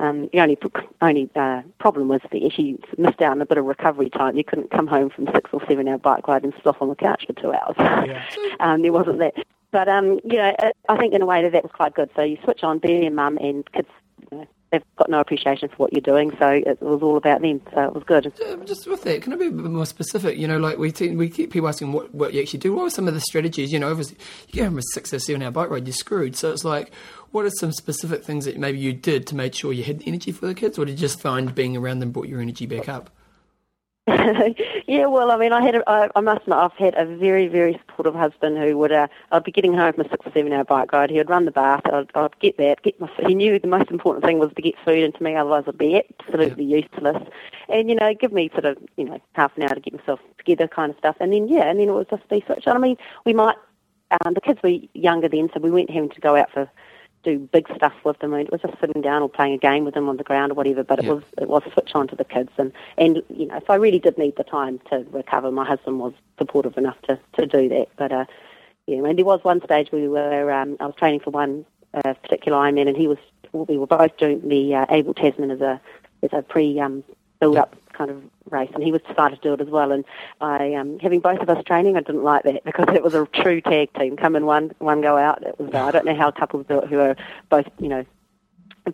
Um, 0.00 0.30
the 0.32 0.40
only 0.40 0.58
only 1.02 1.28
uh, 1.36 1.60
problem 1.78 2.08
was 2.08 2.22
that 2.22 2.34
if 2.34 2.58
you 2.58 2.78
missed 2.96 3.20
out 3.20 3.32
on 3.32 3.42
a 3.42 3.46
bit 3.46 3.58
of 3.58 3.66
recovery 3.66 4.08
time, 4.08 4.34
you 4.36 4.44
couldn't 4.44 4.70
come 4.70 4.86
home 4.86 5.10
from 5.10 5.26
six 5.34 5.50
or 5.52 5.60
seven 5.68 5.88
hour 5.88 5.98
bike 5.98 6.26
ride 6.26 6.42
and 6.42 6.54
sit 6.54 6.66
off 6.66 6.80
on 6.80 6.88
the 6.88 6.94
couch 6.94 7.26
for 7.26 7.34
two 7.34 7.52
hours. 7.52 7.74
Yeah. 7.78 8.24
um, 8.60 8.80
there 8.80 8.92
wasn't 8.92 9.18
that. 9.18 9.34
But 9.72 9.88
um, 9.88 10.18
you 10.24 10.38
know, 10.38 10.54
I 10.88 10.96
think 10.96 11.12
in 11.12 11.20
a 11.20 11.26
way 11.26 11.42
that 11.42 11.52
that 11.52 11.62
was 11.62 11.72
quite 11.72 11.94
good. 11.94 12.10
So 12.16 12.22
you 12.22 12.38
switch 12.42 12.64
on, 12.64 12.78
be 12.78 12.92
your 12.92 13.10
mum, 13.10 13.36
and 13.38 13.70
kids 13.72 13.88
you 14.32 14.38
know, 14.38 14.46
they've 14.70 14.82
got 14.96 15.10
no 15.10 15.20
appreciation 15.20 15.68
for 15.68 15.76
what 15.76 15.92
you're 15.92 16.00
doing. 16.00 16.30
So 16.38 16.48
it 16.48 16.80
was 16.80 17.02
all 17.02 17.16
about 17.16 17.42
them. 17.42 17.60
So 17.74 17.82
it 17.82 17.94
was 17.94 18.04
good. 18.04 18.32
Just 18.66 18.86
with 18.86 19.02
that, 19.02 19.22
can 19.22 19.32
I 19.32 19.36
be 19.36 19.46
a 19.46 19.50
bit 19.50 19.64
more 19.64 19.86
specific? 19.86 20.38
You 20.38 20.48
know, 20.48 20.58
like 20.58 20.78
we 20.78 20.92
we 21.14 21.28
keep 21.28 21.52
people 21.52 21.68
asking 21.68 21.92
what, 21.92 22.14
what 22.14 22.34
you 22.34 22.42
actually 22.42 22.60
do. 22.60 22.74
What 22.74 22.84
are 22.84 22.90
some 22.90 23.08
of 23.08 23.14
the 23.14 23.20
strategies? 23.20 23.72
You 23.72 23.78
know, 23.78 23.90
obviously 23.90 24.16
you 24.48 24.54
get 24.54 24.64
home 24.64 24.78
a 24.78 24.82
six 24.92 25.12
or 25.12 25.18
seven 25.18 25.42
hour 25.42 25.50
bike 25.50 25.70
ride, 25.70 25.86
you're 25.86 25.92
screwed. 25.92 26.36
So 26.36 26.52
it's 26.52 26.64
like, 26.64 26.92
what 27.32 27.44
are 27.44 27.50
some 27.50 27.72
specific 27.72 28.24
things 28.24 28.44
that 28.44 28.58
maybe 28.58 28.78
you 28.78 28.92
did 28.92 29.26
to 29.28 29.34
make 29.34 29.54
sure 29.54 29.72
you 29.72 29.84
had 29.84 30.00
the 30.00 30.06
energy 30.06 30.32
for 30.32 30.46
the 30.46 30.54
kids, 30.54 30.78
or 30.78 30.84
did 30.84 30.92
you 30.92 30.98
just 30.98 31.20
find 31.20 31.54
being 31.54 31.76
around 31.76 32.00
them 32.00 32.10
brought 32.10 32.28
your 32.28 32.40
energy 32.40 32.66
back 32.66 32.88
up? 32.88 33.10
yeah, 34.86 35.06
well, 35.06 35.30
I 35.30 35.36
mean, 35.36 35.52
I 35.52 35.62
had, 35.62 35.74
a, 35.74 35.88
I, 35.88 36.08
I 36.16 36.20
must 36.20 36.42
admit, 36.42 36.58
I've 36.58 36.72
had 36.72 36.94
a 36.94 37.04
very, 37.04 37.48
very 37.48 37.74
supportive 37.74 38.14
husband 38.14 38.56
who 38.56 38.76
would, 38.78 38.92
uh, 38.92 39.08
I'd 39.30 39.44
be 39.44 39.52
getting 39.52 39.74
home 39.74 39.92
from 39.92 40.06
a 40.06 40.08
six 40.08 40.26
or 40.26 40.32
seven 40.32 40.52
hour 40.52 40.64
bike 40.64 40.92
ride. 40.92 41.10
He 41.10 41.18
would 41.18 41.28
run 41.28 41.44
the 41.44 41.50
bath. 41.50 41.82
I'd, 41.84 42.10
I'd 42.14 42.38
get 42.40 42.56
that. 42.56 42.82
Get 42.82 42.98
my. 42.98 43.10
He 43.26 43.34
knew 43.34 43.58
the 43.58 43.68
most 43.68 43.90
important 43.90 44.24
thing 44.24 44.38
was 44.38 44.52
to 44.56 44.62
get 44.62 44.74
food 44.84 45.04
into 45.04 45.22
me, 45.22 45.36
otherwise 45.36 45.64
I'd 45.66 45.76
be 45.76 46.02
absolutely 46.20 46.64
yeah. 46.64 46.78
useless. 46.78 47.22
And 47.68 47.90
you 47.90 47.94
know, 47.94 48.14
give 48.14 48.32
me 48.32 48.48
sort 48.52 48.64
of, 48.64 48.78
you 48.96 49.04
know, 49.04 49.20
half 49.34 49.56
an 49.56 49.64
hour 49.64 49.74
to 49.74 49.80
get 49.80 49.94
myself 49.94 50.20
together, 50.38 50.66
kind 50.66 50.90
of 50.90 50.98
stuff. 50.98 51.16
And 51.20 51.32
then 51.32 51.46
yeah, 51.46 51.70
and 51.70 51.78
then 51.78 51.88
it 51.88 51.92
was 51.92 52.06
just 52.08 52.26
be 52.28 52.42
switched 52.46 52.66
on. 52.66 52.76
I 52.76 52.80
mean, 52.80 52.96
we 53.24 53.34
might. 53.34 53.56
Um, 54.24 54.34
the 54.34 54.40
kids 54.40 54.60
were 54.64 54.76
younger 54.94 55.28
then, 55.28 55.50
so 55.54 55.60
we 55.60 55.70
weren't 55.70 55.90
having 55.90 56.10
to 56.10 56.20
go 56.20 56.34
out 56.34 56.50
for 56.50 56.68
do 57.22 57.38
big 57.38 57.68
stuff 57.74 57.92
with 58.04 58.18
them. 58.18 58.32
And 58.32 58.46
it 58.46 58.52
was 58.52 58.60
just 58.60 58.78
sitting 58.80 59.02
down 59.02 59.22
or 59.22 59.28
playing 59.28 59.54
a 59.54 59.58
game 59.58 59.84
with 59.84 59.94
them 59.94 60.08
on 60.08 60.16
the 60.16 60.24
ground 60.24 60.52
or 60.52 60.54
whatever. 60.54 60.82
But 60.82 61.00
it 61.00 61.04
yeah. 61.04 61.12
was 61.12 61.22
it 61.38 61.48
was 61.48 61.62
switch 61.72 61.92
on 61.94 62.08
to 62.08 62.16
the 62.16 62.24
kids, 62.24 62.50
and 62.58 62.72
and 62.98 63.22
you 63.28 63.46
know 63.46 63.56
if 63.56 63.68
I 63.68 63.76
really 63.76 63.98
did 63.98 64.18
need 64.18 64.36
the 64.36 64.44
time 64.44 64.80
to 64.90 65.06
recover, 65.10 65.50
my 65.50 65.64
husband 65.64 65.98
was 65.98 66.12
supportive 66.38 66.76
enough 66.76 67.00
to 67.02 67.18
to 67.38 67.46
do 67.46 67.68
that. 67.68 67.88
But 67.96 68.12
uh, 68.12 68.24
yeah, 68.86 68.98
and 69.04 69.18
there 69.18 69.24
was 69.24 69.44
one 69.44 69.62
stage 69.62 69.90
we 69.92 70.08
were 70.08 70.50
um, 70.52 70.76
I 70.80 70.86
was 70.86 70.94
training 70.96 71.20
for 71.20 71.30
one 71.30 71.64
uh, 71.94 72.14
particular 72.14 72.58
Ironman, 72.58 72.88
and 72.88 72.96
he 72.96 73.08
was 73.08 73.18
we 73.52 73.76
were 73.76 73.86
both 73.86 74.16
doing 74.16 74.48
the 74.48 74.74
uh, 74.74 74.86
Abel 74.90 75.14
Tasman 75.14 75.50
as 75.50 75.60
a 75.60 75.80
as 76.22 76.30
a 76.32 76.42
pre 76.42 76.78
um, 76.80 77.04
build 77.40 77.56
up 77.56 77.76
kind 77.92 78.10
of 78.10 78.22
race, 78.50 78.70
and 78.74 78.82
he 78.82 78.92
was 78.92 79.00
decided 79.02 79.40
to 79.42 79.48
do 79.48 79.54
it 79.54 79.60
as 79.60 79.68
well. 79.68 79.92
And 79.92 80.04
I, 80.40 80.74
um, 80.74 80.98
having 80.98 81.20
both 81.20 81.40
of 81.40 81.48
us 81.48 81.62
training, 81.64 81.96
I 81.96 82.00
didn't 82.00 82.24
like 82.24 82.44
that 82.44 82.64
because 82.64 82.86
it 82.94 83.02
was 83.02 83.14
a 83.14 83.26
true 83.26 83.60
tag 83.60 83.92
team. 83.94 84.16
Come 84.16 84.36
in 84.36 84.46
one, 84.46 84.72
one 84.78 85.00
go 85.00 85.16
out. 85.16 85.42
It 85.42 85.58
was. 85.58 85.70
Uh, 85.72 85.84
I 85.84 85.90
don't 85.90 86.04
know 86.04 86.16
how 86.16 86.30
couples 86.30 86.66
do 86.68 86.80
it 86.80 86.88
who 86.88 86.98
are 87.00 87.16
both, 87.48 87.66
you 87.78 87.88
know, 87.88 88.04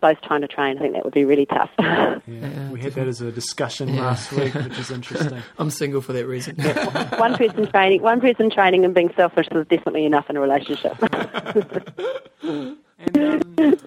both 0.01 0.21
trying 0.21 0.43
to 0.43 0.49
train. 0.49 0.79
I 0.79 0.81
think 0.81 0.95
that 0.95 1.05
would 1.05 1.15
be 1.15 1.25
really 1.25 1.47
tough. 1.47 1.71
Yeah, 2.29 2.71
we 2.71 2.81
had 2.81 2.95
that 2.95 3.07
as 3.07 3.21
a 3.21 3.31
discussion 3.31 3.89
yeah. 3.89 4.01
last 4.01 4.33
week, 4.33 4.53
which 4.53 4.79
is 4.79 4.91
interesting. 4.91 5.43
I'm 5.59 5.71
single 5.71 6.01
for 6.01 6.13
that 6.13 6.27
reason. 6.27 6.57
one 7.19 7.37
person 7.37 7.71
training, 7.71 8.03
one 8.03 8.21
person 8.21 8.51
training, 8.51 8.85
and 8.85 8.93
being 8.93 9.13
selfish 9.15 9.47
is 9.53 9.67
definitely 9.69 10.05
enough 10.07 10.29
in 10.29 10.37
a 10.37 10.41
relationship. 10.41 10.97
and, 12.43 13.59
um, 13.61 13.79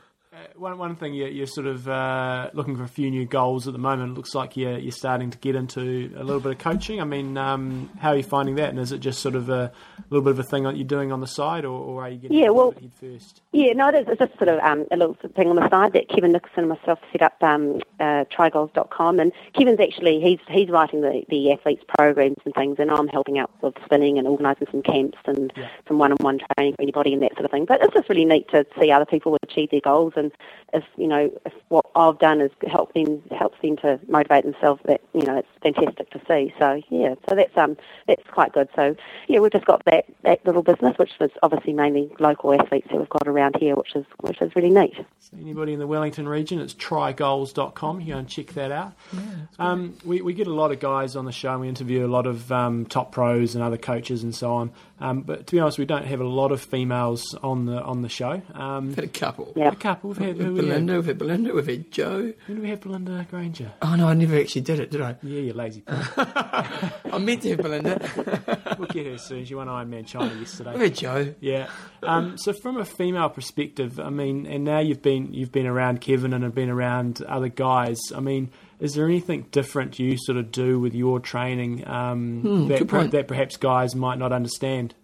one 0.59 0.77
one 0.77 0.95
thing 0.95 1.13
you're, 1.13 1.29
you're 1.29 1.47
sort 1.47 1.67
of 1.67 1.87
uh, 1.87 2.49
looking 2.53 2.75
for 2.75 2.83
a 2.83 2.87
few 2.87 3.09
new 3.09 3.25
goals 3.25 3.67
at 3.67 3.73
the 3.73 3.79
moment. 3.79 4.11
It 4.11 4.15
looks 4.15 4.35
like 4.35 4.57
you're 4.57 4.77
you're 4.77 4.91
starting 4.91 5.31
to 5.31 5.37
get 5.37 5.55
into 5.55 6.11
a 6.15 6.23
little 6.23 6.41
bit 6.41 6.51
of 6.51 6.57
coaching. 6.57 7.01
I 7.01 7.05
mean, 7.05 7.37
um, 7.37 7.89
how 7.99 8.09
are 8.09 8.17
you 8.17 8.23
finding 8.23 8.55
that? 8.55 8.69
And 8.69 8.79
is 8.79 8.91
it 8.91 8.99
just 8.99 9.21
sort 9.21 9.35
of 9.35 9.49
a 9.49 9.71
little 10.09 10.23
bit 10.23 10.31
of 10.31 10.39
a 10.39 10.43
thing 10.43 10.63
that 10.63 10.75
you're 10.75 10.87
doing 10.87 11.11
on 11.11 11.21
the 11.21 11.27
side, 11.27 11.65
or, 11.65 11.79
or 11.79 12.03
are 12.03 12.09
you 12.09 12.17
getting 12.17 12.37
yeah, 12.37 12.49
well, 12.49 12.71
head 12.71 12.91
first? 12.99 13.41
Yeah, 13.51 13.73
no, 13.73 13.87
it 13.89 13.95
is. 13.95 14.07
It's 14.09 14.19
just 14.19 14.37
sort 14.37 14.49
of 14.49 14.59
um, 14.59 14.85
a 14.91 14.97
little 14.97 15.15
thing 15.35 15.49
on 15.49 15.55
the 15.55 15.69
side 15.69 15.93
that 15.93 16.09
Kevin 16.09 16.33
Nicholson 16.33 16.65
and 16.65 16.69
myself 16.69 16.99
set 17.11 17.21
up 17.21 17.41
um, 17.41 17.81
uh, 17.99 18.25
trygoals.com, 18.25 19.19
and 19.19 19.31
Kevin's 19.53 19.79
actually 19.79 20.19
he's 20.19 20.39
he's 20.49 20.69
writing 20.69 21.01
the, 21.01 21.23
the 21.29 21.51
athletes 21.51 21.83
programs 21.97 22.37
and 22.45 22.53
things, 22.53 22.77
and 22.79 22.91
I'm 22.91 23.07
helping 23.07 23.39
out 23.39 23.51
with 23.61 23.75
spinning 23.85 24.17
and 24.17 24.27
organising 24.27 24.67
some 24.71 24.81
camps 24.81 25.17
and 25.25 25.53
yeah. 25.55 25.69
some 25.87 25.99
one-on-one 25.99 26.41
training 26.57 26.75
for 26.75 26.81
anybody 26.81 27.13
and 27.13 27.21
that 27.21 27.33
sort 27.33 27.45
of 27.45 27.51
thing. 27.51 27.65
But 27.65 27.81
it's 27.81 27.93
just 27.93 28.09
really 28.09 28.25
neat 28.25 28.49
to 28.49 28.65
see 28.79 28.91
other 28.91 29.05
people 29.05 29.37
achieve 29.43 29.71
their 29.71 29.81
goals 29.81 30.13
and 30.15 30.31
if 30.73 30.83
you 30.97 31.07
know 31.07 31.31
if 31.45 31.53
what 31.69 31.85
I've 31.95 32.19
done 32.19 32.41
is 32.41 32.51
help 32.67 32.93
them 32.93 33.21
helps 33.31 33.59
them 33.61 33.77
to 33.77 33.99
motivate 34.07 34.43
themselves, 34.43 34.81
that 34.85 35.01
you 35.13 35.23
know 35.23 35.37
it's 35.37 35.47
fantastic 35.61 36.09
to 36.11 36.21
see. 36.27 36.53
So 36.59 36.81
yeah, 36.89 37.15
so 37.27 37.35
that's 37.35 37.55
um 37.57 37.77
that's 38.07 38.23
quite 38.29 38.53
good. 38.53 38.69
So 38.75 38.95
yeah, 39.27 39.39
we've 39.39 39.51
just 39.51 39.65
got 39.65 39.83
that 39.85 40.05
that 40.23 40.45
little 40.45 40.63
business, 40.63 40.97
which 40.97 41.11
is 41.19 41.31
obviously 41.43 41.73
mainly 41.73 42.11
local 42.19 42.53
athletes 42.53 42.87
that 42.89 42.97
we've 42.97 43.09
got 43.09 43.27
around 43.27 43.57
here, 43.59 43.75
which 43.75 43.95
is 43.95 44.05
which 44.21 44.41
is 44.41 44.55
really 44.55 44.69
neat. 44.69 44.93
So 45.19 45.37
anybody 45.39 45.73
in 45.73 45.79
the 45.79 45.87
Wellington 45.87 46.27
region, 46.27 46.59
it's 46.59 46.73
trygoals.com. 46.73 48.01
You 48.01 48.13
go 48.13 48.19
and 48.19 48.27
check 48.27 48.47
that 48.53 48.71
out. 48.71 48.93
Yeah, 49.13 49.21
um, 49.59 49.97
we 50.05 50.21
we 50.21 50.33
get 50.33 50.47
a 50.47 50.53
lot 50.53 50.71
of 50.71 50.79
guys 50.79 51.15
on 51.15 51.25
the 51.25 51.31
show. 51.31 51.51
and 51.51 51.61
We 51.61 51.69
interview 51.69 52.05
a 52.05 52.07
lot 52.07 52.27
of 52.27 52.51
um, 52.51 52.85
top 52.85 53.11
pros 53.11 53.55
and 53.55 53.63
other 53.63 53.77
coaches 53.77 54.23
and 54.23 54.33
so 54.35 54.53
on. 54.53 54.71
Um, 55.01 55.21
but 55.21 55.47
to 55.47 55.55
be 55.55 55.59
honest, 55.59 55.77
we 55.77 55.85
don't 55.85 56.05
have 56.05 56.19
a 56.19 56.27
lot 56.27 56.51
of 56.51 56.61
females 56.61 57.35
on 57.41 57.65
the 57.65 57.81
on 57.81 58.01
the 58.01 58.09
show. 58.09 58.41
Um, 58.53 58.93
had 58.93 59.05
a 59.05 59.07
couple. 59.07 59.53
Yeah. 59.55 59.69
A 59.69 59.75
couple. 59.75 60.09
We've 60.09 60.17
had 60.19 60.38
who 60.43 60.55
Belinda. 60.55 60.95
We've 60.95 61.05
had 61.05 61.17
Belinda. 61.17 61.53
We've 61.53 61.67
had 61.67 61.91
Joe. 61.91 62.33
When 62.45 62.55
did 62.55 62.59
we 62.59 62.69
have 62.69 62.81
Belinda 62.81 63.25
Granger? 63.29 63.71
Oh 63.81 63.95
no, 63.95 64.07
I 64.07 64.13
never 64.13 64.37
actually 64.37 64.61
did 64.61 64.79
it, 64.79 64.91
did 64.91 65.01
I? 65.01 65.15
Yeah, 65.21 65.41
you 65.41 65.53
lazy. 65.53 65.83
I 65.87 67.17
meant 67.19 67.41
to 67.43 67.49
have 67.49 67.59
Belinda. 67.59 68.75
we'll 68.77 68.87
get 68.87 69.05
her 69.07 69.17
soon. 69.17 69.45
She 69.45 69.55
won 69.55 69.67
Ironman 69.67 70.05
China 70.05 70.33
yesterday. 70.35 70.77
Had 70.77 70.95
Joe. 70.95 71.35
Yeah. 71.39 71.69
Um, 72.03 72.37
so 72.37 72.53
from 72.53 72.77
a 72.77 72.85
female 72.85 73.29
perspective, 73.29 73.99
I 73.99 74.09
mean, 74.09 74.45
and 74.45 74.63
now 74.63 74.79
you've 74.79 75.01
been 75.01 75.33
you've 75.33 75.51
been 75.51 75.67
around 75.67 76.01
Kevin 76.01 76.33
and 76.33 76.43
have 76.43 76.55
been 76.55 76.69
around 76.69 77.21
other 77.23 77.49
guys. 77.49 77.99
I 78.15 78.19
mean 78.19 78.51
is 78.79 78.93
there 78.93 79.05
anything 79.05 79.45
different 79.51 79.99
you 79.99 80.17
sort 80.17 80.37
of 80.37 80.51
do 80.51 80.79
with 80.79 80.95
your 80.95 81.19
training 81.19 81.85
um, 81.87 82.41
hmm, 82.41 82.67
that, 82.69 83.11
that 83.11 83.27
perhaps 83.27 83.57
guys 83.57 83.93
might 83.93 84.17
not 84.17 84.31
understand? 84.31 84.95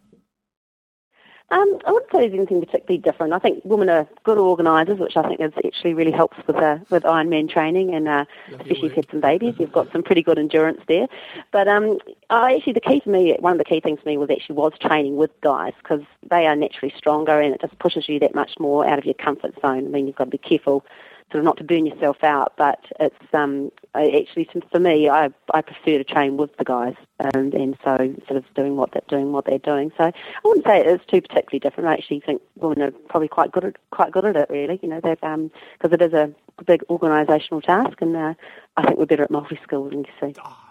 Um, 1.52 1.80
I 1.86 1.92
wouldn't 1.92 2.12
say 2.12 2.22
there's 2.22 2.34
anything 2.34 2.60
particularly 2.60 2.98
different. 2.98 3.34
I 3.34 3.38
think 3.38 3.64
women 3.64 3.88
are 3.88 4.08
good 4.24 4.40
organisers, 4.40 4.98
which 4.98 5.16
I 5.16 5.28
think 5.28 5.40
is 5.40 5.54
actually 5.64 5.94
really 5.94 6.12
helps 6.12 6.38
with 6.48 6.56
uh, 6.56 6.80
with 6.90 7.04
Ironman 7.04 7.48
training, 7.48 7.94
and 7.94 8.08
uh, 8.08 8.26
especially 8.48 8.72
if 8.72 8.84
you've 8.84 8.94
had 8.94 9.12
some 9.12 9.22
babies, 9.22 9.54
you've 9.60 9.72
got 9.72 9.92
some 9.92 10.02
pretty 10.02 10.24
good 10.24 10.40
endurance 10.40 10.82
there. 10.88 11.08
But 11.52 11.68
um, 11.68 12.00
I 12.32 12.56
actually 12.56 12.74
the 12.74 12.82
key 12.82 13.00
for 13.00 13.12
me, 13.12 13.36
one 13.40 13.54
of 13.54 13.60
the 13.60 13.64
key 13.64 13.80
things 13.80 14.00
for 14.02 14.10
me 14.10 14.18
was 14.18 14.32
actually 14.32 14.56
was 14.56 14.74
training 14.82 15.18
with 15.18 15.30
guys 15.42 15.74
because 15.78 16.02
they 16.32 16.48
are 16.48 16.56
naturally 16.56 16.94
stronger, 16.98 17.40
and 17.40 17.54
it 17.54 17.62
just 17.62 17.78
pushes 17.78 18.10
you 18.10 18.20
that 18.22 18.34
much 18.34 18.54
more 18.60 18.88
out 18.88 18.98
of 18.98 19.06
your 19.06 19.14
comfort 19.14 19.54
zone. 19.62 19.86
I 19.86 19.90
mean, 19.90 20.08
you've 20.08 20.16
got 20.16 20.26
to 20.26 20.32
be 20.32 20.40
careful 20.40 20.84
sort 21.32 21.40
of 21.40 21.46
not 21.46 21.58
to 21.58 21.64
burn 21.64 21.86
yourself 21.86 22.24
out, 22.24 22.54
but 22.58 22.80
it's 23.00 23.16
um, 23.34 23.72
actually 23.94 24.48
for 24.72 24.80
me, 24.80 25.10
I, 25.10 25.30
I 25.54 25.62
prefer 25.62 25.98
to 25.98 26.04
train 26.04 26.38
with 26.38 26.56
the 26.58 26.64
guys, 26.64 26.96
and, 27.20 27.54
and 27.54 27.78
so 27.84 27.98
sort 28.28 28.38
of 28.38 28.46
doing 28.56 28.76
what 28.76 28.92
they're 28.92 29.02
doing, 29.08 29.32
what 29.32 29.46
they're 29.46 29.58
doing. 29.60 29.92
So 29.98 30.06
I 30.06 30.14
wouldn't 30.44 30.66
say 30.66 30.84
it's 30.84 31.06
too 31.06 31.22
particularly 31.22 31.60
different. 31.60 31.90
I 31.90 31.94
actually 31.94 32.20
think 32.20 32.42
women 32.56 32.82
are 32.82 32.92
probably 32.92 33.28
quite 33.28 33.52
good 33.52 33.66
at 33.66 33.76
quite 33.92 34.12
good 34.12 34.26
at 34.26 34.36
it, 34.36 34.50
really. 34.50 34.80
You 34.82 34.90
know, 34.90 35.00
they've 35.02 35.24
um 35.24 35.52
because 35.78 35.94
it 35.94 36.02
is 36.02 36.14
a 36.14 36.34
big 36.66 36.84
organisational 36.90 37.64
task, 37.64 38.02
and 38.02 38.16
uh, 38.16 38.34
I 38.78 38.86
think 38.86 38.98
we're 38.98 39.06
better 39.06 39.24
at 39.24 39.32
multi 39.32 39.60
skills 39.64 39.92
than 39.92 40.00
you 40.00 40.12
see. 40.20 40.34
Oh, 40.44 40.65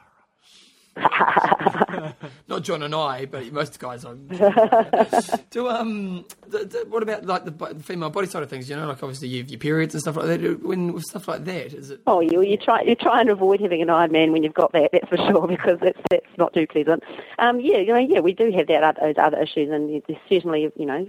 Not 2.46 2.62
John 2.62 2.82
and 2.82 2.94
I, 2.94 3.26
but 3.26 3.52
most 3.52 3.78
guys 3.80 4.04
are. 4.04 4.14
Do 5.50 5.68
um, 5.68 6.24
the, 6.46 6.58
the, 6.58 6.86
what 6.88 7.02
about 7.02 7.26
like 7.26 7.44
the 7.44 7.82
female 7.82 8.10
body 8.10 8.28
side 8.28 8.42
of 8.42 8.50
things? 8.50 8.70
You 8.70 8.76
know, 8.76 8.86
like 8.86 9.02
obviously 9.02 9.28
you 9.28 9.42
have 9.42 9.50
your 9.50 9.58
periods 9.58 9.94
and 9.94 10.02
stuff 10.02 10.16
like 10.16 10.26
that. 10.26 10.62
When 10.62 10.92
with 10.92 11.02
stuff 11.04 11.26
like 11.26 11.44
that, 11.46 11.74
is 11.74 11.90
it? 11.90 12.00
Oh, 12.06 12.20
you 12.20 12.42
you 12.42 12.56
try 12.56 12.82
you 12.82 12.94
try 12.94 13.20
and 13.20 13.30
avoid 13.30 13.60
having 13.60 13.82
an 13.82 13.88
Ironman 13.88 14.30
when 14.30 14.44
you've 14.44 14.54
got 14.54 14.72
that. 14.72 14.90
That's 14.92 15.08
for 15.08 15.16
sure 15.16 15.48
because 15.48 15.80
that's 15.80 15.98
that's 16.10 16.38
not 16.38 16.54
too 16.54 16.66
pleasant. 16.66 17.02
Um, 17.38 17.60
yeah, 17.60 17.78
you 17.78 17.92
know, 17.92 17.98
yeah, 17.98 18.20
we 18.20 18.32
do 18.32 18.52
have 18.52 18.68
that 18.68 18.98
other, 18.98 19.20
other 19.20 19.42
issues, 19.42 19.70
and 19.70 20.02
there's 20.06 20.20
certainly 20.28 20.70
you 20.76 20.86
know 20.86 21.08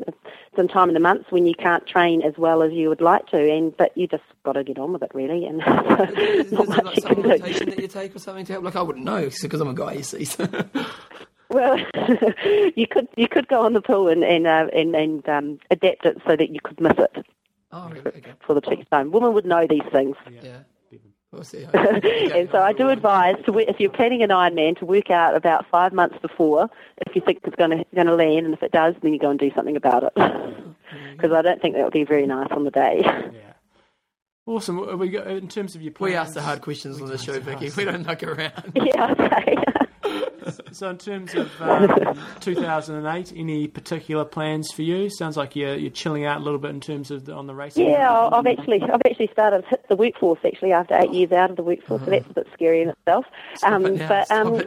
some 0.55 0.67
time 0.67 0.89
in 0.89 0.95
the 0.95 0.99
months 0.99 1.31
when 1.31 1.45
you 1.45 1.53
can't 1.53 1.85
train 1.85 2.23
as 2.23 2.33
well 2.37 2.63
as 2.63 2.71
you 2.71 2.89
would 2.89 3.01
like 3.01 3.27
to, 3.27 3.37
and 3.37 3.75
but 3.77 3.95
you 3.95 4.07
just 4.07 4.23
got 4.43 4.53
to 4.53 4.63
get 4.63 4.79
on 4.79 4.93
with 4.93 5.03
it 5.03 5.11
really, 5.13 5.45
and 5.45 5.57
not 6.51 6.67
much 6.67 6.83
like 6.83 6.95
you 6.95 7.01
can 7.03 7.21
do. 7.21 7.37
that 7.37 7.79
you 7.79 7.87
take 7.87 8.15
or 8.15 8.19
something 8.19 8.45
to 8.45 8.53
help? 8.53 8.65
Like 8.65 8.75
I 8.75 8.81
wouldn't 8.81 9.05
know 9.05 9.29
because 9.41 9.61
I'm 9.61 9.67
a 9.67 9.74
guy, 9.75 9.93
you 9.93 10.03
see. 10.03 10.27
Well, 11.49 11.77
you 12.75 12.87
could 12.87 13.07
you 13.15 13.27
could 13.27 13.47
go 13.47 13.65
on 13.65 13.73
the 13.73 13.81
pill 13.81 14.07
and 14.07 14.23
and 14.23 14.47
uh, 14.47 14.67
and, 14.73 14.95
and 14.95 15.29
um, 15.29 15.59
adapt 15.69 16.05
it 16.05 16.17
so 16.25 16.35
that 16.35 16.49
you 16.49 16.59
could 16.59 16.79
miss 16.79 16.97
it. 16.97 17.25
Oh, 17.71 17.89
really? 17.89 18.07
Okay. 18.07 18.33
For 18.45 18.53
the 18.53 18.61
next 18.67 18.89
time, 18.89 19.11
women 19.11 19.33
would 19.33 19.45
know 19.45 19.67
these 19.67 19.83
things. 19.91 20.15
Yeah. 20.31 20.39
yeah. 20.43 20.57
We'll 21.31 21.43
see. 21.43 21.63
and 21.73 22.49
so 22.51 22.59
I 22.59 22.71
do 22.71 22.89
advise 22.89 23.35
to 23.45 23.57
if 23.59 23.79
you're 23.79 23.89
planning 23.89 24.23
an 24.23 24.29
Ironman 24.29 24.77
to 24.79 24.85
work 24.85 25.11
out 25.11 25.35
about 25.35 25.65
five 25.69 25.91
months 25.91 26.17
before 26.21 26.69
if 27.05 27.15
you 27.15 27.21
think 27.21 27.41
it's 27.43 27.55
going 27.57 27.71
to 27.71 27.85
going 27.93 28.07
to 28.07 28.15
land, 28.15 28.45
and 28.45 28.53
if 28.53 28.63
it 28.63 28.71
does, 28.71 28.95
then 29.01 29.13
you 29.13 29.19
go 29.19 29.29
and 29.29 29.39
do 29.39 29.51
something 29.53 29.75
about 29.75 30.03
it. 30.03 30.13
Because 31.11 31.31
I 31.31 31.41
don't 31.41 31.61
think 31.61 31.75
that 31.75 31.83
would 31.83 31.93
be 31.93 32.05
very 32.05 32.25
nice 32.25 32.47
on 32.51 32.63
the 32.63 32.71
day. 32.71 33.01
Yeah. 33.03 33.53
Awesome. 34.47 34.99
We 34.99 35.09
got, 35.09 35.25
in 35.25 35.47
terms 35.47 35.75
of 35.75 35.81
your 35.81 35.91
plans, 35.91 36.11
we 36.11 36.15
ask 36.15 36.33
the 36.35 36.41
hard 36.41 36.61
questions 36.61 37.01
on 37.01 37.07
the 37.07 37.17
show, 37.17 37.39
Vicky. 37.39 37.71
We 37.75 37.85
don't 37.85 38.05
muck 38.05 38.21
around. 38.21 38.73
Yeah. 38.75 39.11
Okay. 39.19 39.55
so, 40.71 40.89
in 40.91 40.99
terms 40.99 41.33
of 41.33 41.49
um, 41.59 42.19
2008, 42.41 43.33
any 43.35 43.67
particular 43.67 44.23
plans 44.23 44.71
for 44.71 44.83
you? 44.83 45.09
Sounds 45.09 45.35
like 45.35 45.55
you're, 45.55 45.75
you're 45.75 45.89
chilling 45.89 46.25
out 46.25 46.41
a 46.41 46.43
little 46.43 46.59
bit 46.59 46.69
in 46.69 46.79
terms 46.79 47.09
of 47.09 47.25
the, 47.25 47.33
on 47.33 47.47
the 47.47 47.55
racing. 47.55 47.89
Yeah, 47.89 48.29
I've 48.31 48.45
actually 48.45 48.83
I've 48.83 49.01
actually 49.03 49.29
started 49.31 49.65
hit 49.65 49.83
the 49.89 49.95
workforce 49.95 50.39
actually 50.45 50.73
after 50.73 50.95
eight 50.95 51.11
years 51.11 51.31
out 51.31 51.49
of 51.49 51.55
the 51.55 51.63
workforce, 51.63 52.01
uh-huh. 52.01 52.05
so 52.05 52.11
that's 52.11 52.29
a 52.29 52.33
bit 52.33 52.47
scary 52.53 52.83
in 52.83 52.89
itself. 52.89 53.25
Um, 53.63 53.85
it 53.87 54.07
but 54.07 54.29
um, 54.29 54.61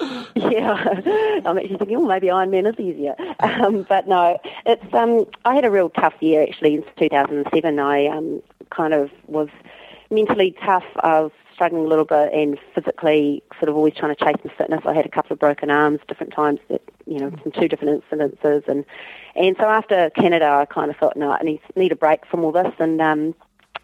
yeah, 0.36 1.42
I'm 1.44 1.58
actually 1.58 1.76
thinking, 1.76 1.98
well, 1.98 2.08
maybe 2.08 2.28
Ironman 2.28 2.72
is 2.72 2.78
easier. 2.78 3.16
Um, 3.40 3.84
but 3.88 4.06
no, 4.06 4.38
it's 4.64 4.94
um, 4.94 5.26
I 5.44 5.56
had 5.56 5.64
a 5.64 5.70
real 5.70 5.90
tough 5.90 6.14
year 6.20 6.42
actually 6.42 6.74
in 6.74 6.84
2007. 6.96 7.78
I 7.80 8.06
um, 8.06 8.42
kind 8.70 8.94
of 8.94 9.10
was 9.26 9.48
mentally 10.10 10.56
tough. 10.64 10.84
I 11.02 11.20
was 11.20 11.32
struggling 11.54 11.84
a 11.84 11.88
little 11.88 12.04
bit 12.04 12.32
and 12.32 12.58
physically 12.74 13.42
sort 13.58 13.68
of 13.68 13.76
always 13.76 13.94
trying 13.94 14.14
to 14.14 14.24
chase 14.24 14.36
my 14.44 14.52
fitness. 14.56 14.80
I 14.86 14.94
had 14.94 15.06
a 15.06 15.10
couple 15.10 15.32
of 15.32 15.38
broken 15.38 15.70
arms 15.70 16.00
different 16.08 16.32
times 16.32 16.58
that, 16.68 16.82
you 17.06 17.18
know, 17.18 17.30
from 17.30 17.52
two 17.52 17.68
different 17.68 18.02
incidences. 18.10 18.66
And, 18.66 18.84
and 19.36 19.56
so 19.58 19.64
after 19.64 20.10
Canada, 20.10 20.46
I 20.46 20.64
kind 20.64 20.90
of 20.90 20.96
thought, 20.96 21.16
no, 21.16 21.32
I 21.32 21.42
need, 21.42 21.60
need 21.76 21.92
a 21.92 21.96
break 21.96 22.24
from 22.26 22.44
all 22.44 22.52
this 22.52 22.72
and, 22.78 23.00
um, 23.00 23.34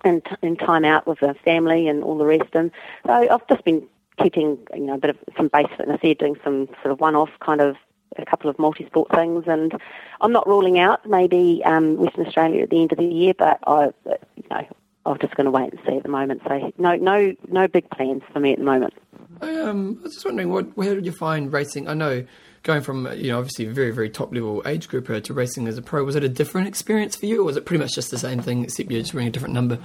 and, 0.05 0.27
and 0.43 0.59
time 0.59 0.85
out 0.85 1.07
with 1.07 1.21
the 1.21 1.35
family 1.45 1.89
and 1.89 2.03
all 2.03 2.17
the 2.17 2.25
rest. 2.25 2.55
And 2.55 2.71
so 3.07 3.13
I've 3.13 3.47
just 3.49 3.65
been 3.65 3.87
keeping 4.23 4.59
you 4.75 4.81
know 4.81 4.95
a 4.95 4.99
bit 4.99 5.11
of 5.11 5.19
some 5.37 5.49
base 5.49 5.67
fitness 5.77 6.01
there, 6.03 6.15
doing 6.15 6.37
some 6.43 6.69
sort 6.83 6.93
of 6.93 7.01
one-off 7.01 7.31
kind 7.41 7.61
of 7.61 7.77
a 8.19 8.27
couple 8.27 8.51
of 8.51 8.59
multi-sport 8.59 9.11
things, 9.11 9.45
and 9.47 9.73
I'm 10.21 10.33
not 10.33 10.47
ruling 10.47 10.79
out 10.79 11.09
maybe 11.09 11.63
um, 11.65 11.97
Western 11.97 12.27
Australia 12.27 12.63
at 12.63 12.71
the 12.71 12.81
end 12.81 12.93
of 12.93 12.99
the 12.99 13.05
year, 13.05 13.35
but 13.37 13.59
I, 13.67 13.91
you 14.07 14.45
know, 14.51 14.67
I'm 15.05 15.19
just 15.19 15.37
going 15.37 15.45
to 15.45 15.51
wait 15.51 15.73
and 15.73 15.81
see 15.87 15.97
at 15.97 16.03
the 16.03 16.09
moment. 16.09 16.43
So 16.47 16.73
no, 16.79 16.97
no, 16.97 17.35
no 17.49 17.69
big 17.69 17.89
plans 17.91 18.23
for 18.33 18.41
me 18.41 18.53
at 18.53 18.59
the 18.59 18.65
moment. 18.65 18.95
I, 19.41 19.55
um, 19.57 19.99
I 20.01 20.05
was 20.05 20.15
just 20.15 20.25
wondering, 20.25 20.51
what 20.51 20.77
where 20.77 20.95
did 20.95 21.07
you 21.07 21.13
find 21.13 21.53
racing? 21.53 21.89
I 21.89 21.95
know 21.95 22.25
going 22.63 22.83
from 22.83 23.07
you 23.15 23.31
know 23.31 23.39
obviously 23.39 23.67
a 23.67 23.71
very 23.71 23.93
very 23.93 24.11
top 24.11 24.35
level 24.35 24.61
age 24.67 24.89
grouper 24.89 25.21
to 25.21 25.33
racing 25.33 25.69
as 25.69 25.79
a 25.79 25.83
pro 25.83 26.03
was 26.03 26.17
it 26.17 26.25
a 26.25 26.29
different 26.29 26.67
experience 26.67 27.15
for 27.15 27.27
you, 27.27 27.43
or 27.43 27.45
was 27.45 27.57
it 27.57 27.65
pretty 27.65 27.83
much 27.83 27.95
just 27.95 28.11
the 28.11 28.19
same 28.19 28.41
thing 28.41 28.65
except 28.65 28.91
you're 28.91 29.01
just 29.01 29.15
wearing 29.15 29.29
a 29.29 29.31
different 29.31 29.55
number? 29.55 29.79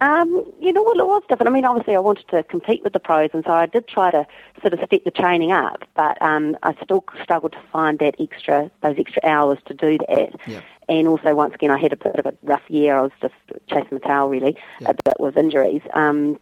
Um, 0.00 0.44
you 0.60 0.72
know, 0.72 0.82
well, 0.82 1.00
it 1.00 1.06
was 1.06 1.22
different. 1.28 1.48
I 1.50 1.52
mean, 1.52 1.64
obviously, 1.64 1.96
I 1.96 1.98
wanted 1.98 2.28
to 2.28 2.42
compete 2.44 2.84
with 2.84 2.92
the 2.92 3.00
pros, 3.00 3.30
and 3.32 3.44
so 3.44 3.52
I 3.52 3.66
did 3.66 3.88
try 3.88 4.10
to 4.10 4.26
sort 4.60 4.72
of 4.72 4.80
step 4.86 5.02
the 5.04 5.10
training 5.10 5.52
up, 5.52 5.84
but 5.94 6.20
um, 6.22 6.56
I 6.62 6.74
still 6.82 7.04
struggled 7.22 7.52
to 7.52 7.58
find 7.72 7.98
that 7.98 8.14
extra, 8.20 8.70
those 8.82 8.96
extra 8.98 9.22
hours 9.24 9.58
to 9.66 9.74
do 9.74 9.98
that. 10.08 10.34
Yeah. 10.46 10.60
And 10.88 11.06
also, 11.08 11.34
once 11.34 11.54
again, 11.54 11.70
I 11.70 11.78
had 11.78 11.92
a 11.92 11.96
bit 11.96 12.14
of 12.16 12.26
a 12.26 12.34
rough 12.42 12.62
year. 12.68 12.96
I 12.96 13.02
was 13.02 13.12
just 13.20 13.34
chasing 13.68 13.88
the 13.90 14.00
tail, 14.00 14.28
really, 14.28 14.56
Yeah. 14.80 14.90
a 14.90 14.94
bit 14.94 15.18
with 15.18 15.36
injuries. 15.36 15.82
Um, 15.94 16.38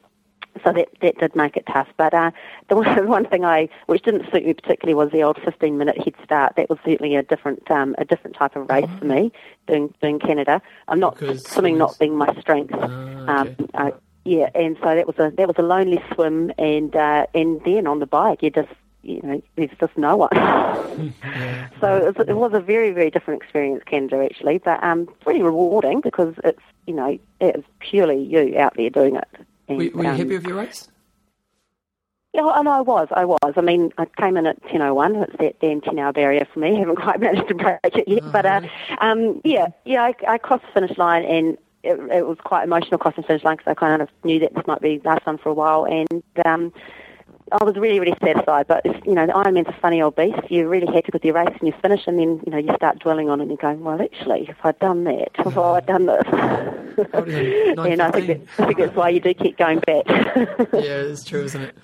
so 0.65 0.73
that 0.73 0.89
that 1.01 1.19
did 1.19 1.37
make 1.37 1.57
it 1.57 1.67
tough. 1.67 1.89
But 1.97 2.15
uh, 2.15 2.31
the 2.69 2.77
one, 2.77 3.09
one 3.09 3.27
thing 3.27 3.45
I, 3.45 3.69
which 3.87 4.03
didn't 4.03 4.31
suit 4.33 4.45
me 4.47 4.55
particularly, 4.55 4.95
was 4.95 5.13
the 5.13 5.23
old 5.23 5.39
15 5.45 5.79
minute 5.79 5.99
head 5.99 6.15
start. 6.25 6.57
That 6.57 6.69
was 6.69 6.79
certainly 6.85 7.17
a 7.17 7.23
different 7.23 7.71
um, 7.71 7.95
a 7.99 8.05
different 8.05 8.37
type 8.37 8.57
of 8.57 8.69
race 8.69 8.91
for 8.99 9.05
me 9.05 9.33
doing 9.67 9.95
doing 10.01 10.19
Canada. 10.19 10.61
I'm 10.89 11.01
not 11.01 11.19
Because 11.19 11.45
swimming 11.47 11.79
not 11.79 11.99
being 11.99 12.17
my 12.17 12.35
strength. 12.41 12.75
Um, 12.75 13.29
okay. 13.29 13.67
uh, 13.75 13.91
yeah, 14.27 14.51
and 14.55 14.77
so 14.83 14.95
that 14.95 15.07
was 15.07 15.17
a 15.19 15.33
that 15.37 15.47
was 15.47 15.57
a 15.59 15.63
lonely 15.63 16.03
swim, 16.13 16.53
and 16.59 16.95
uh, 16.97 17.27
and 17.35 17.63
then 17.65 17.87
on 17.87 18.01
the 18.01 18.07
bike, 18.07 18.43
you 18.43 18.51
just 18.51 18.69
you 19.03 19.21
know 19.23 19.41
there's 19.55 19.71
just 19.79 19.97
no 19.97 20.17
one. 20.17 20.31
so 21.81 21.97
it 21.97 22.17
was, 22.19 22.29
it 22.29 22.37
was 22.37 22.53
a 22.53 22.61
very 22.61 22.91
very 22.91 23.09
different 23.09 23.41
experience, 23.41 23.85
Canada 23.87 24.25
actually, 24.25 24.59
but 24.59 24.83
um, 24.83 25.07
pretty 25.21 25.43
rewarding 25.43 26.01
because 26.01 26.35
it's 26.43 26.63
you 26.87 26.95
know 26.95 27.17
it's 27.41 27.67
purely 27.79 28.21
you 28.21 28.59
out 28.59 28.75
there 28.77 28.91
doing 28.91 29.15
it. 29.15 29.29
And, 29.69 29.79
Were, 29.79 29.85
were 29.91 30.05
you 30.05 30.11
um, 30.11 30.17
happy 30.17 30.37
with 30.37 30.47
your 30.47 30.57
race? 30.57 30.89
yeah, 32.37 32.45
I 32.45 32.63
know 32.63 32.73
I 32.73 32.81
was. 32.83 33.09
I 33.13 33.25
was. 33.25 33.55
I 33.57 33.61
mean, 33.63 33.93
I 33.97 34.05
came 34.05 34.37
in 34.37 34.47
at 34.47 34.63
10.01. 34.65 35.25
It's 35.25 35.37
that 35.39 35.61
damn 35.61 35.81
10 35.81 35.99
hour 35.99 36.13
barrier 36.13 36.47
for 36.53 36.61
me. 36.61 36.77
haven't 36.79 36.97
quite 36.97 37.19
managed 37.19 37.49
to 37.49 37.55
break 37.55 37.79
it 37.85 38.07
yet. 38.07 38.23
Oh, 38.25 38.31
but, 38.31 38.45
uh, 38.45 38.61
um, 39.01 39.41
yeah, 39.43 39.69
yeah, 39.85 40.03
I, 40.03 40.15
I 40.29 40.39
crossed 40.39 40.65
the 40.67 40.81
finish 40.81 40.99
line 40.99 41.25
and 41.25 41.57
it, 41.83 41.99
it 42.13 42.27
was 42.27 42.37
quite 42.45 42.65
emotional 42.65 42.99
crossing 42.99 43.23
the 43.23 43.27
finish 43.29 43.45
line 43.45 43.57
because 43.57 43.71
I 43.71 43.75
kind 43.75 44.03
of 44.03 44.09
knew 44.23 44.39
that 44.41 44.55
this 44.55 44.67
might 44.67 44.83
be 44.83 44.99
the 44.99 45.09
last 45.09 45.25
one 45.25 45.39
for 45.39 45.49
a 45.49 45.55
while. 45.55 45.87
And 45.87 46.23
um, 46.45 46.73
I 47.53 47.63
was 47.65 47.77
really, 47.77 48.01
really 48.01 48.17
satisfied. 48.23 48.67
But, 48.67 48.85
you 49.07 49.15
know, 49.15 49.27
the 49.27 49.33
Ironman's 49.33 49.69
a 49.69 49.73
funny 49.81 50.03
old 50.03 50.17
beast. 50.17 50.39
You're 50.51 50.69
really 50.69 50.87
happy 50.87 51.11
with 51.13 51.25
your 51.25 51.35
race 51.35 51.55
and 51.59 51.67
you 51.69 51.73
finish 51.81 52.03
and 52.07 52.19
then, 52.19 52.41
you 52.45 52.51
know, 52.51 52.59
you 52.59 52.75
start 52.77 52.99
dwelling 52.99 53.29
on 53.31 53.41
it 53.41 53.45
and 53.45 53.51
you're 53.51 53.59
going, 53.59 53.83
well, 53.85 54.01
actually, 54.03 54.47
if 54.49 54.57
I'd 54.65 54.79
done 54.79 55.05
that, 55.05 55.29
if 55.39 55.57
I'd 55.57 55.87
done 55.87 56.07
this. 56.07 56.23
And 56.99 58.01
I 58.03 58.11
think, 58.11 58.27
that, 58.27 58.41
I 58.59 58.67
think 58.67 58.79
that's 58.79 58.97
why 58.97 59.11
you 59.11 59.21
do 59.21 59.35
keep 59.35 59.59
going 59.59 59.81
back. 59.81 60.05
Yeah, 60.73 61.03
it's 61.03 61.25
true, 61.25 61.45
isn't 61.45 61.61
it? 61.63 61.77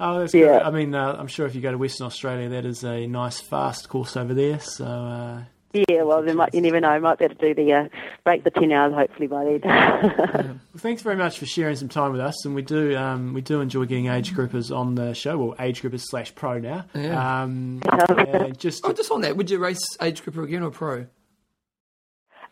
Oh, 0.00 0.18
that's 0.20 0.34
Yeah. 0.34 0.46
good. 0.58 0.62
I 0.62 0.70
mean, 0.70 0.94
uh, 0.94 1.16
I'm 1.18 1.28
sure 1.28 1.46
if 1.46 1.54
you 1.54 1.60
go 1.60 1.70
to 1.70 1.78
Western 1.78 2.06
Australia, 2.06 2.48
that 2.50 2.64
is 2.66 2.82
a 2.82 3.06
nice 3.06 3.40
fast 3.40 3.88
course 3.88 4.16
over 4.16 4.34
there. 4.34 4.58
So 4.58 4.84
uh, 4.84 5.42
Yeah, 5.74 6.02
well, 6.02 6.22
there 6.22 6.34
might, 6.34 6.52
you 6.54 6.60
never 6.60 6.80
know. 6.80 7.00
Might 7.00 7.18
be 7.18 7.24
able 7.24 7.34
to 7.36 7.54
do 7.54 7.64
the 7.64 7.72
uh, 7.72 7.88
break 8.24 8.44
the 8.44 8.50
ten 8.50 8.70
hours 8.72 8.92
hopefully 8.94 9.26
by 9.26 9.44
then. 9.44 9.60
Well, 10.72 10.80
thanks 10.80 11.02
very 11.02 11.16
much 11.16 11.38
for 11.38 11.44
sharing 11.46 11.76
some 11.76 11.88
time 11.88 12.12
with 12.12 12.20
us, 12.20 12.44
and 12.44 12.54
we 12.54 12.62
do 12.62 12.96
um, 12.96 13.32
we 13.34 13.40
do 13.42 13.60
enjoy 13.60 13.84
getting 13.86 14.06
age 14.08 14.32
groupers 14.34 14.74
on 14.74 14.94
the 14.94 15.14
show, 15.14 15.36
well, 15.38 15.54
age 15.60 15.82
groupers 15.82 16.02
slash 16.04 16.34
pro 16.34 16.58
now. 16.58 16.84
Yeah. 16.94 17.42
Um, 17.42 17.82
and 17.92 18.58
just 18.58 18.84
Oh, 18.84 18.92
just 18.92 19.10
on 19.10 19.20
that, 19.22 19.36
would 19.36 19.50
you 19.50 19.58
race 19.58 19.80
age 20.00 20.22
grouper 20.22 20.42
again 20.42 20.62
or 20.62 20.70
pro? 20.70 21.06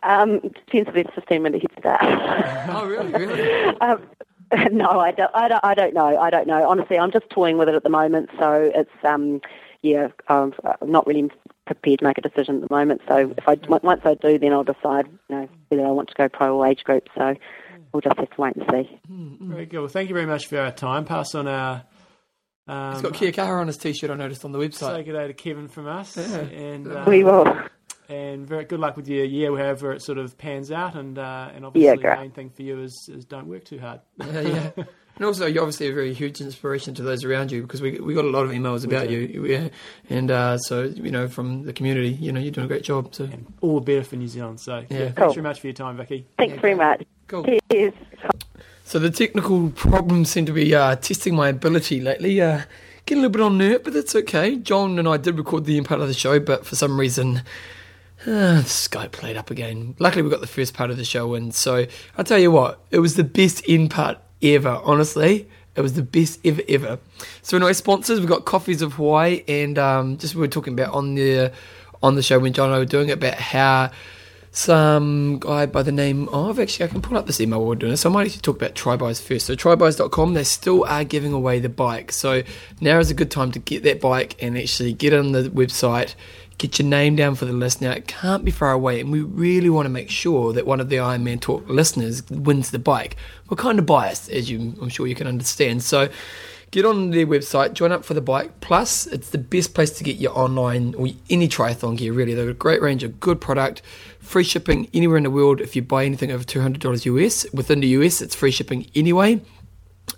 um, 0.03 0.37
it 0.43 0.55
depends 0.67 0.89
if 0.89 0.97
it's 0.97 1.15
fifteen 1.15 1.43
minute 1.43 1.63
head 1.63 1.79
start. 1.79 2.69
Oh, 2.71 2.87
really? 2.87 3.13
Really? 3.13 3.77
um, 3.81 4.03
no, 4.73 4.99
I 4.99 5.13
don't, 5.13 5.31
I 5.35 5.49
don't. 5.49 5.65
I 5.65 5.75
don't 5.75 5.95
know. 5.95 6.19
I 6.19 6.31
don't 6.31 6.47
know. 6.47 6.69
Honestly, 6.69 6.99
I'm 6.99 7.13
just 7.13 7.29
toying 7.31 7.57
with 7.59 7.69
it 7.69 7.75
at 7.75 7.83
the 7.85 7.89
moment. 7.91 8.31
So 8.39 8.71
it's 8.75 8.91
um, 9.05 9.41
yeah, 9.83 10.09
um, 10.29 10.53
I'm 10.81 10.91
not 10.91 11.07
really 11.07 11.31
prepared 11.75 11.99
to 12.01 12.05
make 12.05 12.19
a 12.19 12.23
decision 12.23 12.63
at 12.63 12.69
the 12.69 12.75
moment. 12.75 13.01
So 13.09 13.33
if 13.37 13.49
I 13.49 13.57
once 13.83 14.03
I 14.05 14.15
do, 14.15 14.39
then 14.39 14.53
I'll 14.53 14.65
decide, 14.65 15.07
you 15.29 15.37
know, 15.37 15.49
whether 15.69 15.87
I 15.87 15.91
want 15.91 16.09
to 16.09 16.15
go 16.17 16.29
pro 16.29 16.57
or 16.57 16.67
age 16.67 16.83
group. 16.85 17.09
So 17.17 17.35
we'll 17.93 18.01
just 18.01 18.19
have 18.19 18.31
to 18.31 18.41
wait 18.41 18.57
and 18.57 18.65
see. 18.71 19.01
very 19.41 19.67
good. 19.67 19.79
Well, 19.81 19.89
thank 19.89 20.09
you 20.09 20.15
very 20.15 20.27
much 20.27 20.47
for 20.47 20.59
our 20.59 20.73
time. 20.73 21.05
Pass 21.05 21.35
on 21.35 21.47
our. 21.49 21.85
Um, 22.69 22.93
He's 22.93 23.03
got 23.03 23.15
Kia 23.15 23.33
Kaha 23.33 23.61
on 23.61 23.67
his 23.67 23.77
t-shirt. 23.79 24.11
I 24.11 24.15
noticed 24.15 24.45
on 24.45 24.53
the 24.53 24.61
Say 24.61 24.69
website. 24.69 25.05
good 25.05 25.13
day 25.15 25.27
to 25.27 25.35
Kevin 25.35 25.67
from 25.69 25.89
us, 25.89 26.17
Yeah. 26.17 26.37
and 26.39 26.87
uh, 26.87 27.05
We 27.07 27.25
will. 27.25 27.45
And 28.11 28.47
very 28.47 28.65
good 28.65 28.81
luck 28.81 28.97
with 28.97 29.09
your 29.09 29.25
year, 29.25 29.57
however 29.57 29.93
it 29.93 30.03
sort 30.03 30.19
of 30.19 30.37
pans 30.37 30.71
out, 30.71 30.95
and 30.97 31.19
uh, 31.19 31.51
and 31.55 31.65
obviously 31.65 32.03
Yeah, 32.03 32.15
the 32.17 32.21
main 32.21 32.31
thing 32.33 32.51
for 32.51 32.63
you 32.63 32.83
is, 32.83 33.09
is 33.11 33.25
don't 33.25 33.47
work 33.47 33.65
too 33.65 33.79
hard. 33.79 34.01
Yeah, 34.33 34.41
yeah. 34.41 34.71
And 35.17 35.27
also, 35.27 35.45
you're 35.45 35.63
obviously 35.63 35.89
a 35.89 35.93
very 35.93 36.15
huge 36.15 36.41
inspiration 36.41 36.95
to 36.95 37.03
those 37.03 37.25
around 37.25 37.53
you 37.53 37.61
because 37.61 37.83
we 37.83 37.99
we 38.01 38.15
got 38.15 38.25
a 38.25 38.31
lot 38.31 38.45
of 38.47 38.53
emails 38.53 38.87
about 38.87 39.11
you. 39.11 39.45
Yeah. 39.45 39.69
And 40.09 40.31
uh, 40.31 40.57
so, 40.57 40.85
you 40.85 41.11
know, 41.11 41.29
from 41.29 41.65
the 41.65 41.75
community, 41.75 42.09
you 42.11 42.33
know, 42.33 42.41
you're 42.41 42.53
doing 42.53 42.65
a 42.65 42.69
great 42.69 42.85
job. 42.85 43.15
So, 43.15 43.29
All 43.61 43.75
the 43.81 43.85
better 43.85 44.03
for 44.05 44.17
New 44.17 44.29
Zealand. 44.29 44.61
So 44.61 44.77
yeah, 44.79 44.85
Yeah. 44.89 44.99
thanks 45.07 45.19
Cool. 45.19 45.33
very 45.35 45.43
much 45.43 45.61
for 45.61 45.67
your 45.67 45.75
time, 45.75 45.99
Vicky. 45.99 46.27
Thanks 46.39 46.55
Yeah, 46.55 46.61
very 46.63 46.75
much. 46.75 47.05
cool. 47.29 47.45
Cheers. 47.71 47.93
So 48.85 48.99
the 48.99 49.11
technical 49.11 49.71
problems 49.71 50.31
seem 50.31 50.47
to 50.47 50.53
be 50.53 50.75
uh, 50.75 50.97
testing 50.97 51.35
my 51.37 51.49
ability 51.51 52.01
lately. 52.01 52.41
Uh, 52.41 52.63
getting 53.05 53.23
a 53.23 53.29
little 53.29 53.33
bit 53.33 53.43
on 53.43 53.59
nerve, 53.59 53.85
but 53.85 53.93
that's 53.93 54.17
okay. 54.17 54.57
John 54.57 54.99
and 54.99 55.07
I 55.07 55.17
did 55.19 55.37
record 55.37 55.65
the 55.67 55.77
end 55.77 55.87
part 55.87 56.01
of 56.01 56.09
the 56.09 56.15
show, 56.15 56.41
but 56.41 56.65
for 56.65 56.77
some 56.77 56.99
reason, 56.99 57.43
uh, 58.27 58.63
Skype 58.65 59.13
played 59.13 59.37
up 59.37 59.51
again. 59.51 59.95
Luckily, 59.99 60.23
we 60.23 60.31
got 60.31 60.41
the 60.41 60.47
first 60.47 60.75
part 60.75 60.91
of 60.91 60.97
the 60.97 61.05
show 61.05 61.35
in. 61.35 61.53
So 61.53 61.87
I'll 62.17 62.25
tell 62.25 62.39
you 62.39 62.51
what, 62.51 62.81
it 62.91 62.99
was 62.99 63.17
the 63.17 63.25
best 63.25 63.63
end 63.69 63.91
part 63.91 64.19
ever. 64.43 64.81
Honestly, 64.85 65.49
it 65.75 65.81
was 65.81 65.95
the 65.95 66.03
best 66.03 66.41
ever 66.45 66.63
ever. 66.69 66.99
So 67.43 67.57
anyway, 67.57 67.73
sponsors, 67.73 68.21
we've 68.21 68.29
got 68.29 68.45
Coffees 68.45 68.83
of 68.83 68.95
Hawaii, 68.95 69.43
and 69.49 69.79
um, 69.79 70.19
just 70.19 70.35
we 70.35 70.41
were 70.41 70.49
talking 70.49 70.75
about 70.75 70.93
on 70.95 71.15
the 71.15 71.53
on 72.03 72.15
the 72.15 72.23
show 72.23 72.39
when 72.39 72.53
John 72.53 72.67
and 72.67 72.77
I 72.77 72.79
were 72.79 72.85
doing 72.85 73.09
it 73.09 73.13
about 73.13 73.35
how 73.35 73.91
some 74.53 75.39
guy 75.39 75.65
by 75.67 75.83
the 75.83 75.93
name 75.93 76.29
of 76.31 76.59
actually 76.59 76.85
I 76.87 76.89
can 76.89 77.01
pull 77.01 77.17
up 77.17 77.27
this 77.27 77.41
email 77.41 77.61
while 77.61 77.69
we're 77.69 77.75
doing 77.77 77.93
this. 77.93 78.01
So 78.01 78.11
I 78.11 78.13
might 78.13 78.27
actually 78.27 78.43
talk 78.43 78.57
about 78.57 78.75
Trybuys 78.75 79.23
first. 79.23 79.47
So 79.47 79.55
trybuys.com, 79.55 80.35
they 80.35 80.45
still 80.45 80.85
are 80.85 81.05
giving 81.05 81.33
away 81.33 81.61
the 81.61 81.69
bike. 81.69 82.11
So 82.11 82.43
now 82.81 82.99
is 82.99 83.11
a 83.11 83.15
good 83.15 83.31
time 83.31 83.53
to 83.53 83.59
get 83.59 83.85
that 83.85 84.01
bike 84.01 84.37
and 84.43 84.59
actually 84.59 84.93
get 84.93 85.13
on 85.13 85.33
the 85.33 85.45
website, 85.45 86.15
get 86.61 86.79
your 86.79 86.87
name 86.87 87.17
down 87.17 87.35
for 87.35 87.47
the 87.47 87.53
list. 87.53 87.81
Now 87.81 87.93
it 87.93 88.07
can't 88.07 88.45
be 88.45 88.51
far 88.51 88.73
away 88.73 89.01
and 89.01 89.11
we 89.11 89.23
really 89.23 89.71
want 89.71 89.87
to 89.87 89.91
make 89.91 90.11
sure 90.11 90.53
that 90.53 90.67
one 90.67 90.79
of 90.79 90.91
the 90.91 90.97
Ironman 90.97 91.41
Talk 91.41 91.67
listeners 91.69 92.23
wins 92.31 92.71
the 92.71 92.79
bike. 92.79 93.17
We're 93.49 93.57
kind 93.57 93.79
of 93.79 93.87
biased, 93.87 94.29
as 94.31 94.51
you 94.51 94.75
I'm 94.81 94.91
sure 94.91 95.07
you 95.07 95.15
can 95.15 95.27
understand. 95.27 95.83
So 95.83 96.11
get 96.71 96.85
on 96.85 97.11
their 97.13 97.27
website, 97.27 97.73
join 97.73 97.93
up 97.93 98.05
for 98.05 98.13
the 98.13 98.21
bike. 98.21 98.61
Plus, 98.61 99.07
it's 99.07 99.31
the 99.31 99.39
best 99.39 99.73
place 99.73 99.91
to 99.93 100.05
get 100.05 100.17
your 100.17 100.39
online 100.39 100.95
or 100.97 101.09
any 101.31 101.49
triathlon 101.49 101.97
gear, 101.97 102.13
really. 102.13 102.35
They've 102.35 102.47
got 102.47 102.51
a 102.53 102.55
great 102.55 102.83
range 102.83 103.03
of 103.03 103.19
good 103.21 103.41
product, 103.41 103.81
free 104.21 104.45
shipping 104.45 104.89
anywhere 104.93 105.17
in 105.17 105.23
the 105.23 105.31
world. 105.31 105.63
If 105.63 105.75
you 105.75 105.81
buy 105.81 106.05
anything 106.05 106.31
over 106.31 106.45
$200 106.45 107.07
US, 107.07 107.47
within 107.55 107.81
the 107.81 107.89
US, 107.89 108.21
it's 108.21 108.35
free 108.35 108.51
shipping 108.51 108.87
anyway. 108.95 109.41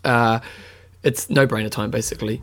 Uh, 0.05 0.41
it's 1.03 1.29
no 1.29 1.47
brainer 1.47 1.71
time 1.71 1.91
basically. 1.91 2.41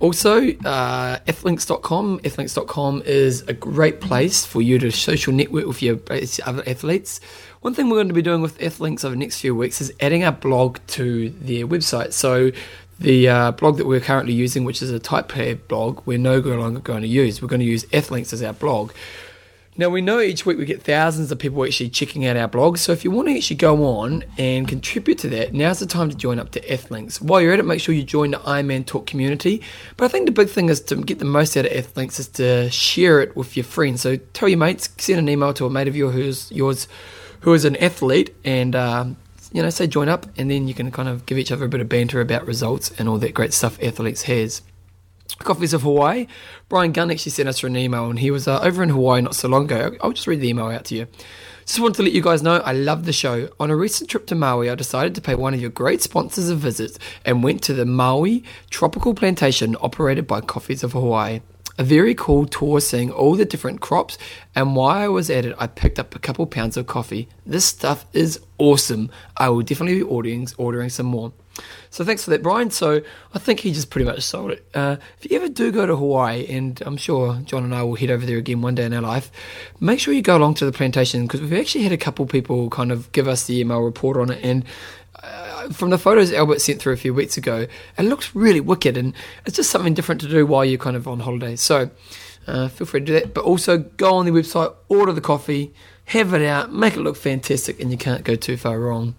Also, 0.00 0.38
uh, 0.64 1.18
athlinks.com. 1.20 2.20
Athlinks.com 2.20 3.02
is 3.04 3.42
a 3.42 3.52
great 3.52 4.00
place 4.00 4.44
for 4.44 4.62
you 4.62 4.78
to 4.78 4.90
social 4.90 5.32
network 5.32 5.66
with 5.66 5.82
your 5.82 5.98
other 6.44 6.62
athletes. 6.66 7.20
One 7.60 7.74
thing 7.74 7.88
we're 7.88 7.96
going 7.96 8.08
to 8.08 8.14
be 8.14 8.22
doing 8.22 8.42
with 8.42 8.58
Athlinks 8.58 9.04
over 9.04 9.14
the 9.14 9.20
next 9.20 9.40
few 9.40 9.54
weeks 9.54 9.80
is 9.80 9.92
adding 10.00 10.24
our 10.24 10.32
blog 10.32 10.78
to 10.88 11.30
their 11.30 11.66
website. 11.66 12.12
So, 12.12 12.50
the 12.98 13.28
uh, 13.28 13.50
blog 13.52 13.78
that 13.78 13.86
we're 13.86 14.00
currently 14.00 14.32
using, 14.32 14.64
which 14.64 14.80
is 14.80 14.90
a 14.90 15.00
typepad 15.00 15.66
blog, 15.66 16.02
we're 16.06 16.18
no 16.18 16.38
longer 16.38 16.80
going 16.80 17.02
to 17.02 17.08
use. 17.08 17.42
We're 17.42 17.48
going 17.48 17.60
to 17.60 17.66
use 17.66 17.84
Athlinks 17.86 18.32
as 18.32 18.42
our 18.42 18.52
blog. 18.52 18.92
Now 19.74 19.88
we 19.88 20.02
know 20.02 20.20
each 20.20 20.44
week 20.44 20.58
we 20.58 20.66
get 20.66 20.82
thousands 20.82 21.32
of 21.32 21.38
people 21.38 21.64
actually 21.64 21.88
checking 21.88 22.26
out 22.26 22.36
our 22.36 22.46
blog. 22.46 22.76
So 22.76 22.92
if 22.92 23.04
you 23.04 23.10
want 23.10 23.28
to 23.28 23.36
actually 23.36 23.56
go 23.56 23.86
on 23.86 24.22
and 24.36 24.68
contribute 24.68 25.16
to 25.20 25.30
that, 25.30 25.54
now's 25.54 25.78
the 25.78 25.86
time 25.86 26.10
to 26.10 26.16
join 26.16 26.38
up 26.38 26.50
to 26.50 26.60
Athlinks. 26.60 27.22
While 27.22 27.40
you're 27.40 27.54
at 27.54 27.58
it, 27.58 27.64
make 27.64 27.80
sure 27.80 27.94
you 27.94 28.02
join 28.02 28.32
the 28.32 28.38
Ironman 28.38 28.84
Talk 28.84 29.06
community. 29.06 29.62
But 29.96 30.04
I 30.04 30.08
think 30.08 30.26
the 30.26 30.32
big 30.32 30.50
thing 30.50 30.68
is 30.68 30.80
to 30.82 30.96
get 30.96 31.20
the 31.20 31.24
most 31.24 31.56
out 31.56 31.64
of 31.64 31.72
Athlinks 31.72 32.20
is 32.20 32.28
to 32.28 32.68
share 32.70 33.22
it 33.22 33.34
with 33.34 33.56
your 33.56 33.64
friends. 33.64 34.02
So 34.02 34.16
tell 34.34 34.50
your 34.50 34.58
mates, 34.58 34.90
send 34.98 35.18
an 35.18 35.28
email 35.30 35.54
to 35.54 35.64
a 35.64 35.70
mate 35.70 35.88
of 35.88 35.96
yours 35.96 36.14
who's 36.14 36.52
yours 36.52 36.86
who 37.40 37.54
is 37.54 37.64
an 37.64 37.76
athlete, 37.76 38.34
and 38.44 38.76
um, 38.76 39.16
you 39.52 39.62
know 39.62 39.70
say 39.70 39.86
join 39.86 40.10
up, 40.10 40.26
and 40.36 40.50
then 40.50 40.68
you 40.68 40.74
can 40.74 40.90
kind 40.90 41.08
of 41.08 41.24
give 41.24 41.38
each 41.38 41.50
other 41.50 41.64
a 41.64 41.68
bit 41.68 41.80
of 41.80 41.88
banter 41.88 42.20
about 42.20 42.46
results 42.46 42.92
and 42.98 43.08
all 43.08 43.16
that 43.18 43.32
great 43.32 43.54
stuff 43.54 43.78
Athlinks 43.78 44.22
has. 44.24 44.60
Coffees 45.38 45.72
of 45.72 45.82
Hawaii. 45.82 46.26
Brian 46.68 46.92
Gunn 46.92 47.10
actually 47.10 47.32
sent 47.32 47.48
us 47.48 47.62
an 47.62 47.76
email, 47.76 48.08
and 48.08 48.18
he 48.18 48.30
was 48.30 48.46
uh, 48.46 48.60
over 48.60 48.82
in 48.82 48.88
Hawaii 48.88 49.20
not 49.20 49.34
so 49.34 49.48
long 49.48 49.64
ago. 49.64 49.96
I'll 50.00 50.12
just 50.12 50.26
read 50.26 50.40
the 50.40 50.48
email 50.48 50.66
out 50.66 50.84
to 50.86 50.94
you. 50.94 51.06
Just 51.66 51.78
wanted 51.78 51.94
to 51.96 52.02
let 52.02 52.12
you 52.12 52.22
guys 52.22 52.42
know 52.42 52.56
I 52.56 52.72
love 52.72 53.04
the 53.04 53.12
show. 53.12 53.48
On 53.60 53.70
a 53.70 53.76
recent 53.76 54.10
trip 54.10 54.26
to 54.26 54.34
Maui, 54.34 54.68
I 54.68 54.74
decided 54.74 55.14
to 55.14 55.20
pay 55.20 55.34
one 55.34 55.54
of 55.54 55.60
your 55.60 55.70
great 55.70 56.02
sponsors 56.02 56.48
a 56.48 56.56
visit 56.56 56.98
and 57.24 57.42
went 57.42 57.62
to 57.62 57.72
the 57.72 57.86
Maui 57.86 58.42
Tropical 58.70 59.14
Plantation 59.14 59.76
operated 59.80 60.26
by 60.26 60.40
Coffees 60.40 60.82
of 60.82 60.92
Hawaii. 60.92 61.40
A 61.78 61.84
very 61.84 62.14
cool 62.14 62.46
tour 62.46 62.80
seeing 62.80 63.10
all 63.10 63.34
the 63.34 63.46
different 63.46 63.80
crops, 63.80 64.18
and 64.54 64.76
while 64.76 64.98
I 64.98 65.08
was 65.08 65.30
at 65.30 65.46
it, 65.46 65.56
I 65.58 65.66
picked 65.68 65.98
up 65.98 66.14
a 66.14 66.18
couple 66.18 66.46
pounds 66.46 66.76
of 66.76 66.86
coffee. 66.86 67.28
This 67.46 67.64
stuff 67.64 68.04
is 68.12 68.40
awesome. 68.58 69.10
I 69.36 69.48
will 69.48 69.62
definitely 69.62 69.96
be 69.96 70.02
ordering, 70.02 70.48
ordering 70.58 70.90
some 70.90 71.06
more. 71.06 71.32
So 71.90 72.04
thanks 72.04 72.24
for 72.24 72.30
that, 72.30 72.42
Brian. 72.42 72.70
So 72.70 73.02
I 73.34 73.38
think 73.38 73.60
he 73.60 73.72
just 73.72 73.90
pretty 73.90 74.06
much 74.06 74.22
sold 74.22 74.52
it. 74.52 74.66
Uh, 74.74 74.96
if 75.20 75.30
you 75.30 75.36
ever 75.36 75.48
do 75.48 75.70
go 75.70 75.86
to 75.86 75.94
Hawaii, 75.94 76.46
and 76.48 76.80
I'm 76.86 76.96
sure 76.96 77.36
John 77.44 77.64
and 77.64 77.74
I 77.74 77.82
will 77.82 77.96
head 77.96 78.10
over 78.10 78.24
there 78.24 78.38
again 78.38 78.62
one 78.62 78.74
day 78.74 78.84
in 78.84 78.94
our 78.94 79.02
life, 79.02 79.30
make 79.80 80.00
sure 80.00 80.14
you 80.14 80.22
go 80.22 80.36
along 80.36 80.54
to 80.54 80.64
the 80.64 80.72
plantation 80.72 81.26
because 81.26 81.40
we've 81.40 81.52
actually 81.52 81.84
had 81.84 81.92
a 81.92 81.98
couple 81.98 82.24
people 82.26 82.70
kind 82.70 82.90
of 82.90 83.12
give 83.12 83.28
us 83.28 83.46
the 83.46 83.60
email 83.60 83.80
report 83.80 84.16
on 84.16 84.30
it, 84.30 84.42
and 84.42 84.64
uh, 85.22 85.68
from 85.68 85.90
the 85.90 85.98
photos 85.98 86.32
Albert 86.32 86.60
sent 86.60 86.80
through 86.80 86.94
a 86.94 86.96
few 86.96 87.12
weeks 87.12 87.36
ago, 87.36 87.66
it 87.98 88.02
looks 88.02 88.34
really 88.34 88.60
wicked, 88.60 88.96
and 88.96 89.14
it's 89.44 89.56
just 89.56 89.70
something 89.70 89.94
different 89.94 90.20
to 90.22 90.28
do 90.28 90.46
while 90.46 90.64
you're 90.64 90.78
kind 90.78 90.96
of 90.96 91.06
on 91.06 91.20
holiday. 91.20 91.56
So 91.56 91.90
uh, 92.46 92.68
feel 92.68 92.86
free 92.86 93.00
to 93.00 93.06
do 93.06 93.12
that, 93.12 93.34
but 93.34 93.44
also 93.44 93.78
go 93.78 94.14
on 94.14 94.24
the 94.24 94.32
website, 94.32 94.74
order 94.88 95.12
the 95.12 95.20
coffee, 95.20 95.74
have 96.06 96.32
it 96.34 96.42
out, 96.42 96.72
make 96.72 96.94
it 96.94 97.00
look 97.00 97.16
fantastic, 97.16 97.80
and 97.80 97.90
you 97.90 97.98
can't 97.98 98.24
go 98.24 98.34
too 98.34 98.56
far 98.56 98.80
wrong. 98.80 99.14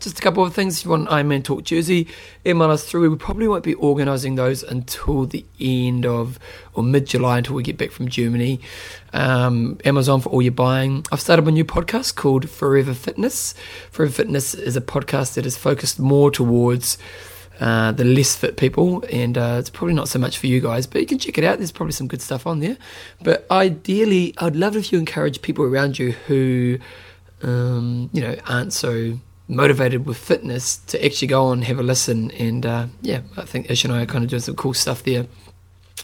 Just 0.00 0.18
a 0.18 0.22
couple 0.22 0.44
of 0.44 0.52
things. 0.52 0.78
If 0.78 0.84
you 0.84 0.90
want 0.90 1.08
an 1.08 1.14
Ironman 1.14 1.44
Talk 1.44 1.62
jersey, 1.62 2.08
email 2.44 2.70
us 2.70 2.84
through. 2.84 3.08
We 3.10 3.16
probably 3.16 3.46
won't 3.46 3.62
be 3.62 3.74
organising 3.74 4.34
those 4.34 4.62
until 4.64 5.24
the 5.24 5.46
end 5.60 6.04
of 6.04 6.38
or 6.74 6.82
mid 6.82 7.06
July 7.06 7.38
until 7.38 7.54
we 7.54 7.62
get 7.62 7.78
back 7.78 7.92
from 7.92 8.08
Germany. 8.08 8.60
Um, 9.12 9.78
Amazon 9.84 10.20
for 10.20 10.30
all 10.30 10.42
your 10.42 10.52
buying. 10.52 11.06
I've 11.12 11.20
started 11.20 11.46
a 11.46 11.50
new 11.50 11.64
podcast 11.64 12.16
called 12.16 12.50
Forever 12.50 12.92
Fitness. 12.92 13.54
Forever 13.92 14.12
Fitness 14.12 14.52
is 14.52 14.76
a 14.76 14.80
podcast 14.80 15.34
that 15.34 15.46
is 15.46 15.56
focused 15.56 16.00
more 16.00 16.30
towards 16.30 16.98
uh, 17.60 17.92
the 17.92 18.04
less 18.04 18.34
fit 18.34 18.56
people, 18.56 19.04
and 19.12 19.38
uh, 19.38 19.56
it's 19.60 19.70
probably 19.70 19.94
not 19.94 20.08
so 20.08 20.18
much 20.18 20.38
for 20.38 20.48
you 20.48 20.60
guys, 20.60 20.88
but 20.88 21.00
you 21.00 21.06
can 21.06 21.18
check 21.20 21.38
it 21.38 21.44
out. 21.44 21.58
There's 21.58 21.70
probably 21.70 21.92
some 21.92 22.08
good 22.08 22.20
stuff 22.20 22.48
on 22.48 22.58
there. 22.58 22.76
But 23.22 23.46
ideally, 23.48 24.34
I'd 24.38 24.56
love 24.56 24.76
if 24.76 24.92
you 24.92 24.98
encourage 24.98 25.40
people 25.40 25.64
around 25.64 26.00
you 26.00 26.12
who, 26.26 26.78
um, 27.42 28.10
you 28.12 28.20
know, 28.20 28.34
aren't 28.48 28.72
so 28.72 29.20
motivated 29.48 30.06
with 30.06 30.16
fitness 30.16 30.78
to 30.78 31.04
actually 31.04 31.28
go 31.28 31.46
on 31.46 31.62
have 31.62 31.78
a 31.78 31.82
listen 31.82 32.30
and 32.32 32.64
uh, 32.64 32.86
yeah 33.02 33.20
I 33.36 33.44
think 33.44 33.70
Ish 33.70 33.84
and 33.84 33.92
I 33.92 34.02
are 34.02 34.06
kind 34.06 34.24
of 34.24 34.30
doing 34.30 34.40
some 34.40 34.56
cool 34.56 34.74
stuff 34.74 35.02
there. 35.02 35.26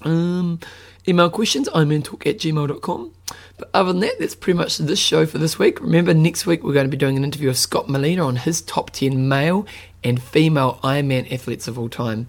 Um, 0.03 0.61
email 1.09 1.30
questions 1.30 1.68
ironmantalk 1.70 2.26
at 2.26 2.38
gmail.com 2.38 3.12
but 3.57 3.70
other 3.72 3.93
than 3.93 4.01
that 4.01 4.18
that's 4.18 4.34
pretty 4.34 4.59
much 4.59 4.78
this 4.78 4.99
show 4.99 5.24
for 5.24 5.38
this 5.38 5.59
week. 5.59 5.80
Remember 5.80 6.12
next 6.12 6.47
week 6.47 6.62
we're 6.62 6.74
going 6.74 6.86
to 6.86 6.91
be 6.91 6.97
doing 6.97 7.16
an 7.16 7.24
interview 7.24 7.49
with 7.49 7.59
Scott 7.59 7.88
Molina 7.88 8.26
on 8.26 8.36
his 8.36 8.61
top 8.61 8.91
10 8.91 9.28
male 9.28 9.66
and 10.05 10.22
female 10.22 10.78
Ironman 10.82 11.30
athletes 11.32 11.66
of 11.66 11.78
all 11.78 11.88
time. 11.88 12.28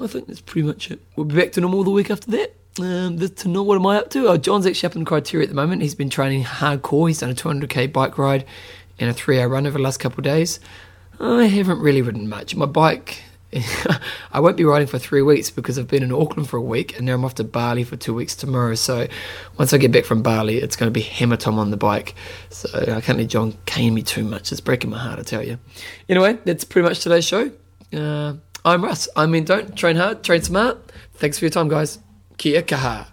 I 0.00 0.06
think 0.06 0.26
that's 0.28 0.40
pretty 0.40 0.66
much 0.66 0.90
it. 0.90 1.00
We'll 1.16 1.26
be 1.26 1.34
back 1.34 1.52
to 1.52 1.60
normal 1.60 1.82
the 1.84 1.90
week 1.90 2.10
after 2.10 2.30
that. 2.32 2.54
Um, 2.80 3.18
to 3.18 3.48
know 3.48 3.64
what 3.64 3.74
am 3.74 3.86
I 3.86 3.98
up 3.98 4.10
to? 4.10 4.28
Oh, 4.28 4.36
John's 4.36 4.64
actually 4.64 4.86
up 4.88 4.94
in 4.94 5.04
criteria 5.04 5.44
at 5.44 5.48
the 5.48 5.56
moment. 5.56 5.82
He's 5.82 5.96
been 5.96 6.10
training 6.10 6.44
hardcore. 6.44 7.08
He's 7.08 7.18
done 7.18 7.30
a 7.30 7.34
200k 7.34 7.92
bike 7.92 8.16
ride 8.16 8.44
and 8.98 9.10
a 9.10 9.12
three 9.12 9.40
hour 9.40 9.48
run 9.48 9.66
over 9.66 9.78
the 9.78 9.84
last 9.84 9.98
couple 9.98 10.20
of 10.20 10.24
days. 10.24 10.60
I 11.20 11.44
haven't 11.44 11.80
really 11.80 12.02
ridden 12.02 12.28
much. 12.28 12.54
My 12.54 12.66
bike, 12.66 13.22
I 14.32 14.40
won't 14.40 14.56
be 14.56 14.64
riding 14.64 14.86
for 14.86 14.98
three 14.98 15.22
weeks 15.22 15.50
because 15.50 15.78
I've 15.78 15.88
been 15.88 16.02
in 16.02 16.12
Auckland 16.12 16.48
for 16.48 16.56
a 16.58 16.62
week 16.62 16.96
and 16.96 17.06
now 17.06 17.14
I'm 17.14 17.24
off 17.24 17.34
to 17.36 17.44
Bali 17.44 17.82
for 17.82 17.96
two 17.96 18.14
weeks 18.14 18.36
tomorrow. 18.36 18.74
So 18.74 19.08
once 19.58 19.72
I 19.72 19.78
get 19.78 19.90
back 19.90 20.04
from 20.04 20.22
Bali, 20.22 20.58
it's 20.58 20.76
going 20.76 20.88
to 20.88 20.92
be 20.92 21.00
hammer 21.00 21.38
on 21.46 21.70
the 21.70 21.76
bike. 21.76 22.14
So 22.50 22.68
I 22.94 23.00
can't 23.00 23.18
let 23.18 23.28
John 23.28 23.56
cane 23.66 23.94
me 23.94 24.02
too 24.02 24.24
much. 24.24 24.52
It's 24.52 24.60
breaking 24.60 24.90
my 24.90 24.98
heart, 24.98 25.18
I 25.18 25.22
tell 25.22 25.42
you. 25.42 25.58
Anyway, 26.08 26.38
that's 26.44 26.64
pretty 26.64 26.88
much 26.88 27.00
today's 27.00 27.24
show. 27.24 27.50
Uh, 27.92 28.34
I'm 28.64 28.84
Russ. 28.84 29.08
I 29.16 29.26
mean, 29.26 29.44
don't 29.44 29.74
train 29.76 29.96
hard, 29.96 30.22
train 30.22 30.42
smart. 30.42 30.92
Thanks 31.14 31.38
for 31.38 31.46
your 31.46 31.50
time, 31.50 31.68
guys. 31.68 31.98
Kia 32.36 32.62
kaha. 32.62 33.06